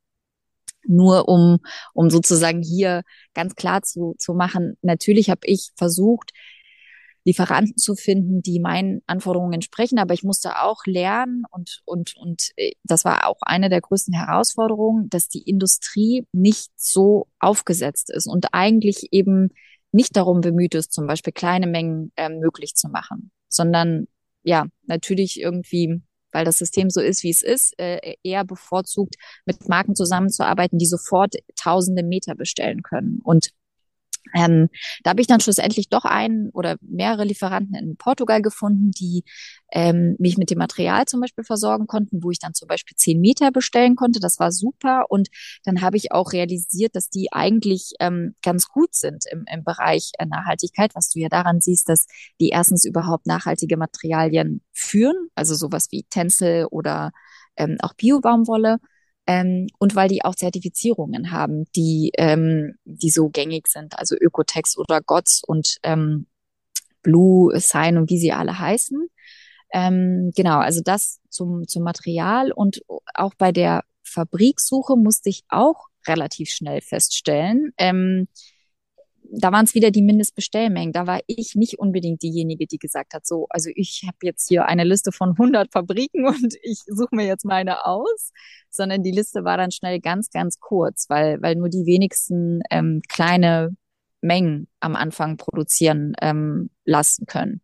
Nur 0.85 1.29
um, 1.29 1.59
um 1.93 2.09
sozusagen 2.09 2.61
hier 2.61 3.03
ganz 3.33 3.55
klar 3.55 3.83
zu, 3.83 4.15
zu 4.17 4.33
machen, 4.33 4.77
natürlich 4.81 5.29
habe 5.29 5.41
ich 5.45 5.71
versucht, 5.75 6.31
Lieferanten 7.25 7.77
zu 7.77 7.95
finden, 7.95 8.41
die 8.41 8.59
meinen 8.59 9.01
Anforderungen 9.07 9.53
entsprechen. 9.53 9.97
Aber 9.97 10.13
ich 10.13 10.23
musste 10.23 10.61
auch 10.61 10.85
lernen 10.85 11.43
und, 11.51 11.81
und, 11.85 12.15
und 12.17 12.51
äh, 12.57 12.73
das 12.83 13.05
war 13.05 13.27
auch 13.27 13.37
eine 13.41 13.69
der 13.69 13.81
größten 13.81 14.13
Herausforderungen, 14.13 15.09
dass 15.09 15.29
die 15.29 15.43
Industrie 15.43 16.27
nicht 16.31 16.71
so 16.75 17.27
aufgesetzt 17.39 18.09
ist 18.09 18.27
und 18.27 18.53
eigentlich 18.53 19.09
eben 19.11 19.49
nicht 19.93 20.17
darum 20.17 20.41
bemüht 20.41 20.75
ist, 20.75 20.91
zum 20.91 21.07
Beispiel 21.07 21.33
kleine 21.33 21.67
Mengen 21.67 22.11
äh, 22.15 22.29
möglich 22.29 22.75
zu 22.75 22.89
machen, 22.89 23.31
sondern 23.47 24.07
ja, 24.43 24.65
natürlich 24.87 25.39
irgendwie, 25.39 26.01
weil 26.31 26.43
das 26.43 26.57
System 26.57 26.89
so 26.89 26.99
ist, 26.99 27.23
wie 27.23 27.29
es 27.29 27.41
ist, 27.41 27.79
äh, 27.79 28.15
eher 28.23 28.43
bevorzugt, 28.43 29.15
mit 29.45 29.69
Marken 29.69 29.95
zusammenzuarbeiten, 29.95 30.77
die 30.79 30.85
sofort 30.85 31.35
tausende 31.55 32.03
Meter 32.03 32.35
bestellen 32.35 32.81
können. 32.81 33.19
Und 33.23 33.49
ähm, 34.33 34.69
da 35.03 35.11
habe 35.11 35.21
ich 35.21 35.27
dann 35.27 35.39
schlussendlich 35.39 35.89
doch 35.89 36.05
einen 36.05 36.49
oder 36.49 36.77
mehrere 36.81 37.23
Lieferanten 37.23 37.75
in 37.75 37.97
Portugal 37.97 38.41
gefunden, 38.41 38.91
die 38.91 39.23
ähm, 39.71 40.15
mich 40.19 40.37
mit 40.37 40.49
dem 40.49 40.57
Material 40.57 41.05
zum 41.05 41.21
Beispiel 41.21 41.43
versorgen 41.43 41.87
konnten, 41.87 42.23
wo 42.23 42.31
ich 42.31 42.39
dann 42.39 42.53
zum 42.53 42.67
Beispiel 42.67 42.95
zehn 42.95 43.19
Meter 43.19 43.51
bestellen 43.51 43.95
konnte. 43.95 44.19
Das 44.19 44.39
war 44.39 44.51
super. 44.51 45.05
Und 45.09 45.29
dann 45.65 45.81
habe 45.81 45.97
ich 45.97 46.11
auch 46.11 46.33
realisiert, 46.33 46.95
dass 46.95 47.09
die 47.09 47.31
eigentlich 47.31 47.93
ähm, 47.99 48.35
ganz 48.41 48.67
gut 48.67 48.95
sind 48.95 49.25
im, 49.31 49.45
im 49.51 49.63
Bereich 49.63 50.11
äh, 50.17 50.25
Nachhaltigkeit, 50.25 50.95
was 50.95 51.09
du 51.09 51.19
ja 51.19 51.29
daran 51.29 51.61
siehst, 51.61 51.89
dass 51.89 52.07
die 52.39 52.49
erstens 52.49 52.85
überhaupt 52.85 53.27
nachhaltige 53.27 53.77
Materialien 53.77 54.61
führen, 54.71 55.29
also 55.35 55.55
sowas 55.55 55.87
wie 55.91 56.03
Tencel 56.09 56.65
oder 56.65 57.11
ähm, 57.57 57.77
auch 57.81 57.93
Bio-Baumwolle 57.93 58.77
ähm, 59.25 59.67
und 59.79 59.95
weil 59.95 60.09
die 60.09 60.25
auch 60.25 60.35
Zertifizierungen 60.35 61.31
haben, 61.31 61.65
die, 61.75 62.11
ähm, 62.17 62.75
die 62.85 63.09
so 63.09 63.29
gängig 63.29 63.67
sind, 63.67 63.97
also 63.97 64.15
Ökotex 64.19 64.77
oder 64.77 65.01
GOTS 65.01 65.43
und 65.45 65.77
ähm, 65.83 66.27
Blue 67.01 67.57
Sign 67.59 67.97
und 67.97 68.09
wie 68.09 68.17
sie 68.17 68.31
alle 68.31 68.57
heißen. 68.59 69.07
Ähm, 69.73 70.31
genau, 70.35 70.59
also 70.59 70.81
das 70.83 71.19
zum, 71.29 71.67
zum 71.67 71.83
Material 71.83 72.51
und 72.51 72.81
auch 73.13 73.33
bei 73.35 73.51
der 73.51 73.83
Fabriksuche 74.03 74.95
musste 74.95 75.29
ich 75.29 75.43
auch 75.49 75.87
relativ 76.07 76.49
schnell 76.49 76.81
feststellen, 76.81 77.71
ähm, 77.77 78.27
da 79.31 79.51
waren 79.51 79.65
es 79.65 79.73
wieder 79.73 79.91
die 79.91 80.01
Mindestbestellmengen. 80.01 80.93
Da 80.93 81.07
war 81.07 81.21
ich 81.27 81.55
nicht 81.55 81.79
unbedingt 81.79 82.21
diejenige, 82.21 82.67
die 82.67 82.77
gesagt 82.77 83.13
hat, 83.13 83.25
so, 83.25 83.47
also 83.49 83.69
ich 83.75 84.03
habe 84.05 84.17
jetzt 84.21 84.47
hier 84.47 84.65
eine 84.65 84.83
Liste 84.83 85.11
von 85.11 85.31
100 85.31 85.71
Fabriken 85.71 86.25
und 86.27 86.55
ich 86.61 86.79
suche 86.87 87.15
mir 87.15 87.25
jetzt 87.25 87.45
meine 87.45 87.85
aus, 87.85 88.31
sondern 88.69 89.03
die 89.03 89.11
Liste 89.11 89.43
war 89.43 89.57
dann 89.57 89.71
schnell 89.71 89.99
ganz, 89.99 90.29
ganz 90.29 90.59
kurz, 90.59 91.09
weil, 91.09 91.41
weil 91.41 91.55
nur 91.55 91.69
die 91.69 91.85
wenigsten 91.85 92.61
ähm, 92.69 93.01
kleine 93.07 93.75
Mengen 94.21 94.67
am 94.79 94.95
Anfang 94.95 95.37
produzieren 95.37 96.13
ähm, 96.21 96.69
lassen 96.85 97.25
können. 97.25 97.61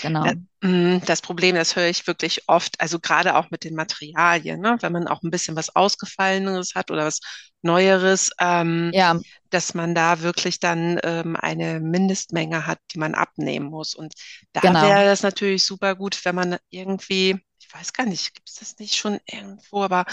Genau. 0.00 0.24
Mm, 0.60 0.98
das 1.04 1.20
Problem, 1.20 1.54
das 1.54 1.76
höre 1.76 1.88
ich 1.88 2.06
wirklich 2.06 2.48
oft, 2.48 2.80
also 2.80 2.98
gerade 2.98 3.36
auch 3.36 3.50
mit 3.50 3.64
den 3.64 3.74
Materialien, 3.74 4.60
ne? 4.60 4.76
wenn 4.80 4.92
man 4.92 5.08
auch 5.08 5.22
ein 5.22 5.30
bisschen 5.30 5.56
was 5.56 5.74
Ausgefalleneres 5.74 6.74
hat 6.74 6.90
oder 6.90 7.04
was 7.04 7.20
Neueres, 7.62 8.30
ähm, 8.40 8.90
ja. 8.94 9.18
dass 9.50 9.74
man 9.74 9.94
da 9.94 10.20
wirklich 10.20 10.60
dann 10.60 10.98
ähm, 11.02 11.36
eine 11.36 11.80
Mindestmenge 11.80 12.66
hat, 12.66 12.78
die 12.92 12.98
man 12.98 13.14
abnehmen 13.14 13.66
muss. 13.66 13.94
Und 13.94 14.14
da 14.52 14.60
genau. 14.60 14.82
wäre 14.82 15.04
das 15.04 15.22
natürlich 15.22 15.64
super 15.64 15.94
gut, 15.94 16.24
wenn 16.24 16.34
man 16.34 16.56
irgendwie 16.70 17.40
ich 17.72 17.78
weiß 17.78 17.92
gar 17.92 18.04
nicht, 18.06 18.34
gibt 18.34 18.48
es 18.48 18.56
das 18.56 18.78
nicht 18.78 18.96
schon 18.96 19.18
irgendwo, 19.24 19.82
aber 19.82 20.04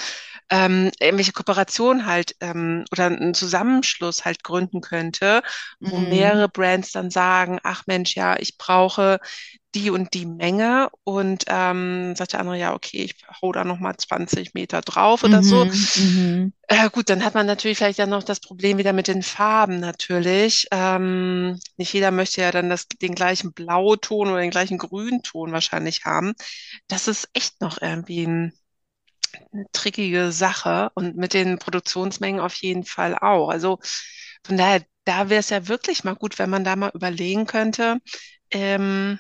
ähm, 0.50 0.92
irgendwelche 1.00 1.34
Kooperationen 1.34 2.06
halt 2.06 2.36
ähm, 2.40 2.86
oder 2.92 3.08
einen 3.08 3.34
Zusammenschluss 3.34 4.24
halt 4.24 4.44
gründen 4.44 4.82
könnte, 4.82 5.42
wo 5.80 5.98
mhm. 5.98 6.10
mehrere 6.10 6.48
Brands 6.48 6.92
dann 6.92 7.12
sagen, 7.12 7.60
ach 7.64 7.84
Mensch, 7.86 8.16
ja, 8.16 8.38
ich 8.40 8.58
brauche 8.58 9.20
die 9.76 9.92
und 9.92 10.14
die 10.14 10.26
Menge 10.26 10.90
und 11.04 11.46
ähm, 11.48 12.16
sagt 12.16 12.34
der 12.34 12.40
andere, 12.40 12.58
ja, 12.58 12.74
okay, 12.74 13.04
ich 13.04 13.16
hau 13.42 13.52
da 13.52 13.64
nochmal 13.64 13.96
20 13.98 14.54
Meter 14.54 14.82
drauf 14.82 15.24
oder 15.24 15.40
mhm, 15.40 15.44
so. 15.44 15.66
Mhm. 15.66 16.54
Äh, 16.68 16.90
gut, 16.90 17.10
dann 17.10 17.24
hat 17.24 17.36
man 17.36 17.46
natürlich 17.46 17.78
vielleicht 17.78 18.00
dann 18.00 18.10
noch 18.10 18.24
das 18.24 18.40
Problem 18.40 18.78
wieder 18.78 18.94
mit 18.94 19.08
den 19.08 19.22
Farben 19.22 19.80
natürlich. 19.80 20.68
Ähm, 20.72 21.60
nicht 21.78 21.94
jeder 21.94 22.12
möchte 22.12 22.42
ja 22.42 22.52
dann 22.52 22.70
das, 22.70 22.88
den 22.88 23.14
gleichen 23.14 23.54
Blauton 23.54 24.30
oder 24.30 24.42
den 24.42 24.52
gleichen 24.52 24.80
Grünton 24.80 25.52
wahrscheinlich 25.52 26.06
haben. 26.06 26.34
Das 26.88 27.08
ist 27.08 27.30
echt 27.34 27.62
noch 27.62 27.80
irgendwie 27.82 28.26
ein, 28.26 28.54
eine 29.54 29.66
trickige 29.72 30.32
Sache 30.32 30.90
und 30.96 31.16
mit 31.16 31.34
den 31.34 31.60
Produktionsmengen 31.60 32.42
auf 32.42 32.56
jeden 32.56 32.86
Fall 32.86 33.16
auch. 33.16 33.50
Also 33.50 33.80
von 34.46 34.58
daher, 34.58 34.84
da 35.06 35.30
wäre 35.30 35.40
es 35.40 35.50
ja 35.50 35.68
wirklich 35.68 36.04
mal 36.04 36.16
gut, 36.16 36.40
wenn 36.40 36.50
man 36.50 36.64
da 36.64 36.76
mal 36.76 36.92
überlegen 36.94 37.46
könnte, 37.46 37.98
ähm, 38.52 39.20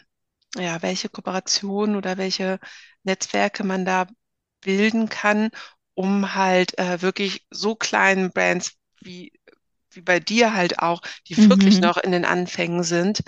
ja, 0.55 0.81
welche 0.81 1.09
Kooperationen 1.09 1.95
oder 1.95 2.17
welche 2.17 2.59
Netzwerke 3.03 3.63
man 3.63 3.85
da 3.85 4.07
bilden 4.61 5.09
kann, 5.09 5.49
um 5.93 6.35
halt 6.35 6.77
äh, 6.77 7.01
wirklich 7.01 7.45
so 7.49 7.75
kleinen 7.75 8.31
Brands 8.31 8.73
wie, 9.01 9.31
wie 9.91 10.01
bei 10.01 10.19
dir 10.19 10.53
halt 10.53 10.79
auch, 10.79 11.01
die 11.27 11.39
mhm. 11.39 11.49
wirklich 11.49 11.79
noch 11.79 11.97
in 11.97 12.11
den 12.11 12.25
Anfängen 12.25 12.83
sind, 12.83 13.21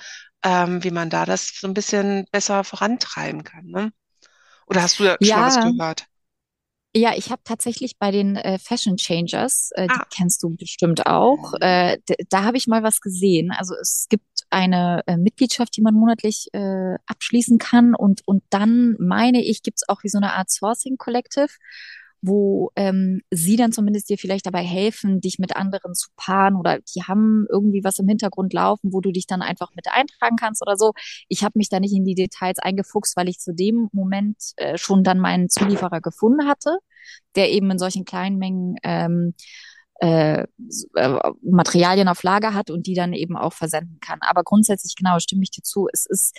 ähm, 0.43 0.83
wie 0.83 0.91
man 0.91 1.09
da 1.09 1.25
das 1.25 1.49
so 1.59 1.67
ein 1.67 1.73
bisschen 1.73 2.25
besser 2.31 2.63
vorantreiben 2.63 3.43
kann. 3.43 3.65
Ne? 3.65 3.93
Oder 4.65 4.81
hast 4.83 4.99
du 4.99 5.03
da 5.03 5.17
ja. 5.19 5.35
schon 5.35 5.45
was 5.45 5.77
gehört? 5.77 6.07
Ja, 6.93 7.13
ich 7.15 7.31
habe 7.31 7.41
tatsächlich 7.45 7.97
bei 7.97 8.11
den 8.11 8.35
äh, 8.35 8.59
Fashion 8.59 8.97
Changers, 8.97 9.69
äh, 9.75 9.87
ah. 9.89 9.93
die 9.93 10.15
kennst 10.15 10.43
du 10.43 10.49
bestimmt 10.49 11.05
auch, 11.05 11.53
äh, 11.61 11.97
da 12.29 12.43
habe 12.43 12.57
ich 12.57 12.67
mal 12.67 12.83
was 12.83 12.99
gesehen. 12.99 13.51
Also 13.51 13.75
es 13.75 14.07
gibt 14.09 14.25
eine 14.49 15.01
äh, 15.07 15.15
Mitgliedschaft, 15.15 15.75
die 15.77 15.81
man 15.81 15.93
monatlich 15.93 16.47
äh, 16.51 16.95
abschließen 17.05 17.59
kann 17.59 17.95
und 17.95 18.21
und 18.25 18.43
dann 18.49 18.97
meine 18.99 19.41
ich, 19.41 19.63
gibt's 19.63 19.87
auch 19.87 20.03
wie 20.03 20.09
so 20.09 20.17
eine 20.17 20.33
Art 20.33 20.51
Sourcing 20.51 20.97
Collective 20.97 21.47
wo 22.21 22.71
ähm, 22.75 23.21
sie 23.31 23.55
dann 23.55 23.71
zumindest 23.71 24.09
dir 24.09 24.17
vielleicht 24.17 24.45
dabei 24.45 24.63
helfen, 24.63 25.21
dich 25.21 25.39
mit 25.39 25.55
anderen 25.55 25.95
zu 25.95 26.09
paaren 26.15 26.55
oder 26.55 26.79
die 26.79 27.03
haben 27.03 27.45
irgendwie 27.49 27.83
was 27.83 27.99
im 27.99 28.07
Hintergrund 28.07 28.53
laufen, 28.53 28.93
wo 28.93 29.01
du 29.01 29.11
dich 29.11 29.25
dann 29.27 29.41
einfach 29.41 29.69
mit 29.75 29.87
eintragen 29.91 30.35
kannst 30.35 30.61
oder 30.61 30.77
so. 30.77 30.93
Ich 31.27 31.43
habe 31.43 31.57
mich 31.57 31.69
da 31.69 31.79
nicht 31.79 31.93
in 31.93 32.05
die 32.05 32.15
Details 32.15 32.59
eingefuchst, 32.59 33.17
weil 33.17 33.29
ich 33.29 33.39
zu 33.39 33.53
dem 33.53 33.89
Moment 33.91 34.37
äh, 34.57 34.77
schon 34.77 35.03
dann 35.03 35.19
meinen 35.19 35.49
Zulieferer 35.49 36.01
gefunden 36.01 36.47
hatte, 36.47 36.77
der 37.35 37.51
eben 37.51 37.71
in 37.71 37.79
solchen 37.79 38.05
kleinen 38.05 38.37
Mengen 38.37 38.75
ähm, 38.83 39.33
äh, 40.01 40.45
äh, 40.95 41.19
Materialien 41.43 42.07
auf 42.07 42.23
Lager 42.23 42.53
hat 42.53 42.71
und 42.71 42.87
die 42.87 42.95
dann 42.95 43.13
eben 43.13 43.37
auch 43.37 43.53
versenden 43.53 43.99
kann. 43.99 44.19
Aber 44.21 44.43
grundsätzlich, 44.43 44.95
genau, 44.95 45.19
stimme 45.19 45.43
ich 45.43 45.51
dir 45.51 45.61
zu. 45.61 45.87
Es 45.93 46.05
ist 46.07 46.35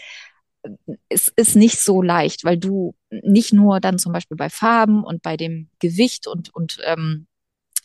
es 1.09 1.29
ist 1.37 1.57
nicht 1.57 1.81
so 1.81 2.03
leicht, 2.03 2.45
weil 2.45 2.59
du 2.59 2.95
nicht 3.11 3.53
nur 3.53 3.81
dann 3.81 3.99
zum 3.99 4.13
Beispiel 4.13 4.37
bei 4.37 4.51
Farben 4.51 5.05
und 5.05 5.23
bei 5.23 5.37
dem 5.37 5.69
Gewicht 5.79 6.27
und, 6.27 6.55
und 6.55 6.79
ähm, 6.85 7.27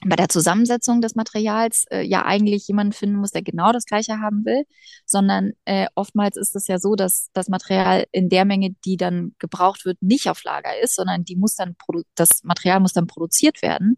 bei 0.06 0.16
der 0.16 0.30
Zusammensetzung 0.30 1.02
des 1.02 1.16
Materials 1.16 1.86
äh, 1.90 2.02
ja 2.02 2.24
eigentlich 2.26 2.68
jemanden 2.68 2.94
finden 2.94 3.16
muss, 3.16 3.32
der 3.32 3.42
genau 3.42 3.72
das 3.72 3.86
Gleiche 3.86 4.20
haben 4.20 4.46
will, 4.46 4.63
sondern 5.06 5.54
äh, 5.66 5.88
oftmals 5.96 6.38
ist 6.38 6.56
es 6.56 6.68
ja 6.68 6.78
so, 6.78 6.96
dass 6.96 7.30
das 7.34 7.48
Material 7.48 8.06
in 8.12 8.30
der 8.30 8.46
Menge, 8.46 8.76
die 8.86 8.98
dann 8.98 9.36
gebraucht 9.40 9.86
wird, 9.86 9.98
nicht 10.02 10.30
auf 10.30 10.44
Lager 10.44 10.80
ist, 10.80 10.96
sondern 10.96 11.24
die 11.24 11.36
muss 11.36 11.56
dann 11.56 11.76
das 12.13 12.44
Material 12.44 12.80
muss 12.80 12.94
dann 12.94 13.08
produziert 13.08 13.62
werden. 13.63 13.98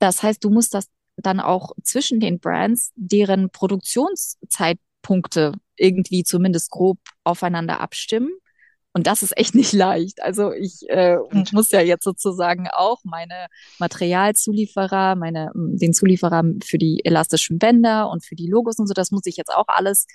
Das 0.00 0.22
heißt, 0.22 0.42
du 0.42 0.50
musst 0.50 0.74
das 0.74 0.88
dann 1.16 1.40
auch 1.40 1.72
zwischen 1.82 2.20
den 2.20 2.40
Brands, 2.40 2.90
deren 2.96 3.50
Produktionszeit 3.50 4.78
Punkte 5.08 5.52
irgendwie 5.76 6.22
zumindest 6.22 6.70
grob 6.70 6.98
aufeinander 7.24 7.80
abstimmen. 7.80 8.28
Und 8.92 9.06
das 9.06 9.22
ist 9.22 9.34
echt 9.38 9.54
nicht 9.54 9.72
leicht. 9.72 10.22
Also 10.22 10.52
ich 10.52 10.82
äh, 10.90 11.16
muss 11.52 11.70
ja 11.70 11.80
jetzt 11.80 12.04
sozusagen 12.04 12.68
auch 12.70 12.98
meine 13.04 13.46
Materialzulieferer, 13.78 15.16
meine, 15.16 15.50
den 15.54 15.94
Zulieferer 15.94 16.42
für 16.62 16.76
die 16.76 17.00
elastischen 17.04 17.58
Bänder 17.58 18.10
und 18.10 18.22
für 18.22 18.34
die 18.34 18.48
Logos 18.48 18.78
und 18.78 18.86
so, 18.86 18.92
das 18.92 19.10
muss 19.10 19.24
ich 19.24 19.38
jetzt 19.38 19.54
auch 19.54 19.68
alles 19.68 20.06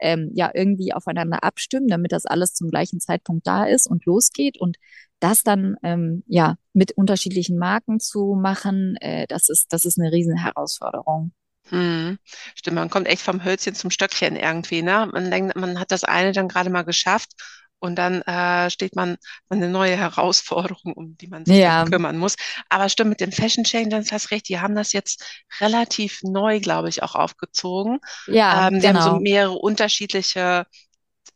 ähm, 0.00 0.30
ja 0.32 0.50
irgendwie 0.54 0.94
aufeinander 0.94 1.44
abstimmen, 1.44 1.88
damit 1.88 2.12
das 2.12 2.24
alles 2.24 2.54
zum 2.54 2.70
gleichen 2.70 3.00
Zeitpunkt 3.00 3.46
da 3.46 3.64
ist 3.64 3.86
und 3.90 4.06
losgeht. 4.06 4.58
Und 4.58 4.78
das 5.20 5.42
dann 5.42 5.76
ähm, 5.82 6.22
ja 6.26 6.56
mit 6.72 6.92
unterschiedlichen 6.92 7.58
Marken 7.58 8.00
zu 8.00 8.34
machen, 8.40 8.96
äh, 9.00 9.26
das 9.26 9.50
ist 9.50 9.66
das 9.74 9.84
ist 9.84 9.98
eine 9.98 10.10
Riesenherausforderung. 10.10 11.32
Hm. 11.70 12.18
Stimmt, 12.54 12.76
man 12.76 12.90
kommt 12.90 13.06
echt 13.06 13.22
vom 13.22 13.44
Hölzchen 13.44 13.74
zum 13.74 13.90
Stöckchen 13.90 14.36
irgendwie, 14.36 14.82
ne? 14.82 15.08
Man 15.12 15.30
denkt, 15.30 15.56
man 15.56 15.78
hat 15.78 15.90
das 15.90 16.04
eine 16.04 16.32
dann 16.32 16.48
gerade 16.48 16.70
mal 16.70 16.82
geschafft 16.82 17.32
und 17.80 17.96
dann 17.96 18.22
äh, 18.22 18.70
steht 18.70 18.96
man 18.96 19.16
eine 19.48 19.68
neue 19.68 19.96
Herausforderung, 19.96 20.92
um 20.94 21.16
die 21.16 21.28
man 21.28 21.44
sich 21.44 21.58
ja. 21.58 21.84
kümmern 21.84 22.18
muss. 22.18 22.36
Aber 22.68 22.88
stimmt, 22.88 23.10
mit 23.10 23.20
den 23.20 23.32
Fashion 23.32 23.64
Changers 23.64 24.10
hast 24.12 24.30
recht, 24.30 24.48
die 24.48 24.60
haben 24.60 24.74
das 24.74 24.92
jetzt 24.92 25.24
relativ 25.60 26.20
neu, 26.22 26.60
glaube 26.60 26.88
ich, 26.88 27.02
auch 27.02 27.14
aufgezogen. 27.14 28.00
Ja, 28.26 28.68
ähm, 28.68 28.74
die 28.74 28.80
genau. 28.80 29.00
haben 29.00 29.04
so 29.04 29.10
genau. 29.10 29.20
mehrere 29.20 29.58
unterschiedliche 29.58 30.66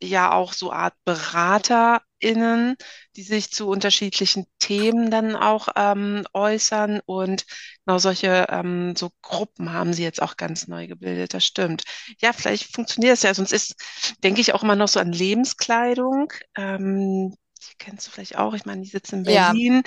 ja 0.02 0.32
auch 0.32 0.52
so 0.52 0.72
Art 0.72 0.94
BeraterInnen, 2.22 2.76
die 3.16 3.22
sich 3.22 3.50
zu 3.50 3.68
unterschiedlichen 3.68 4.46
Themen 4.58 5.10
dann 5.10 5.36
auch 5.36 5.68
ähm, 5.76 6.24
äußern 6.32 7.00
und 7.04 7.44
genau 7.84 7.98
solche 7.98 8.46
ähm, 8.48 8.94
so 8.96 9.10
Gruppen 9.20 9.72
haben 9.72 9.92
sie 9.92 10.02
jetzt 10.02 10.22
auch 10.22 10.36
ganz 10.36 10.68
neu 10.68 10.86
gebildet, 10.86 11.34
das 11.34 11.44
stimmt. 11.44 11.84
Ja, 12.20 12.32
vielleicht 12.32 12.74
funktioniert 12.74 13.14
es 13.14 13.22
ja, 13.22 13.34
sonst 13.34 13.52
ist, 13.52 13.74
denke 14.22 14.40
ich 14.40 14.54
auch 14.54 14.62
immer 14.62 14.76
noch 14.76 14.88
so 14.88 15.00
an 15.00 15.12
Lebenskleidung. 15.12 16.32
Ähm, 16.56 17.34
die 17.60 17.74
kennst 17.78 18.06
du 18.06 18.10
vielleicht 18.10 18.36
auch, 18.36 18.54
ich 18.54 18.64
meine, 18.64 18.82
die 18.82 18.88
sitzen 18.88 19.18
in 19.18 19.22
Berlin. 19.24 19.82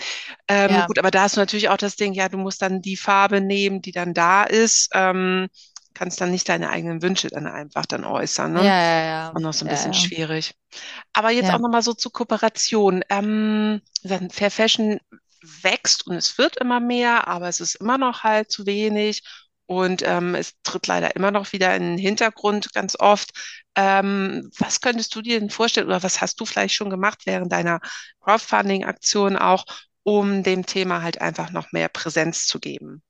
Ja. 0.49 0.65
Ähm, 0.65 0.71
ja. 0.71 0.85
Gut, 0.85 0.99
aber 0.99 1.11
da 1.11 1.23
hast 1.23 1.35
du 1.35 1.41
natürlich 1.41 1.69
auch 1.69 1.77
das 1.77 1.95
Ding, 1.95 2.13
ja, 2.13 2.29
du 2.29 2.37
musst 2.37 2.61
dann 2.61 2.81
die 2.81 2.95
Farbe 2.95 3.41
nehmen, 3.41 3.81
die 3.81 3.91
dann 3.91 4.13
da 4.13 4.43
ist. 4.43 4.89
Ähm, 4.93 5.47
kannst 5.95 6.21
dann 6.21 6.29
nicht 6.29 6.47
deine 6.47 6.69
eigenen 6.69 7.01
Wünsche 7.01 7.29
dann 7.29 7.47
einfach 7.47 7.87
dann 7.87 8.03
äußern. 8.03 8.53
Ne? 8.53 8.59
Ja, 8.59 8.81
ja, 8.81 9.05
ja. 9.05 9.29
Und 9.29 9.41
noch 9.41 9.53
so 9.53 9.65
ein 9.65 9.69
bisschen 9.69 9.93
ja. 9.93 9.99
schwierig. 9.99 10.53
Aber 11.13 11.31
jetzt 11.31 11.47
ja. 11.47 11.55
auch 11.55 11.59
nochmal 11.59 11.81
so 11.81 11.93
zur 11.93 12.11
Kooperation. 12.11 13.01
Ähm, 13.09 13.81
Fair 14.29 14.51
Fashion 14.51 14.99
wächst 15.63 16.05
und 16.07 16.15
es 16.15 16.37
wird 16.37 16.57
immer 16.57 16.79
mehr, 16.79 17.27
aber 17.27 17.47
es 17.47 17.59
ist 17.59 17.75
immer 17.75 17.97
noch 17.97 18.23
halt 18.23 18.51
zu 18.51 18.65
wenig. 18.65 19.23
Und 19.67 20.03
ähm, 20.05 20.35
es 20.35 20.53
tritt 20.61 20.85
leider 20.85 21.15
immer 21.15 21.31
noch 21.31 21.51
wieder 21.51 21.75
in 21.75 21.81
den 21.81 21.97
Hintergrund 21.97 22.71
ganz 22.73 22.95
oft. 22.99 23.31
Ähm, 23.75 24.51
was 24.59 24.79
könntest 24.79 25.15
du 25.15 25.23
dir 25.23 25.39
denn 25.39 25.49
vorstellen 25.49 25.87
oder 25.87 26.03
was 26.03 26.21
hast 26.21 26.39
du 26.39 26.45
vielleicht 26.45 26.75
schon 26.75 26.91
gemacht 26.91 27.23
während 27.25 27.51
deiner 27.51 27.79
Crowdfunding-Aktion 28.21 29.37
auch, 29.37 29.65
um 30.03 30.43
dem 30.43 30.67
Thema 30.67 31.01
halt 31.01 31.19
einfach 31.19 31.49
noch 31.49 31.71
mehr 31.71 31.89
Präsenz 31.89 32.45
zu 32.45 32.59
geben? 32.59 33.01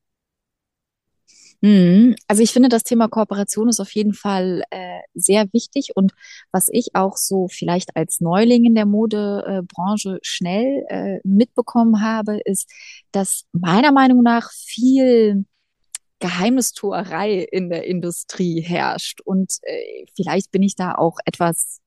Mhm. 1.66 2.16
Also 2.28 2.44
ich 2.44 2.52
finde, 2.52 2.70
das 2.70 2.84
Thema 2.84 3.08
Kooperation 3.08 3.70
ist 3.70 3.80
auf 3.80 3.90
jeden 3.96 4.14
Fall 4.14 4.62
äh, 4.70 5.00
sehr 5.16 5.52
wichtig 5.52 5.96
und 5.96 6.14
was 6.52 6.70
ich 6.72 6.94
auch 6.94 7.18
so 7.18 7.48
vielleicht 7.48 7.96
als 7.96 8.22
Neuling 8.22 8.66
in 8.66 8.76
der 8.76 8.86
Modebranche 8.86 10.20
schnell 10.22 10.86
äh, 10.90 11.20
mitbekommen 11.24 12.02
habe, 12.02 12.40
ist, 12.46 12.70
dass 13.12 13.46
meiner 13.52 13.92
Meinung 13.92 14.22
nach 14.22 14.52
viel 14.52 15.46
Geheimnistuerei 16.20 17.48
in 17.52 17.72
der 17.72 17.86
Industrie 17.86 18.62
herrscht 18.62 19.22
und 19.22 19.58
äh, 19.64 20.06
vielleicht 20.16 20.52
bin 20.52 20.62
ich 20.62 20.76
da 20.76 20.94
auch 20.94 21.18
etwas 21.26 21.80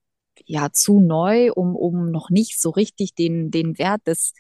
ja 0.46 0.70
zu 0.72 1.01
neu, 1.01 1.53
um, 1.53 1.77
um 1.77 2.11
noch 2.11 2.31
nicht 2.31 2.61
so 2.61 2.70
richtig 2.70 3.14
den, 3.14 3.51
den 3.51 3.79
Wert 3.79 4.07
des, 4.07 4.33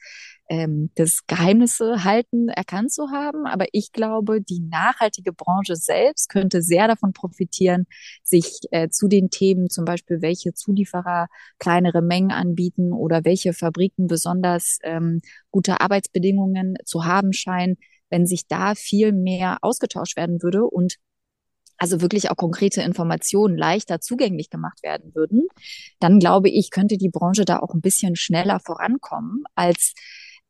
ähm, 0.48 0.90
des 0.96 1.26
Geheimnisse 1.26 2.04
halten 2.04 2.48
erkannt 2.48 2.92
zu 2.92 3.10
haben. 3.10 3.46
Aber 3.46 3.66
ich 3.72 3.92
glaube, 3.92 4.40
die 4.40 4.60
nachhaltige 4.60 5.32
Branche 5.32 5.76
selbst 5.76 6.28
könnte 6.28 6.62
sehr 6.62 6.88
davon 6.88 7.12
profitieren, 7.12 7.86
sich 8.22 8.60
äh, 8.70 8.88
zu 8.88 9.08
den 9.08 9.30
Themen, 9.30 9.68
zum 9.70 9.84
Beispiel 9.84 10.22
welche 10.22 10.54
Zulieferer 10.54 11.28
kleinere 11.58 12.02
Mengen 12.02 12.32
anbieten 12.32 12.92
oder 12.92 13.24
welche 13.24 13.52
Fabriken 13.52 14.06
besonders 14.06 14.78
ähm, 14.82 15.20
gute 15.50 15.80
Arbeitsbedingungen 15.80 16.76
zu 16.84 17.04
haben 17.04 17.32
scheinen, 17.32 17.76
wenn 18.10 18.26
sich 18.26 18.46
da 18.46 18.74
viel 18.74 19.12
mehr 19.12 19.58
ausgetauscht 19.60 20.16
werden 20.16 20.42
würde 20.42 20.64
und 20.64 20.96
also 21.78 22.00
wirklich 22.00 22.30
auch 22.30 22.36
konkrete 22.36 22.82
Informationen 22.82 23.56
leichter 23.56 24.00
zugänglich 24.00 24.50
gemacht 24.50 24.82
werden 24.82 25.14
würden, 25.14 25.46
dann 26.00 26.18
glaube 26.18 26.50
ich, 26.50 26.70
könnte 26.70 26.98
die 26.98 27.08
Branche 27.08 27.44
da 27.44 27.60
auch 27.60 27.72
ein 27.74 27.80
bisschen 27.80 28.16
schneller 28.16 28.60
vorankommen, 28.60 29.44
als 29.54 29.94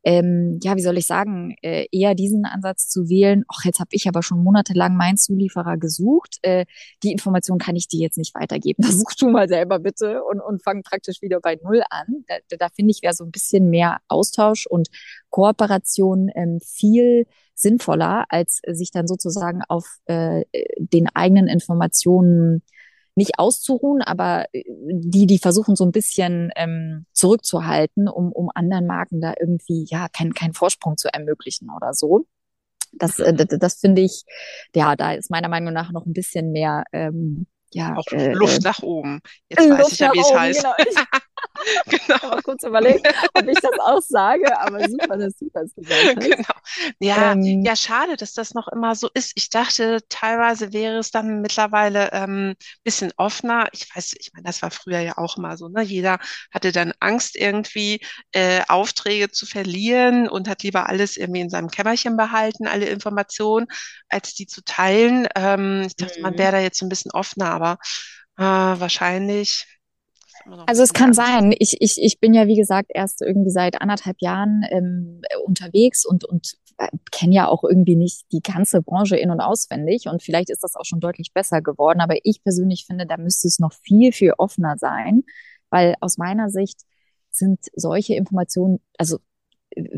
ähm, 0.03 0.59
ja, 0.63 0.75
wie 0.75 0.81
soll 0.81 0.97
ich 0.97 1.07
sagen, 1.07 1.55
äh, 1.61 1.85
eher 1.91 2.15
diesen 2.15 2.45
Ansatz 2.45 2.87
zu 2.87 3.09
wählen, 3.09 3.43
ach, 3.49 3.65
jetzt 3.65 3.79
habe 3.79 3.89
ich 3.91 4.07
aber 4.07 4.23
schon 4.23 4.43
monatelang 4.43 4.95
meinen 4.95 5.17
Zulieferer 5.17 5.77
gesucht, 5.77 6.37
äh, 6.41 6.65
die 7.03 7.11
Information 7.11 7.57
kann 7.57 7.75
ich 7.75 7.87
dir 7.87 7.99
jetzt 7.99 8.17
nicht 8.17 8.35
weitergeben. 8.35 8.83
Das 8.89 8.97
suchst 8.97 9.21
du 9.21 9.29
mal 9.29 9.47
selber 9.47 9.79
bitte 9.79 10.23
und, 10.23 10.39
und 10.41 10.63
fang 10.63 10.81
praktisch 10.83 11.21
wieder 11.21 11.39
bei 11.41 11.59
Null 11.63 11.83
an. 11.89 12.25
Da, 12.27 12.35
da 12.57 12.69
finde 12.69 12.91
ich, 12.91 13.03
wäre 13.03 13.13
so 13.13 13.23
ein 13.23 13.31
bisschen 13.31 13.69
mehr 13.69 13.99
Austausch 14.07 14.65
und 14.65 14.89
Kooperation 15.29 16.29
ähm, 16.33 16.59
viel 16.59 17.27
sinnvoller, 17.53 18.25
als 18.29 18.61
sich 18.67 18.91
dann 18.91 19.07
sozusagen 19.07 19.61
auf 19.67 19.97
äh, 20.05 20.43
den 20.77 21.07
eigenen 21.13 21.47
Informationen 21.47 22.63
nicht 23.19 23.37
auszuruhen, 23.37 24.01
aber 24.01 24.45
äh, 24.53 24.63
die, 24.67 25.27
die 25.27 25.37
versuchen 25.37 25.75
so 25.75 25.85
ein 25.85 25.91
bisschen 25.91 26.51
ähm, 26.55 27.05
zurückzuhalten, 27.13 28.07
um, 28.07 28.31
um 28.31 28.49
anderen 28.55 28.87
Marken 28.87 29.21
da 29.21 29.33
irgendwie 29.39 29.85
ja 29.87 30.07
keinen 30.09 30.33
keinen 30.33 30.53
Vorsprung 30.53 30.97
zu 30.97 31.13
ermöglichen 31.13 31.69
oder 31.69 31.93
so. 31.93 32.25
Das, 32.93 33.19
äh, 33.19 33.33
das, 33.33 33.59
das 33.59 33.75
finde 33.75 34.01
ich, 34.01 34.23
ja, 34.73 34.95
da 34.95 35.13
ist 35.13 35.29
meiner 35.29 35.49
Meinung 35.49 35.73
nach 35.73 35.91
noch 35.91 36.05
ein 36.05 36.13
bisschen 36.13 36.51
mehr 36.51 36.85
ähm, 36.91 37.45
ja, 37.71 37.95
auch 37.95 38.11
äh, 38.11 38.33
Luft 38.33 38.63
nach 38.63 38.81
oben. 38.81 39.19
Jetzt 39.49 39.67
Luft 39.67 39.81
weiß 39.81 39.91
ich 39.91 39.99
ja, 39.99 40.11
wie 40.13 40.19
es 40.19 40.33
heißt. 40.33 40.61
Genau. 40.63 40.73
Ich 40.79 40.95
genau. 41.85 42.29
mal 42.29 42.41
kurz 42.41 42.63
überlegen, 42.63 43.01
ob 43.33 43.47
ich 43.47 43.59
das 43.59 43.79
auch 43.79 44.01
sage, 44.01 44.59
aber 44.59 44.87
super, 44.89 45.17
dass 45.17 45.37
du 45.37 45.49
das 45.53 45.73
gesagt 45.75 46.17
hast. 46.17 46.29
Genau. 46.29 46.59
Ja, 46.99 47.31
ähm, 47.33 47.63
ja, 47.63 47.75
schade, 47.75 48.15
dass 48.15 48.33
das 48.33 48.53
noch 48.53 48.67
immer 48.67 48.95
so 48.95 49.09
ist. 49.13 49.33
Ich 49.35 49.49
dachte, 49.49 49.99
teilweise 50.09 50.73
wäre 50.73 50.97
es 50.97 51.11
dann 51.11 51.41
mittlerweile 51.41 52.11
ähm, 52.13 52.55
bisschen 52.83 53.11
offener. 53.17 53.67
Ich 53.73 53.93
weiß, 53.93 54.13
ich 54.19 54.31
meine, 54.33 54.45
das 54.45 54.61
war 54.61 54.71
früher 54.71 54.99
ja 54.99 55.17
auch 55.17 55.37
immer 55.37 55.57
so, 55.57 55.67
ne? 55.69 55.81
Jeder 55.81 56.19
hatte 56.51 56.71
dann 56.71 56.93
Angst, 56.99 57.35
irgendwie 57.35 58.01
äh, 58.31 58.61
Aufträge 58.67 59.31
zu 59.31 59.45
verlieren 59.45 60.27
und 60.29 60.47
hat 60.47 60.63
lieber 60.63 60.87
alles 60.87 61.17
irgendwie 61.17 61.41
in 61.41 61.49
seinem 61.49 61.69
Kämmerchen 61.69 62.17
behalten, 62.17 62.67
alle 62.67 62.85
Informationen, 62.85 63.67
als 64.09 64.33
die 64.33 64.47
zu 64.47 64.63
teilen. 64.63 65.27
Ähm, 65.35 65.83
ich 65.85 65.95
dachte, 65.95 66.21
man 66.21 66.33
mhm. 66.33 66.37
wäre 66.37 66.51
da 66.53 66.59
jetzt 66.59 66.81
ein 66.81 66.89
bisschen 66.89 67.11
offener, 67.11 67.51
aber 67.51 67.77
äh, 68.37 68.43
wahrscheinlich 68.43 69.65
also 70.65 70.83
es 70.83 70.93
kann 70.93 71.13
sein. 71.13 71.53
Ich, 71.57 71.77
ich, 71.79 72.01
ich 72.01 72.19
bin 72.19 72.33
ja, 72.33 72.47
wie 72.47 72.55
gesagt, 72.55 72.91
erst 72.93 73.21
irgendwie 73.21 73.49
seit 73.49 73.81
anderthalb 73.81 74.17
Jahren 74.21 74.63
ähm, 74.69 75.21
unterwegs 75.45 76.05
und, 76.05 76.25
und 76.25 76.55
äh, 76.77 76.87
kenne 77.11 77.35
ja 77.35 77.47
auch 77.47 77.63
irgendwie 77.63 77.95
nicht 77.95 78.23
die 78.31 78.41
ganze 78.41 78.81
Branche 78.81 79.17
in- 79.17 79.31
und 79.31 79.41
auswendig. 79.41 80.07
Und 80.07 80.23
vielleicht 80.23 80.49
ist 80.49 80.63
das 80.63 80.75
auch 80.75 80.85
schon 80.85 80.99
deutlich 80.99 81.31
besser 81.33 81.61
geworden. 81.61 82.01
Aber 82.01 82.15
ich 82.23 82.43
persönlich 82.43 82.85
finde, 82.85 83.05
da 83.05 83.17
müsste 83.17 83.47
es 83.47 83.59
noch 83.59 83.73
viel, 83.73 84.11
viel 84.11 84.33
offener 84.37 84.75
sein, 84.77 85.23
weil 85.69 85.95
aus 86.01 86.17
meiner 86.17 86.49
Sicht 86.49 86.81
sind 87.31 87.59
solche 87.75 88.15
Informationen, 88.15 88.79
also 88.97 89.19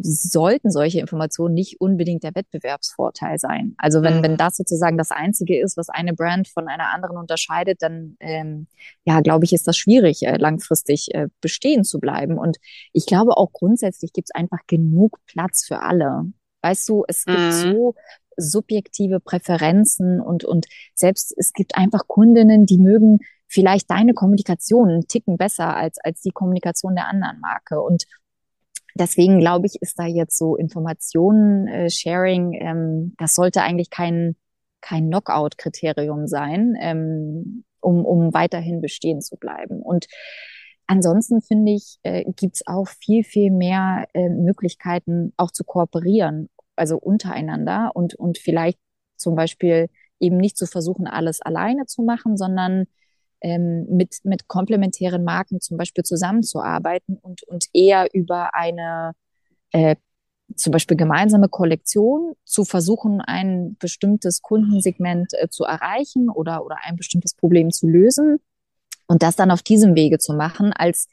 sollten 0.02 0.72
solche 0.72 1.00
Informationen 1.00 1.54
nicht 1.54 1.80
unbedingt 1.80 2.24
der 2.24 2.36
Wettbewerbsvorteil 2.36 3.40
sein. 3.40 3.74
Also 3.78 4.02
wenn, 4.02 4.18
mhm. 4.18 4.24
wenn 4.24 4.38
das 4.38 4.58
sozusagen 4.58 4.98
das 4.98 5.12
Einzige 5.12 5.60
ist, 5.60 5.78
was 5.78 5.90
eine 5.90 6.14
Brand 6.14 6.48
von 6.48 6.68
einer 6.68 6.94
anderen 6.94 7.18
unterscheidet, 7.18 7.82
dann 7.82 8.18
ähm, 8.20 8.68
ja, 9.06 9.22
glaube 9.22 9.46
ich, 9.46 9.54
ist 9.54 9.68
das 9.68 9.78
schwierig, 9.78 10.24
äh, 10.24 10.38
langfristig 10.38 11.14
äh, 11.14 11.28
bestehen 11.40 11.84
zu 11.84 12.00
bleiben. 12.00 12.38
Und 12.38 12.58
ich 12.94 13.06
glaube 13.06 13.38
auch 13.38 13.52
grundsätzlich 13.54 14.14
gibt 14.14 14.30
es 14.30 14.36
einfach 14.36 14.60
genug 14.68 15.20
Platz 15.26 15.66
für 15.66 15.82
alle. 15.82 16.26
Weißt 16.62 16.88
du, 16.90 17.06
es 17.08 17.26
gibt 17.26 17.40
mhm. 17.40 17.52
so 17.52 17.96
subjektive 18.38 19.20
Präferenzen 19.20 20.22
und, 20.22 20.46
und 20.46 20.68
selbst 20.94 21.34
es 21.38 21.54
gibt 21.54 21.76
einfach 21.76 22.08
Kundinnen, 22.08 22.66
die 22.66 22.78
mögen 22.78 23.20
vielleicht 23.48 23.92
deine 23.92 24.14
Kommunikation 24.14 24.90
einen 24.90 25.08
Ticken 25.08 25.38
besser 25.38 25.76
als, 25.76 25.98
als 26.00 26.22
die 26.22 26.32
Kommunikation 26.32 26.96
der 26.96 27.08
anderen 27.08 27.40
Marke. 27.42 27.82
Und 27.82 28.06
Deswegen 28.95 29.39
glaube 29.39 29.67
ich, 29.67 29.82
ist 29.82 29.97
da 29.99 30.06
jetzt 30.06 30.38
so 30.38 30.56
Informationen-Sharing, 30.56 32.54
äh, 32.54 32.58
ähm, 32.60 33.13
das 33.17 33.34
sollte 33.34 33.62
eigentlich 33.62 33.89
kein, 33.89 34.36
kein 34.82 35.08
Knockout-Kriterium 35.08 36.27
sein, 36.27 36.75
ähm, 36.80 37.63
um, 37.80 38.06
um 38.06 38.34
weiterhin 38.34 38.82
bestehen 38.82 39.21
zu 39.21 39.38
bleiben. 39.38 39.82
Und 39.82 40.08
ansonsten 40.88 41.41
finde 41.41 41.73
ich, 41.73 41.97
äh, 42.04 42.23
gibt 42.36 42.56
es 42.56 42.67
auch 42.67 42.88
viel, 42.88 43.23
viel 43.23 43.51
mehr 43.51 44.08
äh, 44.13 44.30
Möglichkeiten, 44.30 45.34
auch 45.38 45.51
zu 45.51 45.63
kooperieren, 45.63 46.49
also 46.75 46.97
untereinander 46.97 47.91
und, 47.93 48.15
und 48.15 48.38
vielleicht 48.38 48.80
zum 49.15 49.36
Beispiel 49.36 49.89
eben 50.19 50.38
nicht 50.38 50.58
zu 50.58 50.67
versuchen, 50.67 51.08
alles 51.08 51.41
alleine 51.41 51.86
zu 51.86 52.04
machen, 52.04 52.38
sondern 52.38 52.86
ähm, 53.41 53.86
mit, 53.89 54.19
mit 54.23 54.47
komplementären 54.47 55.23
Marken 55.23 55.60
zum 55.62 55.77
Beispiel 55.77 56.04
zusammenzuarbeiten 56.04 57.17
und, 57.17 57.43
und 57.43 57.65
eher 57.73 58.08
über 58.13 58.56
eine 58.56 59.13
äh, 59.71 59.95
zum 60.56 60.71
Beispiel 60.71 60.97
gemeinsame 60.97 61.49
Kollektion 61.49 62.34
zu 62.43 62.65
versuchen, 62.65 63.21
ein 63.21 63.77
bestimmtes 63.80 64.41
Kundensegment 64.41 65.34
äh, 65.34 65.47
zu 65.49 65.63
erreichen 65.63 66.30
oder, 66.30 66.65
oder 66.65 66.77
ein 66.84 66.95
bestimmtes 66.95 67.34
Problem 67.34 67.71
zu 67.71 67.88
lösen 67.88 68.39
und 69.08 69.23
das 69.23 69.36
dann 69.36 69.51
auf 69.51 69.62
diesem 69.62 69.95
Wege 69.95 70.17
zu 70.19 70.34
machen, 70.34 70.73
als 70.73 71.08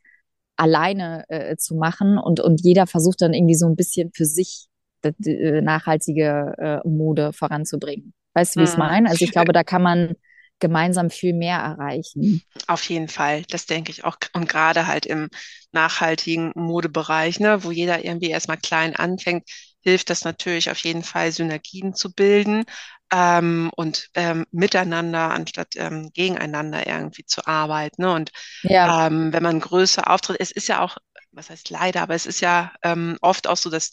alleine 0.56 1.24
äh, 1.28 1.56
zu 1.56 1.76
machen 1.76 2.18
und, 2.18 2.40
und 2.40 2.60
jeder 2.62 2.86
versucht 2.86 3.22
dann 3.22 3.32
irgendwie 3.32 3.54
so 3.54 3.66
ein 3.66 3.76
bisschen 3.76 4.10
für 4.12 4.24
sich 4.24 4.66
äh, 5.02 5.60
nachhaltige 5.62 6.54
äh, 6.58 6.88
Mode 6.88 7.32
voranzubringen. 7.32 8.12
Weißt 8.34 8.56
du, 8.56 8.60
wie 8.60 8.64
ich 8.64 8.70
es 8.70 8.76
mhm. 8.76 8.82
meine? 8.82 9.08
Also 9.08 9.24
ich 9.24 9.30
glaube, 9.30 9.52
da 9.52 9.62
kann 9.62 9.82
man 9.82 10.14
gemeinsam 10.58 11.10
viel 11.10 11.34
mehr 11.34 11.58
erreichen. 11.58 12.42
Auf 12.66 12.88
jeden 12.88 13.08
Fall, 13.08 13.42
das 13.48 13.66
denke 13.66 13.90
ich 13.90 14.04
auch. 14.04 14.16
Und 14.32 14.48
gerade 14.48 14.86
halt 14.86 15.06
im 15.06 15.28
nachhaltigen 15.72 16.52
Modebereich, 16.54 17.40
ne, 17.40 17.64
wo 17.64 17.70
jeder 17.70 18.04
irgendwie 18.04 18.30
erstmal 18.30 18.56
klein 18.56 18.96
anfängt, 18.96 19.48
hilft 19.80 20.10
das 20.10 20.24
natürlich 20.24 20.70
auf 20.70 20.78
jeden 20.78 21.02
Fall, 21.02 21.32
Synergien 21.32 21.94
zu 21.94 22.12
bilden 22.12 22.64
ähm, 23.12 23.70
und 23.76 24.08
ähm, 24.14 24.44
miteinander 24.50 25.30
anstatt 25.30 25.76
ähm, 25.76 26.10
gegeneinander 26.12 26.86
irgendwie 26.86 27.24
zu 27.24 27.46
arbeiten. 27.46 28.02
Ne? 28.02 28.12
Und 28.12 28.30
ja. 28.62 29.06
ähm, 29.06 29.32
wenn 29.32 29.42
man 29.42 29.60
größer 29.60 30.10
auftritt, 30.10 30.38
es 30.40 30.50
ist 30.50 30.68
ja 30.68 30.80
auch, 30.80 30.98
was 31.32 31.50
heißt 31.50 31.70
leider, 31.70 32.02
aber 32.02 32.14
es 32.14 32.26
ist 32.26 32.40
ja 32.40 32.72
ähm, 32.82 33.16
oft 33.20 33.46
auch 33.46 33.56
so, 33.56 33.70
dass 33.70 33.92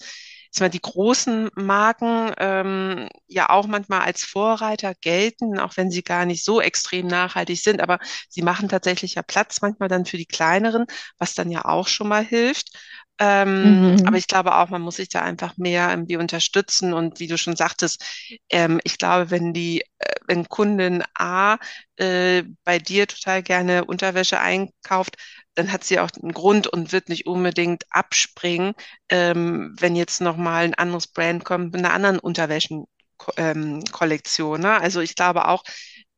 mal, 0.61 0.69
die 0.69 0.81
großen 0.81 1.49
Marken 1.55 2.31
ähm, 2.37 3.09
ja 3.27 3.49
auch 3.49 3.67
manchmal 3.67 4.01
als 4.01 4.23
Vorreiter 4.23 4.93
gelten, 5.01 5.59
auch 5.59 5.77
wenn 5.77 5.91
sie 5.91 6.03
gar 6.03 6.25
nicht 6.25 6.43
so 6.45 6.61
extrem 6.61 7.07
nachhaltig 7.07 7.59
sind, 7.61 7.81
aber 7.81 7.99
sie 8.29 8.41
machen 8.41 8.69
tatsächlich 8.69 9.15
ja 9.15 9.23
Platz 9.23 9.61
manchmal 9.61 9.89
dann 9.89 10.05
für 10.05 10.17
die 10.17 10.25
kleineren, 10.25 10.85
was 11.17 11.33
dann 11.35 11.51
ja 11.51 11.65
auch 11.65 11.87
schon 11.87 12.07
mal 12.07 12.23
hilft. 12.23 12.69
Ähm, 13.17 13.93
mhm. 13.93 14.07
Aber 14.07 14.17
ich 14.17 14.27
glaube 14.27 14.55
auch, 14.55 14.69
man 14.69 14.81
muss 14.81 14.97
sich 14.97 15.07
da 15.07 15.21
einfach 15.21 15.55
mehr 15.57 15.89
irgendwie 15.89 16.17
unterstützen 16.17 16.93
und 16.93 17.19
wie 17.19 17.27
du 17.27 17.37
schon 17.37 17.55
sagtest, 17.55 18.03
ähm, 18.49 18.81
ich 18.83 18.97
glaube, 18.97 19.31
wenn 19.31 19.53
die, 19.53 19.81
äh, 19.99 20.15
wenn 20.27 20.49
Kundin 20.49 21.01
A 21.17 21.57
äh, 21.95 22.43
bei 22.65 22.77
dir 22.77 23.07
total 23.07 23.41
gerne 23.41 23.85
Unterwäsche 23.85 24.39
einkauft, 24.39 25.15
dann 25.55 25.71
hat 25.71 25.85
sie 25.85 25.99
auch 25.99 26.09
einen 26.21 26.33
Grund 26.33 26.67
und 26.67 26.91
wird 26.91 27.07
nicht 27.07 27.25
unbedingt 27.25 27.85
abspringen, 27.89 28.73
ähm, 29.09 29.73
wenn 29.79 29.95
jetzt 29.95 30.19
nochmal 30.19 30.65
ein 30.65 30.73
anderes 30.73 31.07
Brand 31.07 31.45
kommt 31.45 31.73
mit 31.73 31.85
einer 31.85 31.93
anderen 31.93 32.19
Unterwäschenkollektion. 32.19 34.55
Ähm, 34.57 34.61
ne? 34.61 34.81
Also 34.81 34.99
ich 34.99 35.15
glaube 35.15 35.47
auch, 35.47 35.63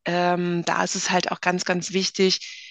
ähm, 0.06 0.64
da 0.66 0.84
ist 0.84 0.96
es 0.96 1.12
halt 1.12 1.32
auch 1.32 1.42
ganz, 1.42 1.64
ganz 1.66 1.94
wichtig, 1.94 2.67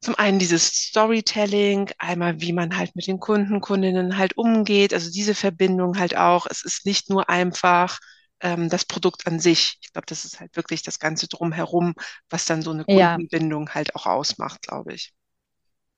zum 0.00 0.14
einen 0.14 0.38
dieses 0.38 0.66
Storytelling, 0.66 1.90
einmal 1.98 2.40
wie 2.40 2.52
man 2.52 2.76
halt 2.76 2.96
mit 2.96 3.06
den 3.06 3.20
Kunden, 3.20 3.60
Kundinnen 3.60 4.16
halt 4.16 4.36
umgeht, 4.36 4.94
also 4.94 5.10
diese 5.10 5.34
Verbindung 5.34 5.98
halt 5.98 6.16
auch. 6.16 6.46
Es 6.48 6.64
ist 6.64 6.86
nicht 6.86 7.10
nur 7.10 7.28
einfach 7.28 7.98
ähm, 8.40 8.70
das 8.70 8.86
Produkt 8.86 9.26
an 9.26 9.40
sich. 9.40 9.78
Ich 9.82 9.92
glaube, 9.92 10.06
das 10.06 10.24
ist 10.24 10.40
halt 10.40 10.56
wirklich 10.56 10.82
das 10.82 10.98
Ganze 10.98 11.28
drumherum, 11.28 11.94
was 12.30 12.46
dann 12.46 12.62
so 12.62 12.70
eine 12.70 12.84
Kundenbindung 12.84 13.66
ja. 13.66 13.74
halt 13.74 13.94
auch 13.94 14.06
ausmacht, 14.06 14.62
glaube 14.62 14.94
ich. 14.94 15.12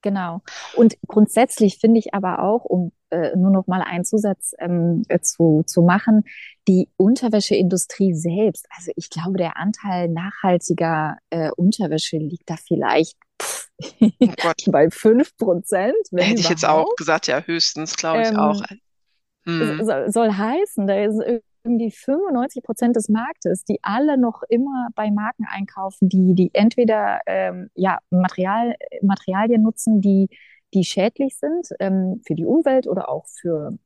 Genau. 0.03 0.43
Und 0.75 0.97
grundsätzlich 1.07 1.79
finde 1.79 2.01
ich 2.01 2.13
aber 2.13 2.43
auch, 2.43 2.65
um 2.65 2.91
äh, 3.11 3.37
nur 3.37 3.53
noch 3.53 3.69
mal 3.69 3.83
einen 3.83 4.05
Zusatz 4.05 4.53
ähm, 4.59 5.05
äh, 5.09 5.21
zu, 5.21 5.63
zu 5.65 5.83
machen, 5.83 6.25
die 6.67 6.89
Unterwäscheindustrie 6.97 8.15
selbst, 8.15 8.67
also 8.77 8.91
ich 8.97 9.11
glaube, 9.11 9.39
der 9.39 9.57
Anteil 9.57 10.09
nachhaltiger 10.09 11.19
äh, 11.31 11.51
Unterwäsche 11.53 12.17
liegt 12.17 12.51
da 12.51 12.57
vielleicht 12.57 13.17
oh 14.01 14.53
bei 14.71 14.91
5 14.91 15.37
Prozent. 15.37 15.95
Hätte 15.95 16.15
überhaupt. 16.15 16.39
ich 16.39 16.49
jetzt 16.49 16.65
auch 16.65 16.95
gesagt, 16.97 17.27
ja, 17.27 17.41
höchstens, 17.41 17.97
glaube 17.97 18.23
ich 18.23 18.29
ähm, 18.29 18.37
auch. 18.37 18.63
Hm. 19.45 19.81
Soll, 20.09 20.33
heißen, 20.33 20.87
da 20.87 21.05
ist 21.05 21.21
irgendwie 21.65 21.91
95 21.91 22.63
Prozent 22.63 22.97
des 22.97 23.09
Marktes, 23.09 23.65
die 23.65 23.79
alle 23.83 24.19
noch 24.19 24.43
immer 24.49 24.89
bei 24.95 25.11
Marken 25.11 25.47
einkaufen, 25.49 26.09
die, 26.09 26.35
die 26.35 26.51
entweder 26.53 27.21
ähm, 27.27 27.71
ja, 27.75 27.99
Material, 28.11 28.75
Materialien 29.01 29.63
nutzen, 29.63 30.01
die, 30.01 30.29
die 30.75 30.85
schädlich 30.85 31.37
sind 31.39 31.69
ähm, 31.81 32.21
für 32.27 32.35
die 32.35 32.47
Umwelt 32.47 32.87
oder 32.87 33.09
auch 33.09 33.27
für, 33.27 33.77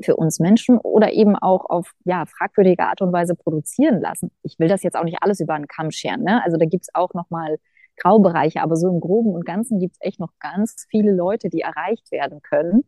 für 0.00 0.16
uns 0.16 0.40
Menschen 0.40 0.78
oder 0.78 1.12
eben 1.12 1.36
auch 1.36 1.68
auf 1.68 1.92
ja, 2.04 2.24
fragwürdige 2.26 2.84
Art 2.84 3.02
und 3.02 3.12
Weise 3.12 3.34
produzieren 3.34 4.00
lassen. 4.00 4.30
Ich 4.42 4.58
will 4.58 4.68
das 4.68 4.82
jetzt 4.82 4.96
auch 4.96 5.04
nicht 5.04 5.22
alles 5.22 5.40
über 5.40 5.54
einen 5.54 5.68
Kamm 5.68 5.90
scheren. 5.90 6.22
Ne? 6.22 6.42
Also 6.44 6.56
da 6.56 6.66
gibt's 6.66 6.94
auch 6.94 7.14
nochmal 7.14 7.58
Graubereiche, 8.02 8.62
aber 8.62 8.76
so 8.76 8.88
im 8.88 9.00
Groben 9.00 9.34
und 9.34 9.44
Ganzen 9.44 9.78
gibt's 9.78 9.98
echt 10.00 10.20
noch 10.20 10.32
ganz 10.40 10.86
viele 10.90 11.12
Leute, 11.12 11.48
die 11.48 11.60
erreicht 11.60 12.10
werden 12.10 12.40
können 12.42 12.84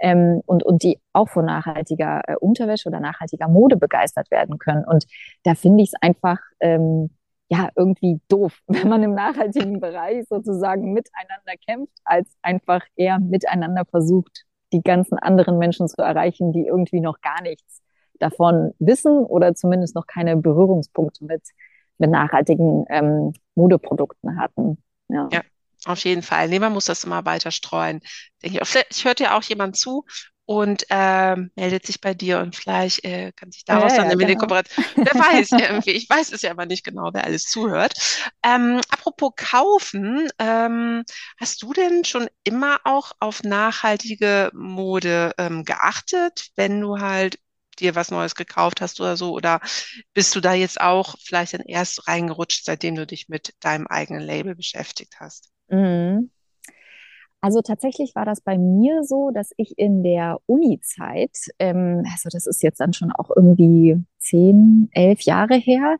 ähm, 0.00 0.42
und, 0.46 0.62
und 0.62 0.82
die 0.82 0.98
auch 1.12 1.28
von 1.28 1.44
nachhaltiger 1.44 2.22
äh, 2.26 2.36
Unterwäsche 2.36 2.88
oder 2.88 3.00
nachhaltiger 3.00 3.48
Mode 3.48 3.76
begeistert 3.76 4.30
werden 4.30 4.58
können. 4.58 4.84
Und 4.84 5.06
da 5.44 5.54
finde 5.54 5.82
ich 5.82 5.90
es 5.90 6.02
einfach 6.02 6.38
ähm, 6.60 7.10
ja 7.48 7.68
irgendwie 7.76 8.20
doof, 8.28 8.60
wenn 8.66 8.88
man 8.88 9.02
im 9.02 9.14
nachhaltigen 9.14 9.80
Bereich 9.80 10.26
sozusagen 10.28 10.92
miteinander 10.92 11.54
kämpft, 11.66 11.96
als 12.04 12.28
einfach 12.42 12.82
eher 12.96 13.18
miteinander 13.18 13.84
versucht, 13.84 14.44
die 14.72 14.82
ganzen 14.82 15.18
anderen 15.18 15.58
Menschen 15.58 15.88
zu 15.88 16.02
erreichen, 16.02 16.52
die 16.52 16.66
irgendwie 16.66 17.00
noch 17.00 17.20
gar 17.20 17.40
nichts 17.42 17.82
davon 18.18 18.72
wissen 18.78 19.24
oder 19.24 19.54
zumindest 19.54 19.94
noch 19.94 20.06
keine 20.06 20.36
Berührungspunkte 20.36 21.24
mit, 21.24 21.42
mit 21.98 22.10
nachhaltigen 22.10 22.84
ähm, 22.88 23.32
Modeprodukten 23.54 24.38
hatten. 24.40 24.78
Ja. 25.08 25.28
ja. 25.32 25.40
Auf 25.84 26.04
jeden 26.04 26.22
Fall. 26.22 26.48
Nee, 26.48 26.58
man 26.58 26.72
muss 26.72 26.86
das 26.86 27.04
immer 27.04 27.24
weiter 27.24 27.50
streuen. 27.50 28.00
Denke 28.42 28.58
ich, 28.60 28.68
vielleicht 28.68 29.04
hört 29.04 29.20
ja 29.20 29.36
auch 29.36 29.42
jemand 29.42 29.76
zu 29.76 30.04
und 30.46 30.86
äh, 30.90 31.36
meldet 31.56 31.84
sich 31.86 32.00
bei 32.00 32.14
dir 32.14 32.38
und 32.38 32.54
vielleicht 32.54 33.04
äh, 33.04 33.32
kann 33.32 33.50
sich 33.50 33.64
daraus 33.64 33.92
ja, 33.92 34.04
dann 34.04 34.18
ja, 34.18 34.26
genau. 34.26 34.38
Kooperation. 34.38 34.84
Wer 34.94 35.14
weiß 35.14 35.52
irgendwie, 35.52 35.90
ich 35.90 36.08
weiß 36.08 36.32
es 36.32 36.42
ja 36.42 36.52
aber 36.52 36.66
nicht 36.66 36.84
genau, 36.84 37.10
wer 37.12 37.24
alles 37.24 37.44
zuhört. 37.44 37.94
Ähm, 38.44 38.80
apropos 38.88 39.32
kaufen, 39.36 40.28
ähm, 40.38 41.02
hast 41.38 41.62
du 41.62 41.72
denn 41.72 42.04
schon 42.04 42.28
immer 42.44 42.78
auch 42.84 43.12
auf 43.18 43.42
nachhaltige 43.42 44.50
Mode 44.54 45.32
ähm, 45.36 45.64
geachtet, 45.64 46.50
wenn 46.54 46.80
du 46.80 46.98
halt 47.00 47.38
dir 47.80 47.94
was 47.94 48.10
Neues 48.10 48.34
gekauft 48.34 48.80
hast 48.80 49.00
oder 49.00 49.16
so? 49.16 49.32
Oder 49.32 49.60
bist 50.14 50.34
du 50.34 50.40
da 50.40 50.54
jetzt 50.54 50.80
auch 50.80 51.16
vielleicht 51.22 51.54
dann 51.54 51.62
erst 51.62 52.08
reingerutscht, 52.08 52.64
seitdem 52.64 52.94
du 52.94 53.06
dich 53.06 53.28
mit 53.28 53.54
deinem 53.60 53.86
eigenen 53.86 54.22
Label 54.22 54.54
beschäftigt 54.54 55.16
hast? 55.20 55.50
Mhm. 55.68 56.30
Also 57.40 57.60
tatsächlich 57.60 58.14
war 58.14 58.24
das 58.24 58.40
bei 58.40 58.58
mir 58.58 59.04
so, 59.04 59.30
dass 59.30 59.52
ich 59.56 59.78
in 59.78 60.02
der 60.02 60.40
Uni-Zeit, 60.46 61.36
ähm, 61.58 62.02
also 62.12 62.28
das 62.30 62.46
ist 62.46 62.62
jetzt 62.62 62.80
dann 62.80 62.92
schon 62.92 63.12
auch 63.12 63.30
irgendwie 63.34 64.02
zehn, 64.18 64.88
elf 64.92 65.20
Jahre 65.20 65.54
her, 65.54 65.98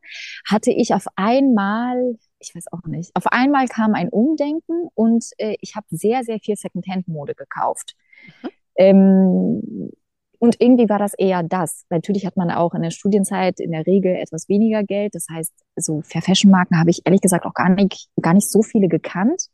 hatte 0.49 0.73
ich 0.73 0.95
auf 0.95 1.07
einmal, 1.15 2.19
ich 2.41 2.55
weiß 2.55 2.73
auch 2.73 2.85
nicht, 2.87 3.15
auf 3.15 3.27
einmal 3.29 3.69
kam 3.69 3.95
ein 3.95 4.09
Umdenken 4.09 4.89
und 4.95 5.27
äh, 5.37 5.57
ich 5.61 5.77
habe 5.77 5.87
sehr, 5.91 6.25
sehr 6.25 6.41
viel 6.41 6.57
Secondhand-Mode 6.57 7.35
gekauft. 7.35 7.95
Mhm. 8.43 8.51
Ähm, 8.79 9.91
und 10.39 10.57
irgendwie 10.61 10.89
war 10.89 10.99
das 10.99 11.15
eher 11.15 11.43
das. 11.43 11.85
Natürlich 11.91 12.27
hat 12.27 12.37
man 12.37 12.51
auch 12.51 12.75
in 12.75 12.83
der 12.83 12.91
Studienzeit 12.91 13.61
in 13.61 13.73
der 13.73 13.87
Regel 13.87 14.15
etwas 14.17 14.49
weniger 14.49 14.83
Geld. 14.83 15.15
Das 15.15 15.27
heißt, 15.31 15.53
so 15.77 16.03
Fair 16.03 16.23
Fashion 16.23 16.51
Marken 16.51 16.79
habe 16.79 16.91
ich 16.91 17.03
ehrlich 17.05 17.21
gesagt 17.21 17.45
auch 17.45 17.55
gar 17.55 17.69
nicht, 17.69 18.09
gar 18.21 18.35
nicht 18.35 18.51
so 18.51 18.63
viele 18.63 18.89
gekannt. 18.89 19.47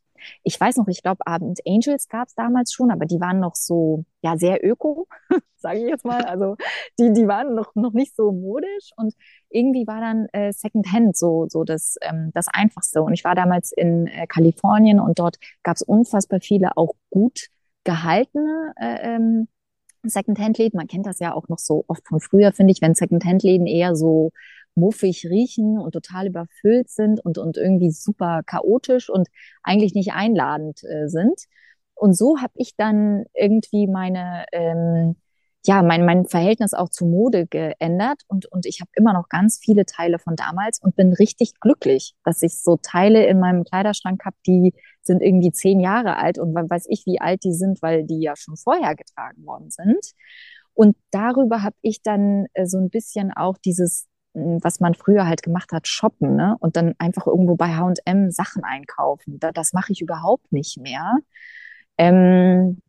Ich 0.44 0.58
weiß 0.58 0.76
noch, 0.76 0.88
ich 0.88 1.02
glaube, 1.02 1.26
Abend 1.26 1.60
Angels 1.66 2.08
gab 2.08 2.28
es 2.28 2.34
damals 2.34 2.72
schon, 2.72 2.90
aber 2.90 3.06
die 3.06 3.20
waren 3.20 3.40
noch 3.40 3.56
so, 3.56 4.04
ja, 4.22 4.36
sehr 4.36 4.64
öko, 4.64 5.08
sage 5.56 5.78
ich 5.80 5.88
jetzt 5.88 6.04
mal. 6.04 6.22
Also 6.24 6.56
die, 6.98 7.12
die 7.12 7.26
waren 7.26 7.54
noch, 7.54 7.74
noch 7.74 7.92
nicht 7.92 8.14
so 8.14 8.30
modisch 8.30 8.90
und 8.96 9.14
irgendwie 9.50 9.86
war 9.86 10.00
dann 10.00 10.26
äh, 10.32 10.52
Secondhand 10.52 11.16
so, 11.16 11.46
so 11.48 11.64
das, 11.64 11.96
ähm, 12.02 12.30
das 12.34 12.46
Einfachste. 12.52 13.02
Und 13.02 13.14
ich 13.14 13.24
war 13.24 13.34
damals 13.34 13.72
in 13.72 14.06
äh, 14.06 14.26
Kalifornien 14.26 15.00
und 15.00 15.18
dort 15.18 15.38
gab 15.62 15.76
es 15.76 15.82
unfassbar 15.82 16.40
viele 16.40 16.76
auch 16.76 16.94
gut 17.10 17.48
gehaltene 17.84 18.74
äh, 18.76 19.16
ähm, 19.16 19.48
Secondhand-Läden. 20.10 20.76
Man 20.76 20.86
kennt 20.88 21.06
das 21.06 21.18
ja 21.18 21.34
auch 21.34 21.48
noch 21.48 21.58
so 21.58 21.84
oft 21.88 22.06
von 22.06 22.20
früher, 22.20 22.52
finde 22.52 22.72
ich, 22.72 22.82
wenn 22.82 22.94
Secondhand-Läden 22.94 23.66
eher 23.66 23.94
so 23.96 24.32
muffig 24.74 25.26
riechen 25.26 25.78
und 25.78 25.92
total 25.92 26.26
überfüllt 26.28 26.88
sind 26.90 27.20
und, 27.24 27.38
und 27.38 27.56
irgendwie 27.56 27.90
super 27.90 28.42
chaotisch 28.44 29.10
und 29.10 29.28
eigentlich 29.62 29.94
nicht 29.94 30.12
einladend 30.12 30.82
äh, 30.84 31.08
sind. 31.08 31.44
Und 31.94 32.16
so 32.16 32.38
habe 32.40 32.52
ich 32.56 32.74
dann 32.76 33.24
irgendwie 33.34 33.86
meine, 33.86 34.46
ähm, 34.52 35.16
ja, 35.64 35.83
mein, 35.83 36.05
mein 36.05 36.27
Verhältnis 36.27 36.75
auch 36.75 36.88
zu 36.88 37.07
Mode 37.07 37.46
geändert 37.46 38.22
und, 38.27 38.46
und 38.46 38.66
ich 38.66 38.81
habe 38.81 38.90
immer 38.94 39.12
noch 39.12 39.29
ganz 39.29 39.59
viele 39.62 39.87
Teile 39.87 40.18
von 40.18 40.35
damals 40.35 40.81
und 40.83 40.96
bin 40.96 41.12
richtig 41.12 41.61
glücklich, 41.61 42.14
dass 42.25 42.42
ich 42.42 42.61
so 42.61 42.77
Teile 42.77 43.27
in 43.27 43.38
meinem 43.38 43.64
Kleiderschrank 43.64 44.25
habe, 44.25 44.37
die 44.46 44.75
sind 45.03 45.22
irgendwie 45.22 45.53
zehn 45.53 45.81
Jahre 45.81 46.16
alt 46.16 46.38
und 46.38 46.55
weiß 46.55 46.87
ich, 46.88 47.07
wie 47.07 47.20
alt 47.20 47.44
die 47.44 47.53
sind, 47.53 47.81
weil 47.83 48.05
die 48.05 48.20
ja 48.20 48.35
schon 48.37 48.57
vorher 48.57 48.96
getragen 48.96 49.44
worden 49.44 49.70
sind. 49.70 50.12
Und 50.75 50.96
darüber 51.11 51.62
habe 51.62 51.77
ich 51.83 52.03
dann 52.03 52.46
äh, 52.55 52.66
so 52.66 52.79
ein 52.79 52.90
bisschen 52.90 53.33
auch 53.33 53.59
dieses 53.59 54.09
was 54.35 54.81
man 54.81 54.94
früher 54.94 55.27
halt 55.27 55.42
gemacht 55.42 55.72
hat, 55.72 55.87
shoppen, 55.87 56.37
ne? 56.37 56.57
Und 56.61 56.77
dann 56.77 56.94
einfach 56.98 57.27
irgendwo 57.27 57.57
bei 57.57 57.75
H&M 57.75 58.31
Sachen 58.31 58.64
einkaufen. 58.64 59.38
Da, 59.38 59.53
das 59.53 59.72
mache 59.75 59.92
ich 59.92 60.01
überhaupt 60.01 60.53
nicht 60.53 60.79
mehr. 60.79 61.18
Ähm, 61.98 62.81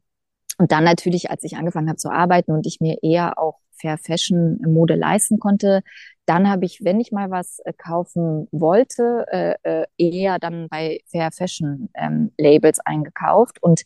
und 0.58 0.72
dann 0.72 0.84
natürlich, 0.84 1.30
als 1.30 1.44
ich 1.44 1.58
angefangen 1.58 1.90
habe 1.90 1.98
zu 1.98 2.12
arbeiten 2.12 2.52
und 2.52 2.66
ich 2.68 2.80
mir 2.80 2.98
eher 3.02 3.38
auch 3.38 3.60
Fair 3.72 3.98
Fashion 3.98 4.60
Mode 4.66 4.96
leisten 4.96 5.40
konnte, 5.40 5.82
dann 6.26 6.50
habe 6.50 6.66
ich, 6.66 6.84
wenn 6.84 7.00
ich 7.00 7.12
mal 7.12 7.32
was 7.32 7.60
äh, 7.60 7.74
kaufen 7.74 8.48
wollte, 8.52 9.26
äh, 9.30 9.56
äh, 9.64 9.86
eher 9.98 10.40
dann 10.40 10.68
bei 10.70 11.02
Fair 11.08 11.32
Fashion 11.32 11.90
ähm, 11.96 12.32
Labels 12.38 12.80
eingekauft 12.80 13.62
und 13.62 13.84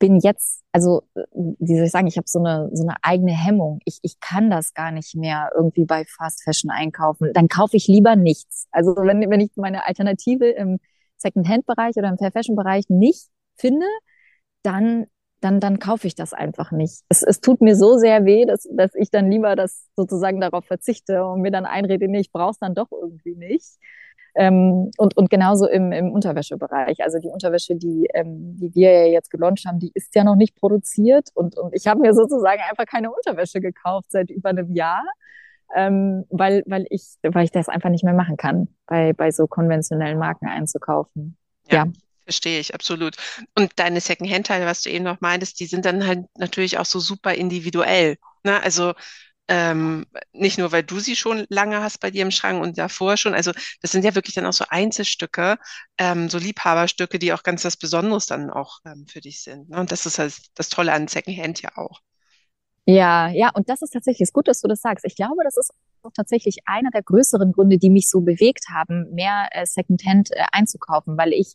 bin 0.00 0.18
jetzt, 0.18 0.64
also 0.72 1.02
wie 1.14 1.76
soll 1.76 1.86
ich 1.86 1.92
sagen, 1.92 2.08
ich 2.08 2.16
habe 2.16 2.26
so 2.26 2.40
eine 2.40 2.68
so 2.72 2.82
eine 2.82 2.96
eigene 3.02 3.32
Hemmung. 3.32 3.78
Ich, 3.84 4.00
ich 4.02 4.18
kann 4.18 4.50
das 4.50 4.74
gar 4.74 4.90
nicht 4.90 5.14
mehr 5.14 5.50
irgendwie 5.54 5.84
bei 5.84 6.04
Fast 6.04 6.42
Fashion 6.42 6.72
einkaufen. 6.72 7.30
Dann 7.34 7.46
kaufe 7.46 7.76
ich 7.76 7.86
lieber 7.86 8.16
nichts. 8.16 8.66
Also 8.72 8.96
wenn, 8.96 9.30
wenn 9.30 9.40
ich 9.40 9.52
meine 9.54 9.86
Alternative 9.86 10.48
im 10.48 10.80
Second-Hand-Bereich 11.18 11.94
oder 11.96 12.08
im 12.08 12.18
Fair 12.18 12.32
Fashion-Bereich 12.32 12.86
nicht 12.88 13.28
finde, 13.56 13.86
dann 14.64 15.06
dann, 15.42 15.60
dann 15.60 15.78
kaufe 15.78 16.06
ich 16.06 16.14
das 16.14 16.32
einfach 16.32 16.70
nicht. 16.70 17.02
Es, 17.08 17.22
es 17.22 17.40
tut 17.40 17.60
mir 17.60 17.76
so 17.76 17.98
sehr 17.98 18.24
weh, 18.24 18.46
dass, 18.46 18.68
dass 18.70 18.94
ich 18.94 19.10
dann 19.10 19.30
lieber 19.30 19.56
das 19.56 19.88
sozusagen 19.96 20.40
darauf 20.40 20.64
verzichte 20.64 21.24
und 21.26 21.42
mir 21.42 21.50
dann 21.50 21.66
einrede, 21.66 22.08
nee, 22.08 22.20
ich 22.20 22.32
brauche 22.32 22.52
es 22.52 22.58
dann 22.58 22.74
doch 22.74 22.90
irgendwie 22.92 23.34
nicht. 23.34 23.78
Ähm, 24.34 24.90
und, 24.96 25.16
und 25.16 25.28
genauso 25.28 25.66
im, 25.66 25.92
im 25.92 26.10
Unterwäschebereich. 26.12 27.02
Also 27.02 27.18
die 27.18 27.28
Unterwäsche, 27.28 27.74
die, 27.74 28.08
ähm, 28.14 28.56
die 28.56 28.74
wir 28.74 28.92
ja 28.92 29.12
jetzt 29.12 29.30
gelauncht 29.30 29.66
haben, 29.66 29.78
die 29.78 29.90
ist 29.94 30.14
ja 30.14 30.24
noch 30.24 30.36
nicht 30.36 30.54
produziert. 30.56 31.28
Und, 31.34 31.58
und 31.58 31.74
ich 31.74 31.86
habe 31.86 32.00
mir 32.00 32.14
sozusagen 32.14 32.60
einfach 32.70 32.86
keine 32.86 33.10
Unterwäsche 33.12 33.60
gekauft 33.60 34.10
seit 34.10 34.30
über 34.30 34.50
einem 34.50 34.72
Jahr, 34.74 35.02
ähm, 35.74 36.24
weil, 36.30 36.62
weil, 36.66 36.86
ich, 36.88 37.16
weil 37.22 37.44
ich 37.44 37.50
das 37.50 37.68
einfach 37.68 37.90
nicht 37.90 38.04
mehr 38.04 38.14
machen 38.14 38.36
kann, 38.36 38.68
bei, 38.86 39.12
bei 39.12 39.32
so 39.32 39.46
konventionellen 39.46 40.18
Marken 40.18 40.46
einzukaufen. 40.46 41.36
ja. 41.68 41.84
ja. 41.84 41.92
Verstehe 42.24 42.60
ich, 42.60 42.74
absolut. 42.74 43.16
Und 43.56 43.72
deine 43.76 44.00
Second-Hand-Teile, 44.00 44.66
was 44.66 44.82
du 44.82 44.90
eben 44.90 45.04
noch 45.04 45.20
meintest, 45.20 45.58
die 45.60 45.66
sind 45.66 45.84
dann 45.84 46.06
halt 46.06 46.26
natürlich 46.36 46.78
auch 46.78 46.86
so 46.86 47.00
super 47.00 47.34
individuell. 47.34 48.16
Ne? 48.44 48.62
Also 48.62 48.94
ähm, 49.48 50.06
nicht 50.32 50.58
nur, 50.58 50.72
weil 50.72 50.84
du 50.84 51.00
sie 51.00 51.16
schon 51.16 51.46
lange 51.48 51.82
hast 51.82 51.98
bei 51.98 52.10
dir 52.10 52.22
im 52.22 52.30
Schrank 52.30 52.62
und 52.62 52.78
davor 52.78 53.16
schon. 53.16 53.34
Also 53.34 53.52
das 53.80 53.90
sind 53.90 54.04
ja 54.04 54.14
wirklich 54.14 54.34
dann 54.34 54.46
auch 54.46 54.52
so 54.52 54.64
Einzelstücke, 54.68 55.58
ähm, 55.98 56.28
so 56.28 56.38
Liebhaberstücke, 56.38 57.18
die 57.18 57.32
auch 57.32 57.42
ganz 57.42 57.64
was 57.64 57.76
Besonderes 57.76 58.26
dann 58.26 58.50
auch 58.50 58.78
ähm, 58.86 59.06
für 59.08 59.20
dich 59.20 59.42
sind. 59.42 59.68
Ne? 59.68 59.80
Und 59.80 59.90
das 59.90 60.06
ist 60.06 60.18
halt 60.18 60.34
das 60.54 60.68
Tolle 60.68 60.92
an 60.92 61.08
Secondhand 61.08 61.60
ja 61.60 61.76
auch. 61.76 62.00
Ja, 62.86 63.28
ja, 63.28 63.50
und 63.54 63.68
das 63.68 63.82
ist 63.82 63.90
tatsächlich 63.90 64.22
ist 64.22 64.32
gut, 64.32 64.48
dass 64.48 64.60
du 64.60 64.68
das 64.68 64.80
sagst. 64.80 65.04
Ich 65.04 65.14
glaube, 65.14 65.44
das 65.44 65.56
ist 65.56 65.72
auch 66.02 66.10
tatsächlich 66.14 66.58
einer 66.64 66.90
der 66.90 67.02
größeren 67.02 67.52
Gründe, 67.52 67.78
die 67.78 67.90
mich 67.90 68.08
so 68.08 68.20
bewegt 68.22 68.66
haben, 68.72 69.12
mehr 69.12 69.48
äh, 69.52 69.66
Secondhand 69.66 70.30
äh, 70.32 70.44
einzukaufen, 70.52 71.16
weil 71.16 71.32
ich 71.32 71.54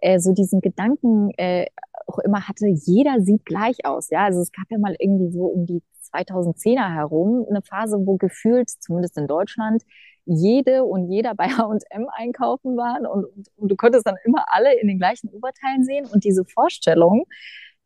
äh, 0.00 0.18
so 0.18 0.32
diesen 0.32 0.60
Gedanken 0.60 1.30
äh, 1.36 1.66
auch 2.06 2.18
immer 2.20 2.48
hatte, 2.48 2.66
jeder 2.66 3.20
sieht 3.20 3.44
gleich 3.44 3.84
aus. 3.84 4.10
Ja, 4.10 4.24
also 4.24 4.40
es 4.40 4.52
gab 4.52 4.64
ja 4.70 4.78
mal 4.78 4.96
irgendwie 4.98 5.30
so 5.30 5.44
um 5.44 5.66
die 5.66 5.82
2010er 6.12 6.94
herum 6.94 7.44
eine 7.48 7.62
Phase, 7.62 7.98
wo 8.04 8.16
gefühlt, 8.16 8.70
zumindest 8.70 9.18
in 9.18 9.26
Deutschland, 9.26 9.82
jede 10.24 10.84
und 10.84 11.10
jeder 11.10 11.34
bei 11.34 11.48
H&M 11.48 12.06
einkaufen 12.12 12.76
waren 12.76 13.06
und, 13.06 13.24
und, 13.24 13.48
und, 13.56 13.68
du 13.70 13.76
konntest 13.76 14.06
dann 14.06 14.16
immer 14.24 14.44
alle 14.48 14.78
in 14.80 14.88
den 14.88 14.98
gleichen 14.98 15.28
Oberteilen 15.28 15.84
sehen 15.84 16.06
und 16.06 16.24
diese 16.24 16.44
Vorstellung, 16.44 17.24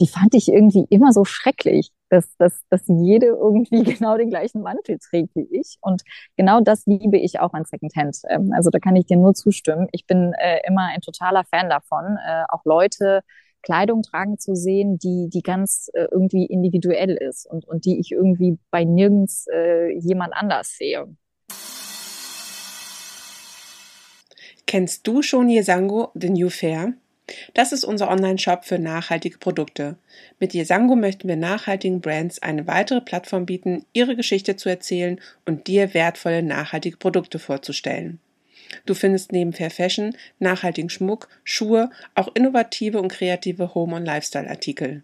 die 0.01 0.09
fand 0.09 0.35
ich 0.35 0.49
irgendwie 0.49 0.87
immer 0.91 1.13
so 1.13 1.25
schrecklich. 1.25 1.91
Dass, 2.13 2.37
dass, 2.37 2.63
dass 2.69 2.83
jede 2.87 3.27
irgendwie 3.27 3.83
genau 3.97 4.17
den 4.17 4.29
gleichen 4.29 4.63
Mantel 4.63 4.99
trägt 4.99 5.35
wie 5.35 5.49
ich. 5.51 5.79
Und 5.81 6.03
genau 6.37 6.61
das 6.61 6.85
liebe 6.87 7.19
ich 7.19 7.41
auch 7.41 7.55
an 7.55 7.65
Secondhand. 7.65 8.19
Ähm, 8.29 8.53
also 8.55 8.71
da 8.71 8.79
kann 8.79 8.97
ich 8.97 9.07
dir 9.07 9.17
nur 9.17 9.35
zustimmen. 9.35 9.89
Ich 9.93 10.07
bin 10.07 10.35
äh, 10.35 10.61
immer 10.67 10.89
ein 10.95 11.01
totaler 11.01 11.45
Fan 11.45 11.71
davon, 11.71 12.19
äh, 12.25 12.45
auch 12.49 12.65
Leute 12.65 13.23
Kleidung 13.63 14.03
tragen 14.03 14.39
zu 14.39 14.55
sehen, 14.55 14.99
die, 14.99 15.31
die 15.33 15.43
ganz 15.43 15.89
äh, 15.95 16.07
irgendwie 16.11 16.45
individuell 16.47 17.15
ist 17.15 17.47
und, 17.47 17.67
und 17.67 17.85
die 17.85 17.99
ich 18.01 18.11
irgendwie 18.11 18.59
bei 18.71 18.85
nirgends 18.85 19.47
äh, 19.53 19.97
jemand 19.99 20.35
anders 20.35 20.77
sehe. 20.77 21.07
Kennst 24.67 25.07
du 25.07 25.23
schon 25.23 25.49
Yesango, 25.49 26.11
The 26.15 26.31
New 26.31 26.49
Fair? 26.49 26.95
Das 27.55 27.73
ist 27.73 27.85
unser 27.85 28.11
Online-Shop 28.11 28.65
für 28.65 28.79
nachhaltige 28.79 29.39
Produkte. 29.39 29.97
Mit 30.39 30.55
Yesango 30.55 30.97
möchten 30.97 31.29
wir 31.29 31.37
nachhaltigen 31.37 32.01
Brands 32.01 32.41
eine 32.41 32.67
weitere 32.67 33.01
Plattform 33.01 33.47
bieten, 33.47 33.85
ihre 33.93 34.17
Geschichte 34.17 34.57
zu 34.57 34.69
erzählen 34.69 35.21
und 35.47 35.67
dir 35.67 35.95
wertvolle 35.95 36.43
nachhaltige 36.43 36.97
Produkte 36.97 37.39
vorzustellen. 37.39 38.19
Du 38.87 38.95
findest 38.95 39.33
neben 39.33 39.53
Fair 39.53 39.71
Fashion, 39.71 40.17
nachhaltigen 40.39 40.91
Schmuck, 40.91 41.29
Schuhe, 41.45 41.91
auch 42.15 42.31
innovative 42.35 43.01
und 43.01 43.09
kreative 43.09 43.75
Home- 43.75 43.97
und 43.97 44.05
Lifestyle-Artikel. 44.05 45.03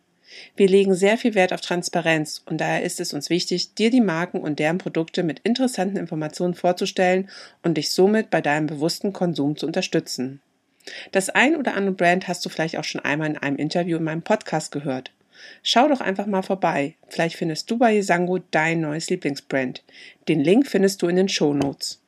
Wir 0.57 0.69
legen 0.69 0.95
sehr 0.95 1.17
viel 1.17 1.35
Wert 1.35 1.53
auf 1.53 1.61
Transparenz 1.61 2.43
und 2.45 2.61
daher 2.61 2.83
ist 2.83 3.01
es 3.01 3.15
uns 3.15 3.31
wichtig, 3.31 3.75
dir 3.75 3.91
die 3.91 4.01
Marken 4.01 4.41
und 4.41 4.59
deren 4.59 4.79
Produkte 4.79 5.23
mit 5.23 5.41
interessanten 5.41 5.97
Informationen 5.97 6.55
vorzustellen 6.55 7.29
und 7.63 7.77
dich 7.79 7.91
somit 7.91 8.31
bei 8.31 8.41
deinem 8.41 8.67
bewussten 8.67 9.13
Konsum 9.13 9.57
zu 9.57 9.67
unterstützen. 9.67 10.41
Das 11.13 11.31
ein 11.31 11.57
oder 11.57 11.75
andere 11.75 11.95
Brand 11.95 12.29
hast 12.29 12.45
du 12.45 12.49
vielleicht 12.49 12.77
auch 12.77 12.85
schon 12.85 13.01
einmal 13.01 13.29
in 13.29 13.39
einem 13.39 13.57
Interview 13.57 13.99
in 13.99 14.05
meinem 14.05 14.23
Podcast 14.23 14.73
gehört. 14.73 15.13
Schau 15.63 15.89
doch 15.89 16.01
einfach 16.01 16.27
mal 16.27 16.43
vorbei. 16.43 16.97
Vielleicht 17.09 17.37
findest 17.37 17.71
du 17.71 17.79
bei 17.79 17.95
Yesango 17.95 18.39
dein 18.51 18.81
neues 18.81 19.09
Lieblingsbrand. 19.11 19.83
Den 20.29 20.41
Link 20.41 20.67
findest 20.67 21.03
du 21.03 21.09
in 21.09 21.17
den 21.17 21.29
Show 21.29 21.55
Notes. 21.55 22.01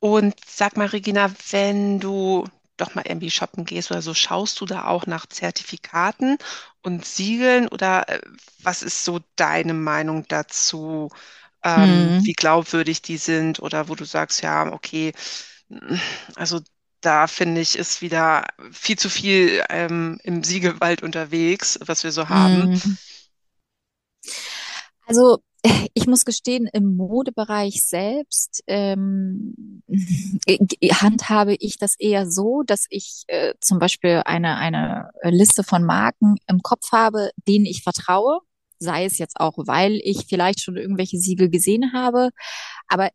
Und 0.00 0.34
sag 0.46 0.76
mal, 0.76 0.86
Regina, 0.86 1.30
wenn 1.50 2.00
du 2.00 2.46
doch 2.78 2.94
mal 2.94 3.04
irgendwie 3.06 3.30
shoppen 3.30 3.66
gehst 3.66 3.90
oder 3.90 4.00
so, 4.00 4.14
schaust 4.14 4.60
du 4.60 4.66
da 4.66 4.86
auch 4.86 5.06
nach 5.06 5.26
Zertifikaten 5.26 6.38
und 6.82 7.04
Siegeln 7.04 7.68
oder 7.68 8.08
äh, 8.08 8.20
was 8.62 8.82
ist 8.82 9.04
so 9.04 9.20
deine 9.36 9.74
Meinung 9.74 10.24
dazu, 10.28 11.10
ähm, 11.62 12.16
hm. 12.16 12.24
wie 12.24 12.32
glaubwürdig 12.32 13.02
die 13.02 13.18
sind 13.18 13.60
oder 13.60 13.88
wo 13.90 13.94
du 13.94 14.04
sagst, 14.04 14.42
ja, 14.42 14.72
okay, 14.72 15.12
also 16.34 16.60
da 17.00 17.26
finde 17.26 17.60
ich, 17.60 17.78
ist 17.78 18.02
wieder 18.02 18.46
viel 18.72 18.98
zu 18.98 19.08
viel 19.08 19.62
ähm, 19.70 20.18
im 20.22 20.42
Siegelwald 20.44 21.02
unterwegs, 21.02 21.78
was 21.86 22.04
wir 22.04 22.12
so 22.12 22.28
haben. 22.28 22.80
Hm. 22.80 22.98
Also 25.06 25.38
ich 25.94 26.06
muss 26.06 26.24
gestehen, 26.24 26.68
im 26.72 26.96
Modebereich 26.96 27.84
selbst 27.84 28.62
ähm, 28.66 29.82
handhabe 29.88 31.54
ich 31.58 31.78
das 31.78 31.96
eher 31.98 32.30
so, 32.30 32.62
dass 32.64 32.86
ich 32.88 33.24
äh, 33.26 33.54
zum 33.60 33.78
Beispiel 33.78 34.22
eine, 34.24 34.56
eine 34.56 35.10
Liste 35.24 35.64
von 35.64 35.84
Marken 35.84 36.36
im 36.46 36.62
Kopf 36.62 36.92
habe, 36.92 37.30
denen 37.46 37.66
ich 37.66 37.82
vertraue. 37.82 38.40
Sei 38.78 39.04
es 39.04 39.18
jetzt 39.18 39.38
auch, 39.38 39.54
weil 39.58 40.00
ich 40.02 40.26
vielleicht 40.26 40.60
schon 40.60 40.76
irgendwelche 40.76 41.18
Siegel 41.18 41.50
gesehen 41.50 41.92
habe. 41.92 42.30
Aber 42.88 43.10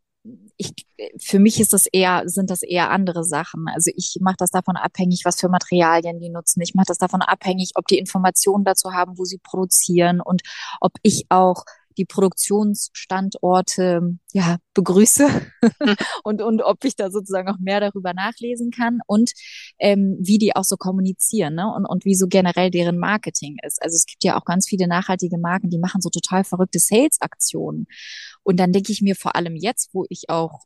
ich, 0.56 0.72
für 1.18 1.38
mich 1.38 1.60
ist 1.60 1.72
das 1.72 1.86
eher, 1.86 2.22
sind 2.26 2.50
das 2.50 2.62
eher 2.62 2.90
andere 2.90 3.24
Sachen. 3.24 3.66
Also 3.68 3.90
ich 3.94 4.18
mache 4.20 4.36
das 4.38 4.50
davon 4.50 4.76
abhängig, 4.76 5.22
was 5.24 5.40
für 5.40 5.48
Materialien 5.48 6.20
die 6.20 6.30
nutzen. 6.30 6.62
Ich 6.62 6.74
mache 6.74 6.86
das 6.88 6.98
davon 6.98 7.22
abhängig, 7.22 7.72
ob 7.74 7.86
die 7.86 7.98
Informationen 7.98 8.64
dazu 8.64 8.92
haben, 8.92 9.18
wo 9.18 9.24
sie 9.24 9.38
produzieren 9.38 10.20
und 10.20 10.42
ob 10.80 10.92
ich 11.02 11.26
auch 11.28 11.64
die 11.96 12.04
Produktionsstandorte 12.04 14.18
ja 14.36 14.58
begrüße 14.74 15.26
und 16.24 16.42
und 16.42 16.62
ob 16.62 16.84
ich 16.84 16.94
da 16.94 17.10
sozusagen 17.10 17.48
auch 17.48 17.58
mehr 17.58 17.80
darüber 17.80 18.12
nachlesen 18.12 18.70
kann 18.70 19.00
und 19.06 19.32
ähm, 19.78 20.18
wie 20.20 20.36
die 20.36 20.54
auch 20.54 20.64
so 20.64 20.76
kommunizieren 20.76 21.54
ne? 21.54 21.72
und 21.74 21.86
und 21.86 22.04
wie 22.04 22.14
so 22.14 22.26
generell 22.28 22.70
deren 22.70 22.98
Marketing 22.98 23.56
ist. 23.66 23.82
Also 23.82 23.94
es 23.94 24.04
gibt 24.04 24.24
ja 24.24 24.38
auch 24.38 24.44
ganz 24.44 24.68
viele 24.68 24.88
nachhaltige 24.88 25.38
Marken, 25.38 25.70
die 25.70 25.78
machen 25.78 26.02
so 26.02 26.10
total 26.10 26.44
verrückte 26.44 26.78
Sales-Aktionen 26.78 27.86
und 28.46 28.58
dann 28.58 28.72
denke 28.72 28.92
ich 28.92 29.02
mir 29.02 29.16
vor 29.16 29.34
allem 29.34 29.56
jetzt, 29.56 29.90
wo 29.92 30.04
ich 30.08 30.28
auch 30.28 30.60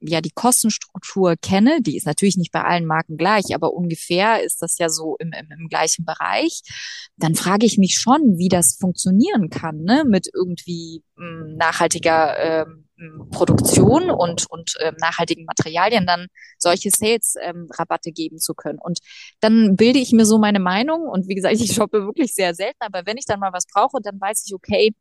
ja 0.00 0.20
die 0.20 0.32
Kostenstruktur 0.32 1.36
kenne, 1.36 1.80
die 1.82 1.96
ist 1.96 2.06
natürlich 2.06 2.36
nicht 2.36 2.50
bei 2.50 2.64
allen 2.64 2.86
Marken 2.86 3.16
gleich, 3.18 3.54
aber 3.54 3.74
ungefähr 3.74 4.42
ist 4.42 4.62
das 4.62 4.78
ja 4.78 4.88
so 4.88 5.16
im, 5.18 5.32
im, 5.32 5.46
im 5.50 5.68
gleichen 5.68 6.04
Bereich, 6.04 6.62
dann 7.18 7.34
frage 7.34 7.66
ich 7.66 7.78
mich 7.78 7.96
schon, 7.98 8.38
wie 8.38 8.48
das 8.48 8.76
funktionieren 8.76 9.50
kann, 9.50 9.82
ne? 9.82 10.04
mit 10.04 10.28
irgendwie 10.34 11.04
mh, 11.16 11.24
hm, 11.24 11.56
nachhaltiger 11.56 12.38
ähm, 12.38 12.66
hm, 12.66 12.84
Produktion 13.30 14.10
und, 14.10 14.46
und 14.50 14.74
ähm, 14.80 14.94
nachhaltigen 14.98 15.44
Materialien 15.44 16.06
dann 16.06 16.26
solche 16.58 16.90
Sales-Rabatte 16.90 18.10
ähm, 18.10 18.14
geben 18.14 18.38
zu 18.38 18.54
können. 18.54 18.78
Und 18.78 18.98
dann 19.40 19.76
bilde 19.76 19.98
ich 19.98 20.12
mir 20.12 20.26
so 20.26 20.38
meine 20.38 20.60
Meinung 20.60 21.08
und 21.08 21.28
wie 21.28 21.34
gesagt, 21.34 21.54
ich 21.60 21.72
shoppe 21.74 22.04
wirklich 22.04 22.34
sehr 22.34 22.54
selten, 22.54 22.80
aber 22.80 23.06
wenn 23.06 23.16
ich 23.16 23.26
dann 23.26 23.40
mal 23.40 23.52
was 23.52 23.66
brauche, 23.66 24.00
dann 24.02 24.20
weiß 24.20 24.44
ich, 24.46 24.54
okay, 24.54 24.92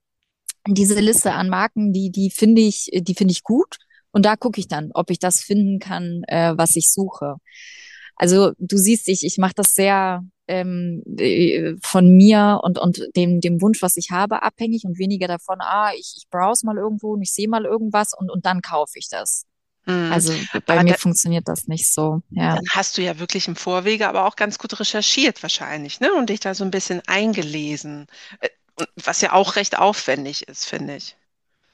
diese 0.67 0.99
Liste 0.99 1.33
an 1.33 1.49
Marken, 1.49 1.93
die, 1.93 2.11
die 2.11 2.31
finde 2.31 2.61
ich, 2.61 2.89
die 2.93 3.15
finde 3.15 3.31
ich 3.31 3.43
gut. 3.43 3.77
Und 4.11 4.25
da 4.25 4.35
gucke 4.35 4.59
ich 4.59 4.67
dann, 4.67 4.91
ob 4.93 5.11
ich 5.11 5.19
das 5.19 5.41
finden 5.41 5.79
kann, 5.79 6.23
äh, 6.27 6.53
was 6.57 6.75
ich 6.75 6.91
suche. 6.91 7.35
Also 8.19 8.51
du 8.59 8.77
siehst, 8.77 9.07
ich, 9.07 9.25
ich 9.25 9.37
mache 9.37 9.53
das 9.55 9.73
sehr 9.73 10.23
ähm, 10.47 11.01
äh, 11.17 11.75
von 11.81 12.15
mir 12.15 12.59
und, 12.63 12.77
und 12.77 13.01
dem, 13.15 13.39
dem 13.39 13.61
Wunsch, 13.61 13.81
was 13.81 13.97
ich 13.97 14.11
habe, 14.11 14.43
abhängig 14.43 14.83
und 14.85 14.99
weniger 14.99 15.27
davon, 15.27 15.57
ah, 15.61 15.91
ich, 15.95 16.15
ich 16.17 16.29
browse 16.29 16.65
mal 16.65 16.77
irgendwo 16.77 17.13
und 17.13 17.21
ich 17.21 17.33
sehe 17.33 17.47
mal 17.47 17.65
irgendwas 17.65 18.13
und, 18.13 18.29
und 18.29 18.45
dann 18.45 18.61
kaufe 18.61 18.99
ich 18.99 19.07
das. 19.09 19.45
Mhm. 19.85 20.11
Also 20.11 20.33
bei 20.65 20.73
aber 20.73 20.83
mir 20.83 20.93
da, 20.93 20.97
funktioniert 20.97 21.47
das 21.47 21.67
nicht 21.67 21.91
so. 21.91 22.21
Ja. 22.31 22.55
Dann 22.55 22.65
hast 22.71 22.97
du 22.97 23.01
ja 23.01 23.19
wirklich 23.19 23.47
im 23.47 23.55
Vorwege 23.55 24.09
aber 24.09 24.25
auch 24.25 24.35
ganz 24.35 24.59
gut 24.59 24.79
recherchiert 24.79 25.41
wahrscheinlich, 25.41 26.01
ne? 26.01 26.11
Und 26.13 26.29
dich 26.29 26.41
da 26.41 26.53
so 26.53 26.65
ein 26.65 26.71
bisschen 26.71 27.01
eingelesen. 27.07 28.07
Äh, 28.41 28.49
was 29.03 29.21
ja 29.21 29.33
auch 29.33 29.55
recht 29.55 29.79
aufwendig 29.79 30.47
ist, 30.47 30.65
finde 30.65 30.97
ich. 30.97 31.15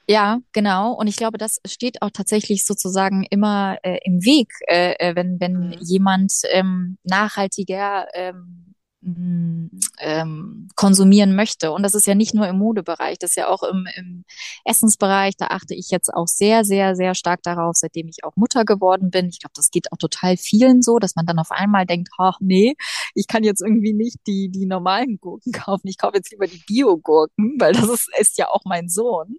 Ja, 0.08 0.38
genau. 0.52 0.92
Und 0.92 1.08
ich 1.08 1.16
glaube, 1.16 1.36
das 1.36 1.58
steht 1.66 2.00
auch 2.00 2.10
tatsächlich 2.12 2.64
sozusagen 2.64 3.24
immer 3.28 3.78
äh, 3.82 3.98
im 4.04 4.24
Weg, 4.24 4.52
äh, 4.68 4.94
äh 4.98 5.16
wenn, 5.16 5.40
wenn 5.40 5.68
mhm. 5.68 5.76
jemand 5.80 6.32
ähm, 6.50 6.98
nachhaltiger 7.02 8.06
ähm, 8.14 8.65
ähm, 9.06 10.68
konsumieren 10.74 11.36
möchte. 11.36 11.70
Und 11.70 11.82
das 11.82 11.94
ist 11.94 12.06
ja 12.06 12.14
nicht 12.14 12.34
nur 12.34 12.48
im 12.48 12.58
Modebereich, 12.58 13.18
das 13.18 13.30
ist 13.30 13.36
ja 13.36 13.48
auch 13.48 13.62
im, 13.62 13.86
im 13.96 14.24
Essensbereich. 14.64 15.36
Da 15.36 15.46
achte 15.48 15.74
ich 15.74 15.90
jetzt 15.90 16.12
auch 16.12 16.26
sehr, 16.26 16.64
sehr, 16.64 16.96
sehr 16.96 17.14
stark 17.14 17.42
darauf, 17.42 17.76
seitdem 17.76 18.08
ich 18.08 18.24
auch 18.24 18.34
Mutter 18.34 18.64
geworden 18.64 19.10
bin. 19.10 19.28
Ich 19.28 19.40
glaube, 19.40 19.52
das 19.54 19.70
geht 19.70 19.92
auch 19.92 19.98
total 19.98 20.36
vielen 20.36 20.82
so, 20.82 20.98
dass 20.98 21.14
man 21.14 21.24
dann 21.24 21.38
auf 21.38 21.52
einmal 21.52 21.86
denkt, 21.86 22.08
ach 22.18 22.38
nee, 22.40 22.74
ich 23.14 23.28
kann 23.28 23.44
jetzt 23.44 23.62
irgendwie 23.62 23.94
nicht 23.94 24.18
die, 24.26 24.48
die 24.48 24.66
normalen 24.66 25.18
Gurken 25.20 25.52
kaufen. 25.52 25.86
Ich 25.86 25.98
kaufe 25.98 26.16
jetzt 26.16 26.32
lieber 26.32 26.46
die 26.46 26.62
Bio-Gurken, 26.66 27.56
weil 27.60 27.72
das 27.72 27.88
ist, 27.88 28.08
ist 28.18 28.38
ja 28.38 28.48
auch 28.48 28.62
mein 28.64 28.88
Sohn. 28.88 29.36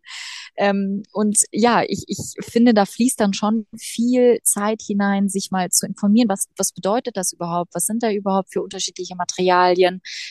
Ähm, 0.56 1.04
und 1.12 1.40
ja, 1.52 1.84
ich, 1.86 2.06
ich 2.08 2.34
finde, 2.40 2.74
da 2.74 2.86
fließt 2.86 3.20
dann 3.20 3.34
schon 3.34 3.68
viel 3.78 4.40
Zeit 4.44 4.82
hinein, 4.82 5.28
sich 5.28 5.52
mal 5.52 5.70
zu 5.70 5.86
informieren, 5.86 6.30
was, 6.30 6.48
was 6.56 6.72
bedeutet 6.72 7.18
das 7.18 7.34
überhaupt? 7.34 7.76
Was 7.76 7.86
sind 7.86 8.02
da 8.02 8.12
überhaupt 8.12 8.54
für 8.54 8.62
unterschiedliche 8.64 9.16
Materialien? 9.16 9.57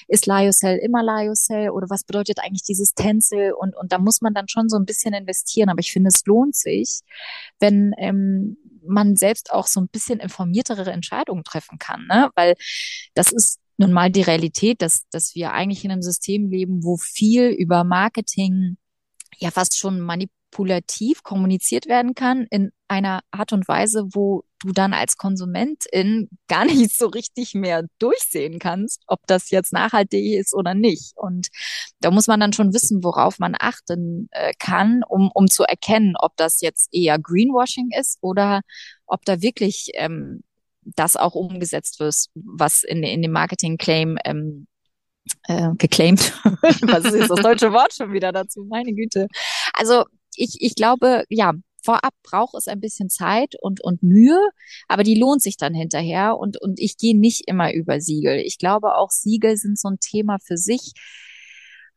Ist 0.09 0.27
Lyocell 0.27 0.79
immer 0.79 1.03
Lyocell 1.03 1.70
oder 1.70 1.89
was 1.91 2.05
bedeutet 2.05 2.39
eigentlich 2.41 2.64
dieses 2.64 2.95
Tencel? 2.95 3.53
Und, 3.53 3.77
und 3.77 3.93
da 3.93 3.99
muss 3.99 4.20
man 4.20 4.35
dann 4.35 4.49
schon 4.49 4.68
so 4.68 4.77
ein 4.77 4.85
bisschen 4.85 5.14
investieren. 5.14 5.68
Aber 5.68 5.81
ich 5.81 5.93
finde, 5.93 6.09
es 6.09 6.24
lohnt 6.27 6.57
sich, 6.57 7.01
wenn 7.61 7.93
ähm, 7.99 8.57
man 8.87 9.16
selbst 9.16 9.53
auch 9.53 9.66
so 9.66 9.81
ein 9.81 9.89
bisschen 9.89 10.20
informiertere 10.20 10.91
Entscheidungen 10.91 11.45
treffen 11.45 11.79
kann, 11.79 12.07
ne? 12.07 12.31
Weil 12.35 12.55
das 13.14 13.33
ist 13.33 13.59
nun 13.79 13.93
mal 13.93 14.11
die 14.11 14.22
Realität, 14.22 14.81
dass, 14.81 15.07
dass 15.11 15.35
wir 15.35 15.53
eigentlich 15.53 15.85
in 15.85 15.91
einem 15.91 16.03
System 16.03 16.49
leben, 16.49 16.83
wo 16.83 16.97
viel 16.97 17.49
über 17.49 17.85
Marketing 17.85 18.79
ja 19.39 19.51
fast 19.51 19.77
schon 19.77 20.01
manipulativ 20.01 21.22
kommuniziert 21.22 21.87
werden 21.87 22.14
kann 22.14 22.47
in 22.51 22.72
einer 22.89 23.20
Art 23.30 23.53
und 23.53 23.66
Weise, 23.68 24.07
wo 24.12 24.45
du 24.61 24.72
dann 24.72 24.93
als 24.93 25.16
Konsumentin 25.16 26.28
gar 26.49 26.64
nicht 26.64 26.97
so 26.97 27.07
richtig 27.09 27.55
mehr 27.55 27.84
durchsehen 27.99 28.59
kannst, 28.59 29.03
ob 29.07 29.20
das 29.26 29.51
jetzt 29.51 29.72
nachhaltig 29.72 30.34
ist 30.34 30.55
oder 30.55 30.74
nicht. 30.74 31.12
Und 31.16 31.49
da 32.01 32.11
muss 32.11 32.26
man 32.26 32.41
dann 32.41 32.53
schon 32.53 32.72
wissen, 32.72 33.05
worauf 33.05 33.39
man 33.39 33.55
achten 33.59 34.28
äh, 34.32 34.53
kann, 34.59 35.03
um, 35.09 35.30
um 35.34 35.49
zu 35.49 35.64
erkennen, 35.64 36.14
ob 36.18 36.37
das 36.37 36.61
jetzt 36.61 36.89
eher 36.93 37.18
Greenwashing 37.18 37.91
ist 37.99 38.18
oder 38.20 38.61
ob 39.07 39.24
da 39.24 39.43
wirklich 39.43 39.91
ähm, 39.95 40.43
das 40.82 41.16
auch 41.16 41.34
umgesetzt 41.34 41.99
wird, 42.01 42.14
was 42.34 42.84
in, 42.84 43.03
in 43.03 43.22
dem 43.22 43.32
Marketing-Claim 43.32 44.18
ähm, 44.24 44.66
äh, 45.49 45.70
geclaimed. 45.76 46.32
Was 46.82 47.05
ist 47.05 47.30
das 47.30 47.41
deutsche 47.41 47.72
Wort 47.72 47.95
schon 47.95 48.12
wieder 48.12 48.30
dazu? 48.30 48.64
Meine 48.68 48.93
Güte. 48.93 49.26
Also 49.72 50.05
ich, 50.37 50.59
ich 50.61 50.74
glaube, 50.74 51.24
ja, 51.28 51.53
vorab 51.87 52.14
braucht 52.22 52.55
es 52.57 52.66
ein 52.66 52.80
bisschen 52.80 53.09
Zeit 53.09 53.55
und, 53.61 53.82
und 53.82 54.03
Mühe, 54.03 54.41
aber 54.89 55.05
die 55.05 55.18
lohnt 55.18 55.41
sich 55.41 55.57
dann 55.57 55.72
hinterher 55.72 56.37
und, 56.37 56.61
und 56.61 56.80
ich 56.80 56.99
gehe 56.99 57.18
nicht 57.18 57.45
immer 57.47 57.72
über 57.72 58.01
Siegel. 58.01 58.39
Ich 58.39 58.59
glaube 58.59 58.97
auch 58.97 59.11
Siegel 59.11 59.57
sind 59.57 59.78
so 59.78 59.89
ein 59.89 60.01
Thema 60.01 60.39
für 60.45 60.57
sich. 60.57 60.93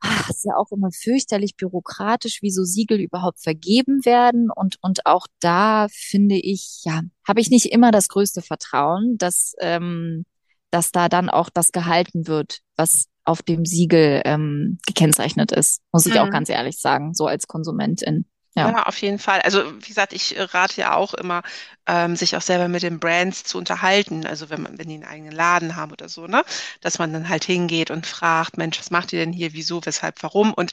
Ach, 0.01 0.29
ist 0.29 0.45
ja 0.45 0.55
auch 0.55 0.71
immer 0.71 0.91
fürchterlich 0.91 1.57
bürokratisch, 1.57 2.41
wie 2.41 2.51
so 2.51 2.63
Siegel 2.63 3.01
überhaupt 3.01 3.41
vergeben 3.41 4.05
werden. 4.05 4.49
Und, 4.49 4.77
und 4.81 5.05
auch 5.05 5.27
da 5.41 5.87
finde 5.91 6.35
ich, 6.35 6.81
ja, 6.85 7.01
habe 7.27 7.41
ich 7.41 7.49
nicht 7.49 7.65
immer 7.73 7.91
das 7.91 8.07
größte 8.07 8.41
Vertrauen, 8.41 9.17
dass, 9.17 9.55
ähm, 9.59 10.25
dass 10.71 10.91
da 10.93 11.09
dann 11.09 11.29
auch 11.29 11.49
das 11.49 11.73
gehalten 11.73 12.27
wird, 12.27 12.59
was 12.77 13.07
auf 13.25 13.41
dem 13.41 13.65
Siegel 13.65 14.21
ähm, 14.23 14.77
gekennzeichnet 14.87 15.51
ist, 15.51 15.81
muss 15.91 16.05
ich 16.05 16.13
mhm. 16.13 16.19
auch 16.19 16.29
ganz 16.29 16.49
ehrlich 16.49 16.79
sagen, 16.79 17.13
so 17.13 17.27
als 17.27 17.47
Konsumentin. 17.47 18.25
Ja. 18.55 18.67
ja, 18.69 18.83
auf 18.83 18.97
jeden 19.01 19.19
Fall. 19.19 19.41
Also 19.41 19.63
wie 19.81 19.87
gesagt, 19.87 20.11
ich 20.11 20.35
äh, 20.35 20.41
rate 20.41 20.81
ja 20.81 20.95
auch 20.95 21.13
immer, 21.13 21.43
ähm, 21.87 22.15
sich 22.15 22.35
auch 22.35 22.41
selber 22.41 22.67
mit 22.67 22.81
den 22.83 22.99
Brands 22.99 23.43
zu 23.43 23.57
unterhalten. 23.59 24.25
Also 24.25 24.49
wenn 24.49 24.61
man, 24.63 24.77
wenn 24.79 24.87
die 24.89 24.95
einen 24.95 25.05
eigenen 25.05 25.31
Laden 25.31 25.75
haben 25.75 25.91
oder 25.91 26.09
so, 26.09 26.25
ne, 26.27 26.43
dass 26.81 26.97
man 26.99 27.13
dann 27.13 27.29
halt 27.29 27.43
hingeht 27.45 27.91
und 27.91 28.07
fragt, 28.07 28.57
Mensch, 28.57 28.79
was 28.79 28.89
macht 28.91 29.13
ihr 29.13 29.19
denn 29.19 29.33
hier, 29.33 29.53
wieso, 29.53 29.85
weshalb, 29.85 30.21
warum? 30.23 30.53
Und 30.53 30.71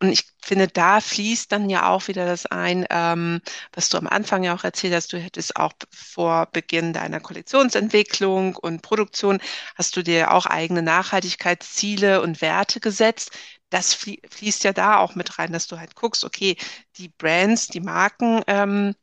und 0.00 0.08
ich 0.10 0.24
finde, 0.42 0.68
da 0.68 1.00
fließt 1.00 1.52
dann 1.52 1.68
ja 1.70 1.88
auch 1.88 2.08
wieder 2.08 2.24
das 2.26 2.46
ein, 2.46 2.86
ähm, 2.90 3.40
was 3.72 3.88
du 3.90 3.98
am 3.98 4.06
Anfang 4.06 4.42
ja 4.42 4.54
auch 4.54 4.64
erzählt 4.64 4.94
hast. 4.94 5.12
Du 5.12 5.18
hättest 5.18 5.56
auch 5.56 5.72
vor 5.92 6.46
Beginn 6.52 6.92
deiner 6.94 7.20
Kollektionsentwicklung 7.20 8.56
und 8.56 8.82
Produktion 8.82 9.38
hast 9.76 9.96
du 9.96 10.02
dir 10.02 10.32
auch 10.32 10.46
eigene 10.46 10.82
Nachhaltigkeitsziele 10.82 12.22
und 12.22 12.40
Werte 12.40 12.80
gesetzt 12.80 13.32
das 13.70 13.94
fließt 13.94 14.64
ja 14.64 14.72
da 14.72 14.98
auch 14.98 15.14
mit 15.14 15.38
rein, 15.38 15.52
dass 15.52 15.66
du 15.66 15.78
halt 15.78 15.94
guckst, 15.94 16.24
okay, 16.24 16.56
die 16.96 17.08
Brands, 17.08 17.68
die 17.68 17.80
Marken, 17.80 18.42
ähm, 18.46 18.94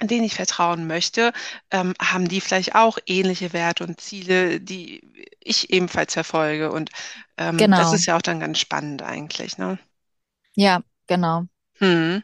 denen 0.00 0.24
ich 0.24 0.34
vertrauen 0.34 0.86
möchte, 0.86 1.32
ähm, 1.70 1.94
haben 2.00 2.28
die 2.28 2.40
vielleicht 2.40 2.74
auch 2.74 2.98
ähnliche 3.06 3.52
Werte 3.52 3.84
und 3.84 4.00
Ziele, 4.00 4.60
die 4.60 5.02
ich 5.40 5.70
ebenfalls 5.70 6.14
verfolge. 6.14 6.72
Und 6.72 6.90
ähm, 7.36 7.56
genau. 7.56 7.76
das 7.76 7.92
ist 7.92 8.06
ja 8.06 8.16
auch 8.16 8.22
dann 8.22 8.40
ganz 8.40 8.58
spannend 8.58 9.02
eigentlich, 9.02 9.58
ne? 9.58 9.78
Ja, 10.54 10.82
genau. 11.06 11.44
Hm. 11.78 12.22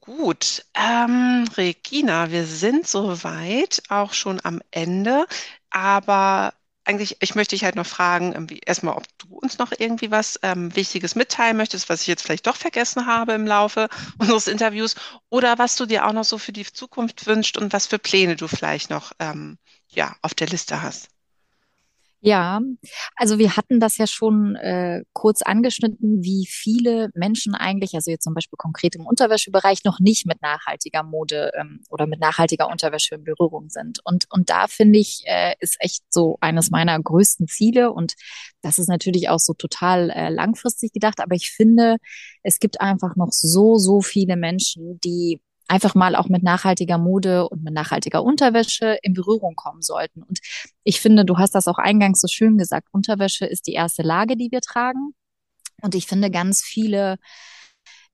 Gut, 0.00 0.64
ähm, 0.74 1.44
Regina, 1.56 2.30
wir 2.30 2.46
sind 2.46 2.88
soweit 2.88 3.82
auch 3.90 4.14
schon 4.14 4.40
am 4.42 4.62
Ende, 4.70 5.26
aber 5.68 6.54
eigentlich, 6.88 7.18
ich 7.20 7.34
möchte 7.34 7.54
dich 7.54 7.64
halt 7.64 7.76
noch 7.76 7.86
fragen, 7.86 8.48
erstmal, 8.66 8.94
ob 8.96 9.04
du 9.18 9.36
uns 9.36 9.58
noch 9.58 9.72
irgendwie 9.76 10.10
was 10.10 10.38
ähm, 10.42 10.74
Wichtiges 10.74 11.14
mitteilen 11.14 11.56
möchtest, 11.56 11.88
was 11.88 12.02
ich 12.02 12.06
jetzt 12.08 12.22
vielleicht 12.22 12.46
doch 12.46 12.56
vergessen 12.56 13.06
habe 13.06 13.32
im 13.34 13.46
Laufe 13.46 13.88
unseres 14.18 14.48
Interviews, 14.48 14.94
oder 15.28 15.58
was 15.58 15.76
du 15.76 15.86
dir 15.86 16.06
auch 16.06 16.12
noch 16.12 16.24
so 16.24 16.38
für 16.38 16.52
die 16.52 16.64
Zukunft 16.64 17.26
wünschst 17.26 17.58
und 17.58 17.72
was 17.72 17.86
für 17.86 17.98
Pläne 17.98 18.36
du 18.36 18.48
vielleicht 18.48 18.90
noch 18.90 19.12
ähm, 19.18 19.58
ja, 19.88 20.16
auf 20.22 20.34
der 20.34 20.48
Liste 20.48 20.82
hast. 20.82 21.08
Ja, 22.20 22.60
also 23.14 23.38
wir 23.38 23.56
hatten 23.56 23.78
das 23.78 23.96
ja 23.96 24.08
schon 24.08 24.56
äh, 24.56 25.04
kurz 25.12 25.42
angeschnitten, 25.42 26.20
wie 26.22 26.46
viele 26.50 27.10
Menschen 27.14 27.54
eigentlich, 27.54 27.94
also 27.94 28.10
jetzt 28.10 28.24
zum 28.24 28.34
Beispiel 28.34 28.56
konkret 28.56 28.96
im 28.96 29.06
Unterwäschebereich, 29.06 29.84
noch 29.84 30.00
nicht 30.00 30.26
mit 30.26 30.42
nachhaltiger 30.42 31.04
Mode 31.04 31.52
ähm, 31.56 31.80
oder 31.88 32.08
mit 32.08 32.18
nachhaltiger 32.18 32.68
Unterwäsche 32.68 33.14
in 33.14 33.22
Berührung 33.22 33.68
sind. 33.68 34.00
Und, 34.04 34.26
und 34.30 34.50
da 34.50 34.66
finde 34.66 34.98
ich, 34.98 35.22
äh, 35.26 35.54
ist 35.60 35.76
echt 35.78 36.02
so 36.10 36.38
eines 36.40 36.70
meiner 36.70 37.00
größten 37.00 37.46
Ziele. 37.46 37.92
Und 37.92 38.14
das 38.62 38.80
ist 38.80 38.88
natürlich 38.88 39.28
auch 39.28 39.38
so 39.38 39.54
total 39.54 40.10
äh, 40.10 40.28
langfristig 40.28 40.92
gedacht. 40.92 41.20
Aber 41.20 41.36
ich 41.36 41.52
finde, 41.52 41.98
es 42.42 42.58
gibt 42.58 42.80
einfach 42.80 43.14
noch 43.14 43.30
so, 43.30 43.76
so 43.76 44.00
viele 44.00 44.36
Menschen, 44.36 44.98
die 45.04 45.40
einfach 45.68 45.94
mal 45.94 46.16
auch 46.16 46.28
mit 46.28 46.42
nachhaltiger 46.42 46.98
Mode 46.98 47.48
und 47.48 47.62
mit 47.62 47.74
nachhaltiger 47.74 48.22
Unterwäsche 48.24 48.98
in 49.02 49.12
Berührung 49.12 49.54
kommen 49.54 49.82
sollten. 49.82 50.22
Und 50.22 50.40
ich 50.82 51.00
finde, 51.00 51.24
du 51.24 51.36
hast 51.38 51.54
das 51.54 51.68
auch 51.68 51.78
eingangs 51.78 52.20
so 52.20 52.28
schön 52.28 52.58
gesagt, 52.58 52.88
Unterwäsche 52.90 53.46
ist 53.46 53.66
die 53.66 53.74
erste 53.74 54.02
Lage, 54.02 54.36
die 54.36 54.50
wir 54.50 54.60
tragen. 54.60 55.14
Und 55.82 55.94
ich 55.94 56.06
finde 56.06 56.30
ganz 56.30 56.62
viele, 56.62 57.18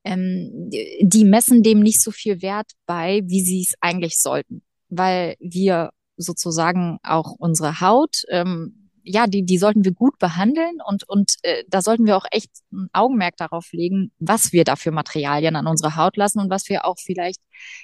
ähm, 0.05 0.71
die 1.01 1.25
messen 1.25 1.63
dem 1.63 1.81
nicht 1.81 2.03
so 2.03 2.11
viel 2.11 2.43
Wert 2.43 2.73
bei, 2.87 3.23
wie 3.25 3.43
sie 3.43 3.63
es 3.63 3.75
eigentlich 3.81 4.19
sollten, 4.19 4.63
weil 4.89 5.37
wir 5.39 5.91
sozusagen 6.17 6.99
auch 7.03 7.33
unsere 7.39 7.81
Haut 7.81 8.23
ähm, 8.29 8.84
ja, 9.05 9.27
die, 9.27 9.45
die 9.45 9.59
sollten 9.59 9.85
wir 9.85 9.93
gut 9.93 10.19
behandeln 10.19 10.79
und, 10.87 11.07
und 11.09 11.35
äh, 11.43 11.63
da 11.69 11.83
sollten 11.83 12.07
wir 12.07 12.17
auch 12.17 12.25
echt 12.31 12.51
ein 12.73 12.89
Augenmerk 12.93 13.37
darauf 13.37 13.71
legen, 13.73 14.11
was 14.19 14.53
wir 14.53 14.65
da 14.65 14.77
für 14.77 14.93
Materialien 14.93 15.57
an 15.57 15.67
unsere 15.67 15.97
Haut 15.97 16.17
lassen 16.17 16.41
und 16.41 16.51
was 16.51 16.69
wir 16.71 16.87
auch 16.87 16.97
vielleicht 16.99 17.41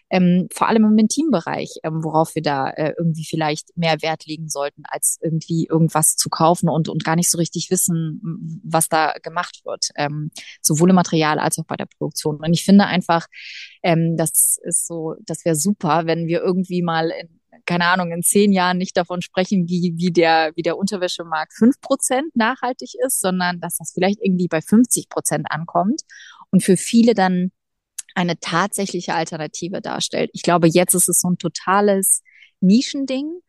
ähm, 0.09 0.49
vor 0.53 0.69
allem 0.69 0.85
im 0.85 0.99
Intimbereich, 0.99 1.75
ähm, 1.85 2.03
worauf 2.03 2.35
wir 2.35 2.43
da 2.43 2.71
äh, 2.71 2.95
irgendwie 2.97 3.25
vielleicht 3.25 3.77
mehr 3.77 4.01
Wert 4.01 4.25
legen 4.27 4.49
sollten, 4.49 4.83
als 4.89 5.19
irgendwie 5.23 5.67
irgendwas 5.67 6.17
zu 6.17 6.31
kaufen 6.31 6.71
und, 6.71 6.89
und 6.89 7.05
gar 7.05 7.17
nicht 7.17 7.31
so 7.31 7.39
richtig 7.39 7.71
wissen, 7.71 8.61
was 8.65 8.89
da 8.89 9.13
gemacht 9.23 9.61
wird, 9.65 9.91
ähm, 9.97 10.31
sowohl 10.63 10.91
im 10.91 10.97
Material 10.97 11.39
als 11.39 11.59
auch 11.59 11.67
bei 11.67 11.77
der 11.77 11.87
Produktion. 11.87 12.37
Und 12.37 12.53
ich 12.53 12.65
finde 12.65 12.87
einfach, 12.87 13.27
ähm, 13.83 14.17
das 14.17 14.59
ist 14.63 14.87
so, 14.87 15.17
das 15.27 15.45
wäre 15.45 15.57
super, 15.57 16.07
wenn 16.07 16.27
wir 16.27 16.41
irgendwie 16.41 16.83
mal 16.83 17.11
in 17.11 17.40
keine 17.67 17.87
Ahnung, 17.87 18.13
in 18.13 18.23
zehn 18.23 18.53
Jahren 18.53 18.79
nicht 18.79 18.97
davon 18.97 19.23
sprechen, 19.23 19.69
wie, 19.69 19.95
wie 19.97 20.11
der, 20.11 20.53
wie 20.55 20.63
der 20.63 20.77
Unterwäschemarkt 20.77 21.53
fünf 21.53 21.81
Prozent 21.81 22.35
nachhaltig 22.35 22.93
ist, 23.07 23.21
sondern 23.21 23.61
dass 23.61 23.79
das 23.79 23.93
vielleicht 23.93 24.21
irgendwie 24.23 24.49
bei 24.49 24.61
50 24.61 25.09
Prozent 25.09 25.47
ankommt 25.51 26.03
und 26.51 26.63
für 26.63 26.77
viele 26.77 27.15
dann 27.15 27.53
eine 28.15 28.39
tatsächliche 28.41 29.15
Alternative 29.15 29.81
darstellt. 29.81 30.31
Ich 30.33 30.43
glaube, 30.43 30.69
jetzt 30.69 30.95
ist 30.95 31.09
es 31.09 31.21
so 31.21 31.29
ein 31.29 31.39
totales 31.39 32.23
Nischending 32.61 33.41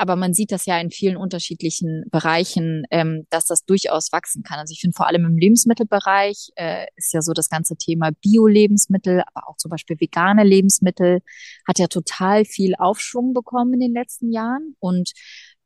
aber 0.00 0.16
man 0.16 0.32
sieht 0.32 0.50
das 0.50 0.64
ja 0.64 0.80
in 0.80 0.90
vielen 0.90 1.18
unterschiedlichen 1.18 2.04
Bereichen, 2.10 2.84
ähm, 2.90 3.26
dass 3.28 3.44
das 3.44 3.66
durchaus 3.66 4.12
wachsen 4.12 4.42
kann. 4.42 4.58
Also 4.58 4.72
ich 4.72 4.80
finde 4.80 4.96
vor 4.96 5.06
allem 5.06 5.26
im 5.26 5.36
Lebensmittelbereich 5.36 6.48
äh, 6.56 6.86
ist 6.96 7.12
ja 7.12 7.20
so 7.20 7.34
das 7.34 7.50
ganze 7.50 7.76
Thema 7.76 8.10
Bio-Lebensmittel, 8.22 9.22
aber 9.26 9.46
auch 9.46 9.58
zum 9.58 9.70
Beispiel 9.70 10.00
vegane 10.00 10.42
Lebensmittel 10.42 11.20
hat 11.68 11.78
ja 11.78 11.86
total 11.86 12.46
viel 12.46 12.74
Aufschwung 12.76 13.34
bekommen 13.34 13.74
in 13.74 13.80
den 13.80 13.92
letzten 13.92 14.32
Jahren. 14.32 14.74
Und 14.78 15.12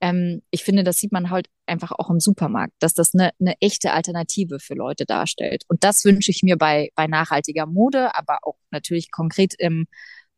ähm, 0.01 0.43
ich 0.51 0.65
finde, 0.65 0.83
das 0.83 0.97
sieht 0.97 1.13
man 1.13 1.31
halt 1.31 1.47
einfach 1.67 1.93
auch 1.93 2.11
im 2.11 2.19
Supermarkt, 2.19 2.73
dass 2.81 2.93
das 2.93 3.15
eine, 3.15 3.31
eine 3.39 3.55
echte 3.61 3.93
Alternative 3.93 4.59
für 4.59 4.75
Leute 4.75 5.07
darstellt. 5.07 5.63
Und 5.69 5.85
das 5.85 6.05
wünsche 6.05 6.33
ich 6.33 6.43
mir 6.43 6.59
bei, 6.59 6.91
bei 6.97 7.07
nachhaltiger 7.07 7.67
Mode, 7.67 8.17
aber 8.17 8.39
auch 8.43 8.57
natürlich 8.73 9.13
konkret 9.13 9.55
im 9.57 9.87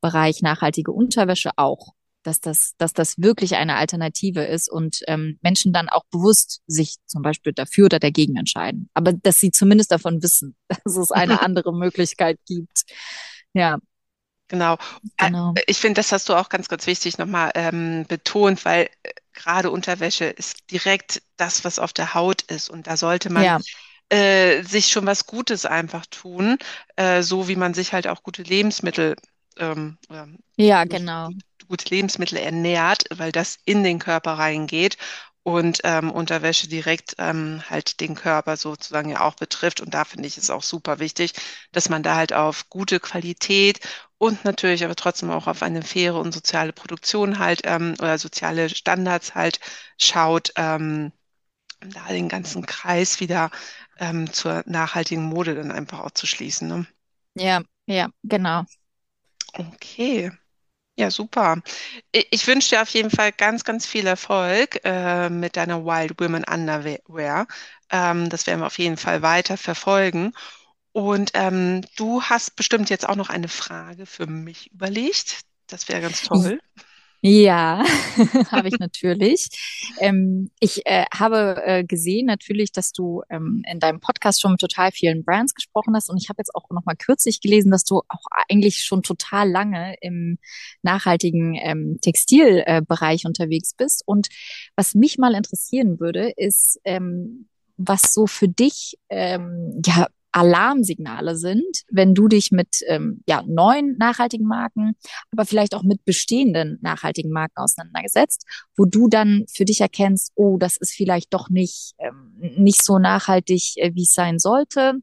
Bereich 0.02 0.42
nachhaltige 0.42 0.92
Unterwäsche 0.92 1.52
auch 1.56 1.94
dass 2.26 2.40
das, 2.40 2.74
dass 2.78 2.92
das 2.92 3.18
wirklich 3.18 3.54
eine 3.54 3.76
Alternative 3.76 4.44
ist 4.44 4.68
und 4.68 5.00
ähm, 5.06 5.38
Menschen 5.42 5.72
dann 5.72 5.88
auch 5.88 6.02
bewusst 6.10 6.60
sich 6.66 6.96
zum 7.06 7.22
Beispiel 7.22 7.52
dafür 7.52 7.86
oder 7.86 8.00
dagegen 8.00 8.36
entscheiden. 8.36 8.90
Aber 8.94 9.12
dass 9.12 9.38
sie 9.38 9.52
zumindest 9.52 9.92
davon 9.92 10.22
wissen, 10.22 10.56
dass 10.84 10.96
es 10.96 11.12
eine 11.12 11.40
andere 11.42 11.72
Möglichkeit 11.72 12.38
gibt. 12.46 12.84
Ja. 13.52 13.78
Genau. 14.48 14.76
genau. 15.16 15.54
Äh, 15.56 15.62
ich 15.66 15.78
finde, 15.78 16.00
das 16.00 16.12
hast 16.12 16.28
du 16.28 16.34
auch 16.34 16.48
ganz, 16.48 16.68
ganz 16.68 16.86
wichtig 16.86 17.18
nochmal 17.18 17.50
ähm, 17.54 18.04
betont, 18.08 18.64
weil 18.64 18.88
äh, 19.02 19.10
gerade 19.32 19.70
Unterwäsche 19.70 20.26
ist 20.26 20.70
direkt 20.70 21.22
das, 21.36 21.64
was 21.64 21.78
auf 21.78 21.92
der 21.92 22.14
Haut 22.14 22.42
ist. 22.42 22.70
Und 22.70 22.86
da 22.86 22.96
sollte 22.96 23.30
man 23.30 23.44
ja. 23.44 23.58
äh, 24.08 24.62
sich 24.62 24.88
schon 24.88 25.06
was 25.06 25.26
Gutes 25.26 25.64
einfach 25.64 26.06
tun, 26.06 26.58
äh, 26.96 27.22
so 27.22 27.48
wie 27.48 27.56
man 27.56 27.74
sich 27.74 27.92
halt 27.92 28.06
auch 28.06 28.22
gute 28.22 28.42
Lebensmittel 28.42 29.16
ähm, 29.58 29.96
ja, 30.56 30.84
genau 30.84 31.30
gute 31.66 31.88
Lebensmittel 31.94 32.38
ernährt, 32.38 33.04
weil 33.14 33.32
das 33.32 33.58
in 33.64 33.84
den 33.84 33.98
Körper 33.98 34.32
reingeht 34.34 34.96
und 35.42 35.80
ähm, 35.84 36.10
Unterwäsche 36.10 36.66
direkt 36.68 37.14
ähm, 37.18 37.62
halt 37.70 38.00
den 38.00 38.16
Körper 38.16 38.56
sozusagen 38.56 39.10
ja 39.10 39.20
auch 39.20 39.34
betrifft. 39.36 39.80
Und 39.80 39.94
da 39.94 40.04
finde 40.04 40.26
ich 40.26 40.36
es 40.38 40.50
auch 40.50 40.64
super 40.64 40.98
wichtig, 40.98 41.34
dass 41.70 41.88
man 41.88 42.02
da 42.02 42.16
halt 42.16 42.32
auf 42.32 42.68
gute 42.68 42.98
Qualität 42.98 43.78
und 44.18 44.44
natürlich 44.44 44.84
aber 44.84 44.96
trotzdem 44.96 45.30
auch 45.30 45.46
auf 45.46 45.62
eine 45.62 45.82
faire 45.82 46.16
und 46.16 46.32
soziale 46.32 46.72
Produktion 46.72 47.38
halt 47.38 47.60
ähm, 47.64 47.94
oder 48.00 48.18
soziale 48.18 48.68
Standards 48.68 49.36
halt 49.36 49.60
schaut, 49.98 50.52
ähm, 50.56 51.12
da 51.80 52.08
den 52.08 52.28
ganzen 52.28 52.66
Kreis 52.66 53.20
wieder 53.20 53.50
ähm, 53.98 54.32
zur 54.32 54.64
nachhaltigen 54.66 55.24
Mode 55.24 55.54
dann 55.54 55.70
einfach 55.70 56.00
auch 56.00 56.10
zu 56.10 56.26
schließen. 56.26 56.66
Ne? 56.66 56.86
Ja, 57.34 57.62
ja, 57.86 58.08
genau. 58.24 58.64
Okay. 59.54 60.32
Ja, 60.98 61.10
super. 61.10 61.60
Ich 62.12 62.46
wünsche 62.46 62.70
dir 62.70 62.82
auf 62.82 62.88
jeden 62.90 63.10
Fall 63.10 63.32
ganz, 63.32 63.64
ganz 63.64 63.86
viel 63.86 64.06
Erfolg 64.06 64.80
äh, 64.84 65.28
mit 65.28 65.56
deiner 65.56 65.84
Wild 65.84 66.18
Women 66.20 66.44
Underwear. 66.44 67.46
Ähm, 67.90 68.30
das 68.30 68.46
werden 68.46 68.60
wir 68.60 68.66
auf 68.66 68.78
jeden 68.78 68.96
Fall 68.96 69.20
weiter 69.22 69.58
verfolgen. 69.58 70.32
Und 70.92 71.32
ähm, 71.34 71.82
du 71.96 72.22
hast 72.22 72.56
bestimmt 72.56 72.90
jetzt 72.90 73.08
auch 73.08 73.16
noch 73.16 73.30
eine 73.30 73.48
Frage 73.48 74.06
für 74.06 74.26
mich 74.26 74.72
überlegt. 74.72 75.42
Das 75.68 75.88
wäre 75.88 76.00
ganz 76.02 76.22
toll. 76.22 76.60
Ja, 77.22 77.82
habe 78.52 78.68
ich 78.68 78.78
natürlich. 78.78 79.48
Ähm, 79.98 80.50
ich 80.60 80.86
äh, 80.86 81.04
habe 81.12 81.62
äh, 81.64 81.84
gesehen 81.84 82.26
natürlich, 82.26 82.72
dass 82.72 82.92
du 82.92 83.22
ähm, 83.30 83.62
in 83.70 83.80
deinem 83.80 84.00
Podcast 84.00 84.40
schon 84.40 84.52
mit 84.52 84.60
total 84.60 84.92
vielen 84.92 85.24
Brands 85.24 85.54
gesprochen 85.54 85.94
hast 85.96 86.10
und 86.10 86.18
ich 86.18 86.28
habe 86.28 86.38
jetzt 86.38 86.54
auch 86.54 86.68
noch 86.70 86.84
mal 86.84 86.94
kürzlich 86.94 87.40
gelesen, 87.40 87.70
dass 87.70 87.84
du 87.84 88.02
auch 88.08 88.24
eigentlich 88.48 88.84
schon 88.84 89.02
total 89.02 89.50
lange 89.50 89.96
im 90.00 90.38
nachhaltigen 90.82 91.54
ähm, 91.54 91.98
Textilbereich 92.00 93.24
äh, 93.24 93.28
unterwegs 93.28 93.74
bist. 93.74 94.02
Und 94.06 94.28
was 94.76 94.94
mich 94.94 95.18
mal 95.18 95.34
interessieren 95.34 95.98
würde, 95.98 96.32
ist, 96.36 96.80
ähm, 96.84 97.48
was 97.76 98.12
so 98.12 98.26
für 98.26 98.48
dich 98.48 98.98
ähm, 99.10 99.82
ja 99.84 100.06
Alarmsignale 100.36 101.34
sind, 101.34 101.64
wenn 101.90 102.14
du 102.14 102.28
dich 102.28 102.50
mit 102.52 102.80
ähm, 102.88 103.22
ja, 103.26 103.42
neuen 103.46 103.96
nachhaltigen 103.96 104.46
Marken, 104.46 104.94
aber 105.32 105.46
vielleicht 105.46 105.74
auch 105.74 105.82
mit 105.82 106.04
bestehenden 106.04 106.78
nachhaltigen 106.82 107.30
Marken 107.30 107.56
auseinandergesetzt, 107.56 108.44
wo 108.76 108.84
du 108.84 109.08
dann 109.08 109.46
für 109.50 109.64
dich 109.64 109.80
erkennst, 109.80 110.32
oh, 110.34 110.58
das 110.58 110.76
ist 110.76 110.92
vielleicht 110.92 111.32
doch 111.32 111.48
nicht, 111.48 111.94
ähm, 111.98 112.34
nicht 112.58 112.84
so 112.84 112.98
nachhaltig, 112.98 113.76
äh, 113.76 113.94
wie 113.94 114.02
es 114.02 114.12
sein 114.12 114.38
sollte 114.38 115.00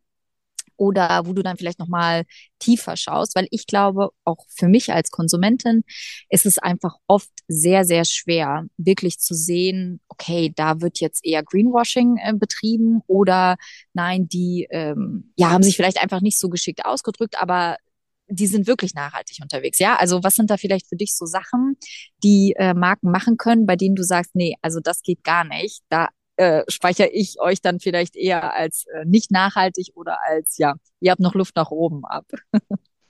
oder 0.78 1.26
wo 1.26 1.34
du 1.34 1.44
dann 1.44 1.58
vielleicht 1.58 1.80
nochmal 1.80 2.24
tiefer 2.60 2.96
schaust, 2.96 3.36
weil 3.36 3.48
ich 3.52 3.68
glaube, 3.68 4.10
auch 4.24 4.46
für 4.50 4.68
mich 4.68 4.92
als 4.94 5.12
Konsumentin 5.12 5.84
ist 6.30 6.46
es 6.46 6.58
einfach 6.58 6.96
oft 7.08 7.30
sehr, 7.48 7.86
sehr 7.86 8.06
schwer, 8.06 8.66
wirklich 8.78 9.20
zu 9.20 9.34
sehen, 9.34 10.00
okay, 10.08 10.52
da 10.56 10.82
wird 10.82 11.00
jetzt 11.00 11.26
eher 11.26 11.44
Greenwashing 11.44 12.18
äh, 12.18 12.34
betrieben 12.34 13.02
oder 13.08 13.58
nein, 13.94 14.28
die 14.28 14.68
ähm, 14.70 15.34
ja 15.38 15.50
haben 15.50 15.64
sich 15.64 15.76
vielleicht 15.76 16.02
einfach 16.02 16.22
nicht 16.22 16.40
so 16.40 16.50
geschickt 16.50 16.86
ausgedrückt, 16.86 17.42
aber 17.42 17.78
die 18.28 18.48
sind 18.48 18.68
wirklich 18.68 18.94
nachhaltig 18.94 19.40
unterwegs. 19.42 19.80
Ja, 19.80 19.96
also 19.96 20.24
was 20.24 20.36
sind 20.36 20.50
da 20.50 20.58
vielleicht 20.58 20.88
für 20.88 20.96
dich 20.96 21.16
so 21.16 21.26
Sachen, 21.26 21.78
die 22.24 22.54
äh, 22.58 22.74
Marken 22.74 23.12
machen 23.12 23.38
können, 23.38 23.66
bei 23.66 23.76
denen 23.76 23.96
du 23.96 24.04
sagst, 24.04 24.36
nee, 24.36 24.56
also 24.62 24.80
das 24.80 25.02
geht 25.02 25.24
gar 25.24 25.44
nicht. 25.44 25.82
Da 25.90 26.10
äh, 26.36 26.64
speichere 26.68 27.10
ich 27.10 27.40
euch 27.40 27.62
dann 27.62 27.80
vielleicht 27.80 28.16
eher 28.16 28.54
als 28.54 28.86
äh, 28.94 29.06
nicht 29.06 29.32
nachhaltig 29.32 29.92
oder 29.96 30.18
als, 30.28 30.58
ja, 30.58 30.76
ihr 31.00 31.12
habt 31.12 31.22
noch 31.22 31.36
Luft 31.36 31.56
nach 31.56 31.72
oben 31.72 32.06
ab. 32.06 32.26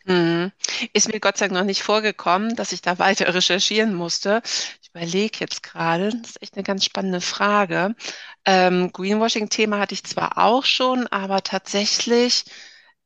Hm. 0.05 0.51
Ist 0.91 1.11
mir 1.11 1.19
Gott 1.19 1.37
sei 1.37 1.47
Dank 1.47 1.57
noch 1.57 1.65
nicht 1.65 1.81
vorgekommen, 1.81 2.55
dass 2.55 2.73
ich 2.73 2.81
da 2.81 2.99
weiter 2.99 3.33
recherchieren 3.33 3.93
musste. 3.93 4.41
Ich 4.81 4.89
überlege 4.89 5.37
jetzt 5.39 5.63
gerade, 5.63 6.09
das 6.09 6.31
ist 6.31 6.41
echt 6.41 6.55
eine 6.55 6.63
ganz 6.63 6.83
spannende 6.83 7.21
Frage. 7.21 7.95
Ähm, 8.43 8.91
Greenwashing-Thema 8.91 9.79
hatte 9.79 9.93
ich 9.93 10.03
zwar 10.03 10.37
auch 10.37 10.65
schon, 10.65 11.07
aber 11.07 11.41
tatsächlich 11.41 12.43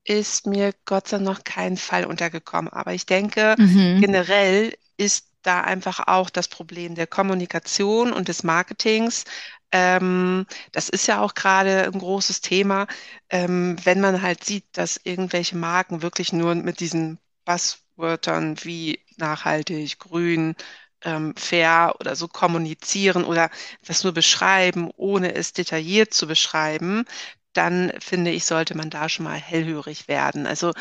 ist 0.03 0.47
mir 0.47 0.73
Gott 0.85 1.07
sei 1.07 1.17
Dank 1.17 1.27
noch 1.27 1.43
kein 1.43 1.77
Fall 1.77 2.05
untergekommen. 2.05 2.71
Aber 2.73 2.93
ich 2.93 3.05
denke, 3.05 3.55
mhm. 3.59 4.01
generell 4.01 4.73
ist 4.97 5.27
da 5.43 5.61
einfach 5.61 6.07
auch 6.07 6.29
das 6.29 6.47
Problem 6.47 6.95
der 6.95 7.07
Kommunikation 7.07 8.11
und 8.11 8.27
des 8.27 8.43
Marketings 8.43 9.23
ähm, 9.71 10.45
das 10.71 10.89
ist 10.89 11.07
ja 11.07 11.21
auch 11.21 11.33
gerade 11.33 11.85
ein 11.85 11.99
großes 11.99 12.41
Thema, 12.41 12.87
ähm, 13.29 13.75
wenn 13.83 13.99
man 14.01 14.21
halt 14.21 14.43
sieht, 14.43 14.65
dass 14.77 14.99
irgendwelche 15.03 15.57
Marken 15.57 16.01
wirklich 16.01 16.33
nur 16.33 16.55
mit 16.55 16.79
diesen 16.79 17.19
Buzzwörtern 17.45 18.57
wie 18.63 19.03
nachhaltig, 19.17 19.99
grün, 19.99 20.55
ähm, 21.03 21.35
fair 21.35 21.95
oder 21.99 22.15
so 22.15 22.27
kommunizieren 22.27 23.23
oder 23.25 23.49
das 23.85 24.03
nur 24.03 24.13
beschreiben, 24.13 24.89
ohne 24.95 25.35
es 25.35 25.53
detailliert 25.53 26.13
zu 26.13 26.27
beschreiben, 26.27 27.05
dann 27.53 27.91
finde 27.99 28.31
ich, 28.31 28.45
sollte 28.45 28.75
man 28.77 28.89
da 28.89 29.09
schon 29.09 29.25
mal 29.25 29.39
hellhörig 29.39 30.07
werden. 30.07 30.45
Also 30.47 30.73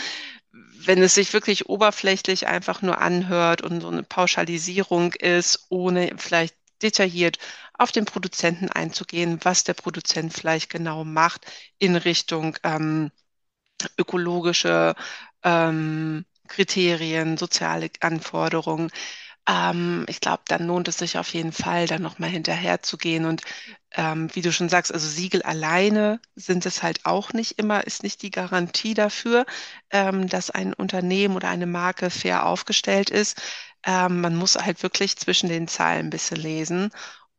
wenn 0.53 1.03
es 1.03 1.15
sich 1.15 1.33
wirklich 1.33 1.69
oberflächlich 1.69 2.47
einfach 2.47 2.83
nur 2.83 2.99
anhört 3.01 3.63
und 3.63 3.81
so 3.81 3.89
eine 3.89 4.03
Pauschalisierung 4.03 5.13
ist, 5.15 5.67
ohne 5.71 6.13
vielleicht 6.19 6.56
detailliert 6.83 7.39
auf 7.75 7.93
den 7.93 8.05
Produzenten 8.05 8.71
einzugehen, 8.71 9.39
was 9.43 9.65
der 9.65 9.75
Produzent 9.75 10.33
vielleicht 10.35 10.71
genau 10.71 11.05
macht 11.05 11.47
in 11.79 11.97
Richtung 11.97 12.57
ähm, 12.65 13.11
ökologische 13.99 14.95
ähm, 15.43 16.25
Kriterien, 16.49 17.37
soziale 17.37 17.91
Anforderungen. 18.01 18.91
Ähm, 19.49 20.07
ich 20.09 20.21
glaube, 20.21 20.43
dann 20.49 20.67
lohnt 20.67 20.89
es 20.89 20.99
sich 20.99 21.19
auf 21.19 21.33
jeden 21.35 21.53
Fall, 21.53 21.87
dann 21.87 22.03
nochmal 22.03 22.31
hinterher 22.31 22.83
zu 22.83 22.99
gehen. 22.99 23.27
Und 23.27 23.43
ähm, 23.93 24.31
wie 24.35 24.43
du 24.43 24.53
schon 24.53 24.69
sagst, 24.69 24.93
also 24.93 25.09
Siegel 25.09 25.43
alleine 25.43 26.21
sind 26.37 26.67
es 26.67 26.83
halt 26.83 27.07
auch 27.07 27.33
nicht 27.33 27.59
immer, 27.59 27.87
ist 27.87 28.03
nicht 28.03 28.23
die 28.23 28.31
Garantie 28.31 28.95
dafür, 28.95 29.47
ähm, 29.91 30.29
dass 30.29 30.51
ein 30.51 30.75
Unternehmen 30.75 31.37
oder 31.37 31.49
eine 31.49 31.67
Marke 31.67 32.11
fair 32.11 32.47
aufgestellt 32.47 33.11
ist. 33.11 33.41
Ähm, 33.87 34.21
man 34.21 34.37
muss 34.37 34.57
halt 34.57 34.83
wirklich 34.83 35.17
zwischen 35.17 35.49
den 35.49 35.69
Zeilen 35.69 36.09
ein 36.09 36.11
bisschen 36.11 36.39
lesen. 36.39 36.91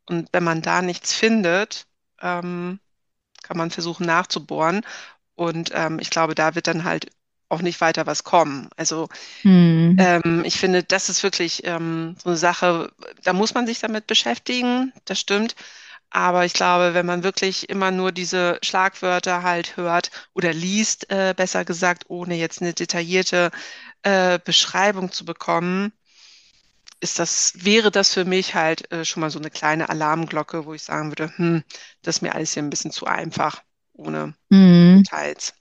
Und 0.07 0.29
wenn 0.31 0.43
man 0.43 0.61
da 0.61 0.81
nichts 0.81 1.13
findet, 1.13 1.87
ähm, 2.21 2.79
kann 3.43 3.57
man 3.57 3.71
versuchen 3.71 4.05
nachzubohren. 4.07 4.81
Und 5.35 5.71
ähm, 5.73 5.99
ich 5.99 6.09
glaube, 6.09 6.35
da 6.35 6.55
wird 6.55 6.67
dann 6.67 6.83
halt 6.85 7.11
auch 7.49 7.61
nicht 7.61 7.81
weiter 7.81 8.05
was 8.07 8.23
kommen. 8.23 8.69
Also 8.77 9.09
hm. 9.43 9.97
ähm, 9.99 10.43
ich 10.45 10.57
finde, 10.59 10.83
das 10.83 11.09
ist 11.09 11.23
wirklich 11.23 11.65
ähm, 11.65 12.15
so 12.21 12.29
eine 12.29 12.37
Sache, 12.37 12.91
da 13.23 13.33
muss 13.33 13.53
man 13.53 13.67
sich 13.67 13.79
damit 13.79 14.07
beschäftigen, 14.07 14.93
das 15.05 15.19
stimmt. 15.19 15.55
Aber 16.09 16.45
ich 16.45 16.53
glaube, 16.53 16.93
wenn 16.93 17.05
man 17.05 17.23
wirklich 17.23 17.69
immer 17.69 17.91
nur 17.91 18.11
diese 18.11 18.59
Schlagwörter 18.63 19.43
halt 19.43 19.77
hört 19.77 20.11
oder 20.33 20.53
liest, 20.53 21.11
äh, 21.11 21.33
besser 21.35 21.65
gesagt, 21.65 22.05
ohne 22.09 22.35
jetzt 22.35 22.61
eine 22.61 22.73
detaillierte 22.73 23.51
äh, 24.03 24.39
Beschreibung 24.43 25.11
zu 25.11 25.25
bekommen, 25.25 25.93
ist 26.99 27.19
das, 27.19 27.53
wäre 27.55 27.91
das 27.91 28.13
für 28.13 28.25
mich 28.25 28.55
halt 28.55 28.91
äh, 28.91 29.05
schon 29.05 29.21
mal 29.21 29.29
so 29.29 29.39
eine 29.39 29.49
kleine 29.51 29.89
Alarmglocke, 29.89 30.65
wo 30.65 30.73
ich 30.73 30.83
sagen 30.83 31.11
würde, 31.11 31.31
hm, 31.37 31.63
das 32.01 32.17
ist 32.17 32.21
mir 32.21 32.33
alles 32.35 32.53
hier 32.53 32.63
ein 32.63 32.69
bisschen 32.69 32.91
zu 32.91 33.05
einfach, 33.05 33.61
ohne 33.93 34.35
mhm. 34.49 35.03
Details. 35.03 35.53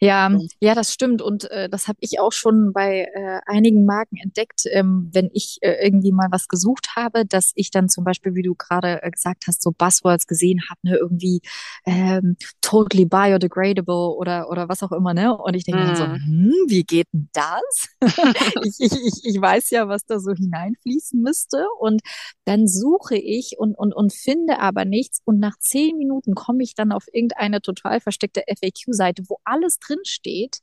Ja, 0.00 0.30
ja, 0.60 0.74
das 0.74 0.92
stimmt. 0.92 1.22
Und 1.22 1.50
äh, 1.50 1.68
das 1.68 1.88
habe 1.88 1.98
ich 2.00 2.20
auch 2.20 2.32
schon 2.32 2.72
bei 2.72 3.08
äh, 3.12 3.40
einigen 3.46 3.84
Marken 3.84 4.16
entdeckt, 4.16 4.62
ähm, 4.70 5.10
wenn 5.12 5.30
ich 5.32 5.58
äh, 5.60 5.84
irgendwie 5.84 6.12
mal 6.12 6.28
was 6.30 6.48
gesucht 6.48 6.96
habe, 6.96 7.24
dass 7.26 7.52
ich 7.54 7.70
dann 7.70 7.88
zum 7.88 8.04
Beispiel, 8.04 8.34
wie 8.34 8.42
du 8.42 8.54
gerade 8.54 9.02
äh, 9.02 9.10
gesagt 9.10 9.44
hast, 9.46 9.62
so 9.62 9.72
Buzzwords 9.72 10.26
gesehen 10.26 10.60
habe, 10.70 10.80
ne, 10.82 10.96
irgendwie 10.96 11.40
ähm, 11.86 12.36
totally 12.60 13.04
biodegradable 13.04 14.14
oder 14.16 14.50
oder 14.50 14.68
was 14.68 14.82
auch 14.82 14.92
immer, 14.92 15.14
ne? 15.14 15.36
Und 15.36 15.54
ich 15.54 15.64
denke 15.64 15.82
mm. 15.82 15.86
dann 15.86 15.96
so, 15.96 16.06
mhm. 16.06 16.14
hm, 16.14 16.54
wie 16.68 16.84
geht 16.84 17.06
denn 17.12 17.28
das? 17.32 17.88
ich, 18.64 18.74
ich, 18.78 18.92
ich, 18.92 19.24
ich 19.24 19.40
weiß 19.40 19.70
ja, 19.70 19.88
was 19.88 20.04
da 20.04 20.20
so 20.20 20.32
hineinfließen 20.32 21.20
müsste. 21.20 21.66
Und 21.80 22.02
dann 22.44 22.66
suche 22.66 23.16
ich 23.16 23.56
und, 23.58 23.76
und, 23.76 23.94
und 23.94 24.12
finde 24.12 24.60
aber 24.60 24.84
nichts. 24.84 25.20
Und 25.24 25.38
nach 25.38 25.58
zehn 25.58 25.96
Minuten 25.96 26.34
komme 26.34 26.62
ich 26.62 26.74
dann 26.74 26.92
auf 26.92 27.06
irgendeine 27.12 27.60
total 27.60 28.00
versteckte 28.00 28.42
FAQ-Seite, 28.48 29.24
wo 29.28 29.38
alles 29.44 29.78
drin 29.78 29.87
steht. 30.04 30.58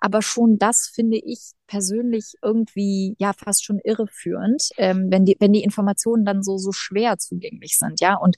Aber 0.00 0.22
schon 0.22 0.58
das 0.58 0.90
finde 0.92 1.18
ich 1.18 1.52
persönlich 1.66 2.34
irgendwie 2.42 3.14
ja 3.18 3.32
fast 3.32 3.64
schon 3.64 3.78
irreführend, 3.82 4.70
ähm, 4.76 5.06
wenn 5.10 5.24
die, 5.24 5.36
wenn 5.40 5.52
die 5.52 5.62
Informationen 5.62 6.24
dann 6.24 6.42
so, 6.42 6.58
so 6.58 6.72
schwer 6.72 7.18
zugänglich 7.18 7.78
sind, 7.78 8.00
ja. 8.00 8.16
Und 8.16 8.36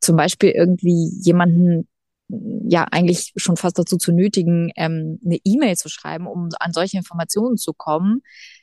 zum 0.00 0.16
Beispiel 0.16 0.50
irgendwie 0.50 1.10
jemanden 1.22 1.88
ja 2.28 2.86
eigentlich 2.90 3.32
schon 3.36 3.56
fast 3.56 3.78
dazu 3.78 3.96
zu 3.96 4.12
nötigen, 4.12 4.70
ähm, 4.76 5.18
eine 5.24 5.38
E-Mail 5.44 5.76
zu 5.76 5.88
schreiben, 5.88 6.26
um 6.26 6.48
an 6.58 6.72
solche 6.72 6.96
Informationen 6.96 7.56
zu 7.56 7.72
kommen. 7.72 8.22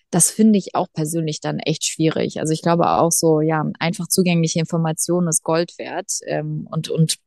Das 0.09 0.29
finde 0.31 0.59
ich 0.59 0.75
auch 0.75 0.87
persönlich 0.93 1.39
dann 1.39 1.59
echt 1.59 1.85
schwierig. 1.85 2.39
Also 2.39 2.53
ich 2.53 2.61
glaube 2.61 2.89
auch 2.89 3.11
so, 3.11 3.39
ja, 3.39 3.63
einfach 3.79 4.07
zugängliche 4.07 4.59
Informationen 4.59 5.27
ist 5.27 5.43
Gold 5.43 5.77
wert. 5.77 6.11
Ähm, 6.25 6.67
und, 6.69 6.89
und 6.89 7.17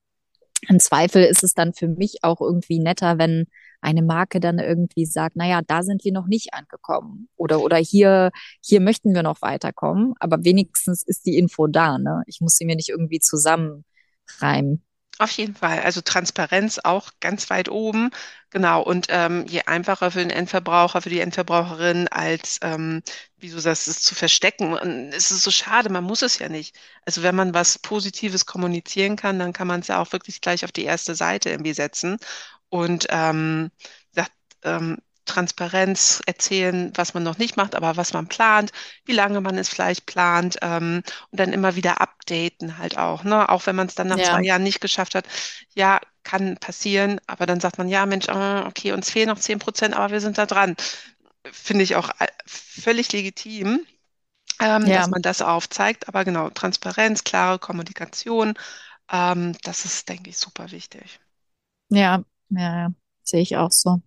im 0.68 0.80
Zweifel 0.80 1.24
ist 1.24 1.44
es 1.44 1.54
dann 1.54 1.72
für 1.72 1.88
mich 1.88 2.18
auch 2.22 2.40
irgendwie 2.40 2.78
netter, 2.78 3.18
wenn 3.18 3.46
eine 3.84 4.02
Marke 4.02 4.40
dann 4.40 4.58
irgendwie 4.58 5.06
sagt, 5.06 5.36
naja, 5.36 5.60
da 5.66 5.82
sind 5.82 6.04
wir 6.04 6.12
noch 6.12 6.26
nicht 6.26 6.54
angekommen 6.54 7.28
oder, 7.36 7.60
oder 7.60 7.76
hier, 7.76 8.30
hier 8.62 8.80
möchten 8.80 9.14
wir 9.14 9.22
noch 9.22 9.42
weiterkommen, 9.42 10.14
aber 10.20 10.44
wenigstens 10.44 11.02
ist 11.04 11.26
die 11.26 11.38
Info 11.38 11.66
da, 11.66 11.98
ne? 11.98 12.22
Ich 12.26 12.40
muss 12.40 12.56
sie 12.56 12.64
mir 12.64 12.76
nicht 12.76 12.88
irgendwie 12.88 13.20
zusammenreimen. 13.20 14.82
Auf 15.18 15.30
jeden 15.30 15.54
Fall. 15.54 15.80
Also 15.82 16.00
Transparenz 16.00 16.80
auch 16.82 17.10
ganz 17.20 17.48
weit 17.48 17.68
oben. 17.68 18.10
Genau. 18.50 18.82
Und 18.82 19.06
ähm, 19.10 19.46
je 19.46 19.62
einfacher 19.62 20.10
für 20.10 20.18
den 20.18 20.30
Endverbraucher, 20.30 21.02
für 21.02 21.08
die 21.08 21.20
Endverbraucherin, 21.20 22.08
als 22.08 22.58
ähm, 22.62 23.00
wie 23.38 23.48
du 23.50 23.60
sagst, 23.60 23.86
es 23.86 24.00
zu 24.02 24.16
verstecken. 24.16 24.72
Und 24.72 25.12
es 25.12 25.30
ist 25.30 25.44
so 25.44 25.52
schade, 25.52 25.88
man 25.90 26.02
muss 26.02 26.22
es 26.22 26.38
ja 26.40 26.48
nicht. 26.48 26.76
Also 27.04 27.22
wenn 27.22 27.36
man 27.36 27.54
was 27.54 27.78
Positives 27.78 28.44
kommunizieren 28.46 29.14
kann, 29.14 29.38
dann 29.38 29.52
kann 29.52 29.68
man 29.68 29.80
es 29.80 29.86
ja 29.86 30.00
auch 30.02 30.10
wirklich 30.12 30.40
gleich 30.40 30.64
auf 30.64 30.72
die 30.72 30.84
erste 30.84 31.14
Seite 31.14 31.50
irgendwie 31.50 31.74
setzen. 31.74 32.16
Und 32.74 33.06
ähm, 33.10 33.70
sagt, 34.12 34.32
ähm, 34.64 34.98
Transparenz 35.26 36.22
erzählen, 36.26 36.92
was 36.96 37.14
man 37.14 37.22
noch 37.22 37.38
nicht 37.38 37.56
macht, 37.56 37.74
aber 37.76 37.96
was 37.96 38.12
man 38.12 38.26
plant, 38.28 38.72
wie 39.04 39.12
lange 39.12 39.40
man 39.40 39.56
es 39.56 39.68
vielleicht 39.68 40.06
plant 40.06 40.58
ähm, 40.60 41.02
und 41.30 41.40
dann 41.40 41.52
immer 41.52 41.76
wieder 41.76 42.00
updaten 42.00 42.78
halt 42.78 42.98
auch, 42.98 43.24
ne? 43.24 43.48
Auch 43.48 43.66
wenn 43.66 43.76
man 43.76 43.86
es 43.86 43.94
dann 43.94 44.08
nach 44.08 44.18
ja. 44.18 44.24
zwei 44.24 44.42
Jahren 44.42 44.64
nicht 44.64 44.80
geschafft 44.80 45.14
hat. 45.14 45.26
Ja, 45.74 46.00
kann 46.24 46.56
passieren, 46.58 47.20
aber 47.26 47.46
dann 47.46 47.60
sagt 47.60 47.78
man, 47.78 47.88
ja, 47.88 48.06
Mensch, 48.06 48.28
ah, 48.28 48.66
okay, 48.66 48.92
uns 48.92 49.10
fehlen 49.10 49.28
noch 49.28 49.38
zehn 49.38 49.58
Prozent, 49.60 49.94
aber 49.94 50.10
wir 50.12 50.20
sind 50.20 50.38
da 50.38 50.46
dran. 50.46 50.76
Finde 51.52 51.84
ich 51.84 51.96
auch 51.96 52.10
äh, 52.20 52.26
völlig 52.46 53.12
legitim. 53.12 53.86
ähm, 54.60 54.86
ja. 54.86 54.98
dass 54.98 55.10
man 55.10 55.22
das 55.22 55.42
aufzeigt. 55.42 56.08
Aber 56.08 56.24
genau, 56.24 56.50
Transparenz, 56.50 57.24
klare 57.24 57.58
Kommunikation, 57.58 58.54
ähm, 59.10 59.56
das 59.62 59.84
ist, 59.84 60.08
denke 60.08 60.30
ich, 60.30 60.38
super 60.38 60.70
wichtig. 60.72 61.20
Ja, 61.88 62.22
ja, 62.50 62.92
sehe 63.22 63.42
ich 63.42 63.56
auch 63.56 63.70
so. 63.72 64.00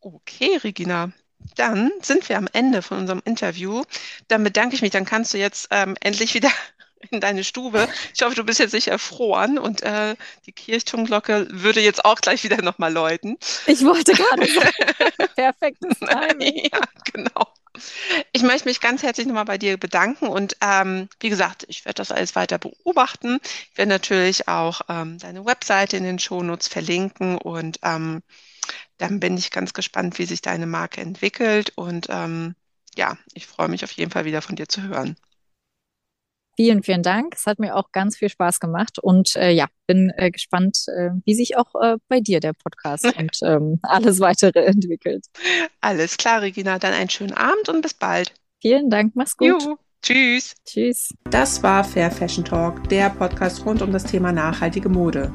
Okay, 0.00 0.56
Regina. 0.62 1.12
Dann 1.56 1.90
sind 2.02 2.28
wir 2.28 2.38
am 2.38 2.48
Ende 2.52 2.82
von 2.82 2.98
unserem 2.98 3.22
Interview. 3.24 3.84
Dann 4.28 4.44
bedanke 4.44 4.74
ich 4.74 4.82
mich. 4.82 4.90
Dann 4.90 5.04
kannst 5.04 5.34
du 5.34 5.38
jetzt 5.38 5.68
ähm, 5.70 5.96
endlich 6.00 6.34
wieder 6.34 6.50
in 7.10 7.20
deine 7.20 7.44
Stube. 7.44 7.88
Ich 8.14 8.22
hoffe, 8.22 8.34
du 8.34 8.44
bist 8.44 8.58
jetzt 8.60 8.72
nicht 8.72 8.88
erfroren 8.88 9.58
und 9.58 9.82
äh, 9.82 10.16
die 10.46 10.52
Kirchturmglocke 10.52 11.48
würde 11.50 11.80
jetzt 11.80 12.04
auch 12.04 12.20
gleich 12.20 12.44
wieder 12.44 12.62
nochmal 12.62 12.92
läuten. 12.92 13.36
Ich 13.66 13.84
wollte 13.84 14.12
gerade 14.12 14.46
perfektes 15.34 15.98
Timing. 16.08 16.68
Ja, 16.72 16.80
genau. 17.12 17.46
Ich 18.32 18.42
möchte 18.42 18.68
mich 18.68 18.80
ganz 18.80 19.02
herzlich 19.02 19.26
nochmal 19.26 19.44
bei 19.44 19.58
dir 19.58 19.76
bedanken 19.76 20.28
und 20.28 20.56
ähm, 20.60 21.08
wie 21.20 21.30
gesagt, 21.30 21.64
ich 21.68 21.84
werde 21.84 21.96
das 21.96 22.12
alles 22.12 22.36
weiter 22.36 22.58
beobachten. 22.58 23.38
Ich 23.72 23.78
werde 23.78 23.88
natürlich 23.90 24.48
auch 24.48 24.82
ähm, 24.88 25.18
deine 25.18 25.44
Webseite 25.44 25.96
in 25.96 26.04
den 26.04 26.18
Shownotes 26.18 26.68
verlinken 26.68 27.36
und 27.38 27.78
ähm, 27.82 28.22
dann 28.98 29.20
bin 29.20 29.36
ich 29.38 29.50
ganz 29.50 29.72
gespannt, 29.72 30.18
wie 30.18 30.26
sich 30.26 30.42
deine 30.42 30.66
Marke 30.66 31.00
entwickelt 31.00 31.72
und 31.76 32.08
ähm, 32.10 32.54
ja, 32.96 33.18
ich 33.34 33.46
freue 33.46 33.68
mich 33.68 33.84
auf 33.84 33.92
jeden 33.92 34.10
Fall 34.10 34.24
wieder 34.24 34.42
von 34.42 34.56
dir 34.56 34.68
zu 34.68 34.82
hören. 34.82 35.16
Vielen, 36.56 36.82
vielen 36.82 37.02
Dank. 37.02 37.34
Es 37.36 37.46
hat 37.46 37.58
mir 37.58 37.74
auch 37.74 37.90
ganz 37.90 38.16
viel 38.16 38.28
Spaß 38.28 38.60
gemacht 38.60 38.98
und 39.00 39.34
äh, 39.36 39.50
ja, 39.50 39.66
bin 39.86 40.12
äh, 40.16 40.30
gespannt, 40.30 40.84
äh, 40.88 41.10
wie 41.24 41.34
sich 41.34 41.56
auch 41.56 41.74
äh, 41.80 41.96
bei 42.08 42.20
dir 42.20 42.40
der 42.40 42.52
Podcast 42.52 43.04
und 43.18 43.36
ähm, 43.42 43.80
alles 43.82 44.20
weitere 44.20 44.64
entwickelt. 44.64 45.26
Alles 45.80 46.16
klar, 46.16 46.42
Regina. 46.42 46.78
Dann 46.78 46.92
einen 46.92 47.10
schönen 47.10 47.34
Abend 47.34 47.68
und 47.68 47.82
bis 47.82 47.94
bald. 47.94 48.32
Vielen 48.60 48.88
Dank. 48.88 49.12
Mach's 49.14 49.36
gut. 49.36 49.48
Juhu. 49.48 49.76
Tschüss. 50.02 50.54
Tschüss. 50.66 51.14
Das 51.30 51.62
war 51.62 51.82
Fair 51.82 52.10
Fashion 52.10 52.44
Talk, 52.44 52.88
der 52.90 53.08
Podcast 53.08 53.64
rund 53.64 53.80
um 53.80 53.90
das 53.90 54.04
Thema 54.04 54.32
nachhaltige 54.32 54.90
Mode. 54.90 55.32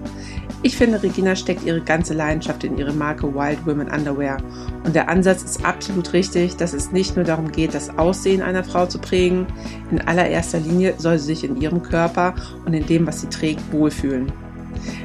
Ich 0.62 0.76
finde, 0.76 1.01
Regina 1.01 1.38
steckt 1.38 1.64
ihre 1.64 1.80
ganze 1.80 2.14
Leidenschaft 2.14 2.66
in 2.66 2.78
ihre 2.78 2.91
Marke 2.91 3.34
Wild 3.34 3.66
Women 3.66 3.89
Underwear. 3.89 4.43
Und 4.84 4.93
der 4.93 5.07
Ansatz 5.07 5.41
ist 5.41 5.66
absolut 5.66 6.12
richtig, 6.12 6.57
dass 6.57 6.74
es 6.74 6.91
nicht 6.91 7.16
nur 7.16 7.24
darum 7.24 7.49
geht, 7.49 7.74
das 7.74 7.97
Aussehen 7.97 8.41
einer 8.41 8.66
Frau 8.66 8.86
zu 8.86 8.99
prägen. 8.99 9.47
In 9.89 10.01
allererster 10.01 10.60
Linie 10.60 10.95
soll 10.97 11.18
sie 11.18 11.28
sich 11.28 11.45
in 11.45 11.62
ihrem 11.62 11.82
Körper 11.82 12.36
und 12.66 12.74
in 12.74 12.86
dem, 12.86 13.07
was 13.07 13.22
sie 13.22 13.30
trägt, 13.30 13.72
wohlfühlen. 13.72 14.34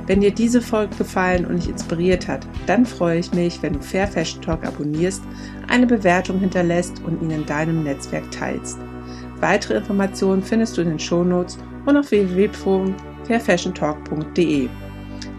Wenn 0.06 0.20
dir 0.20 0.32
diese 0.32 0.60
Folge 0.60 0.96
gefallen 0.96 1.46
und 1.46 1.54
dich 1.56 1.68
inspiriert 1.68 2.26
hat, 2.26 2.44
dann 2.66 2.84
freue 2.84 3.20
ich 3.20 3.32
mich, 3.32 3.62
wenn 3.62 3.74
du 3.74 3.80
Fair 3.80 4.08
Fashion 4.08 4.42
Talk 4.42 4.66
abonnierst, 4.66 5.22
eine 5.68 5.86
Bewertung 5.86 6.40
hinterlässt 6.40 7.00
und 7.04 7.22
ihn 7.22 7.30
in 7.30 7.46
deinem 7.46 7.84
Netzwerk 7.84 8.28
teilst. 8.32 8.76
Weitere 9.40 9.78
Informationen 9.78 10.42
findest 10.42 10.76
du 10.76 10.80
in 10.82 10.88
den 10.88 10.98
Shownotes 10.98 11.58
und 11.86 11.96
auf 11.96 12.10
www.fairfashiontalk.de. 12.10 14.68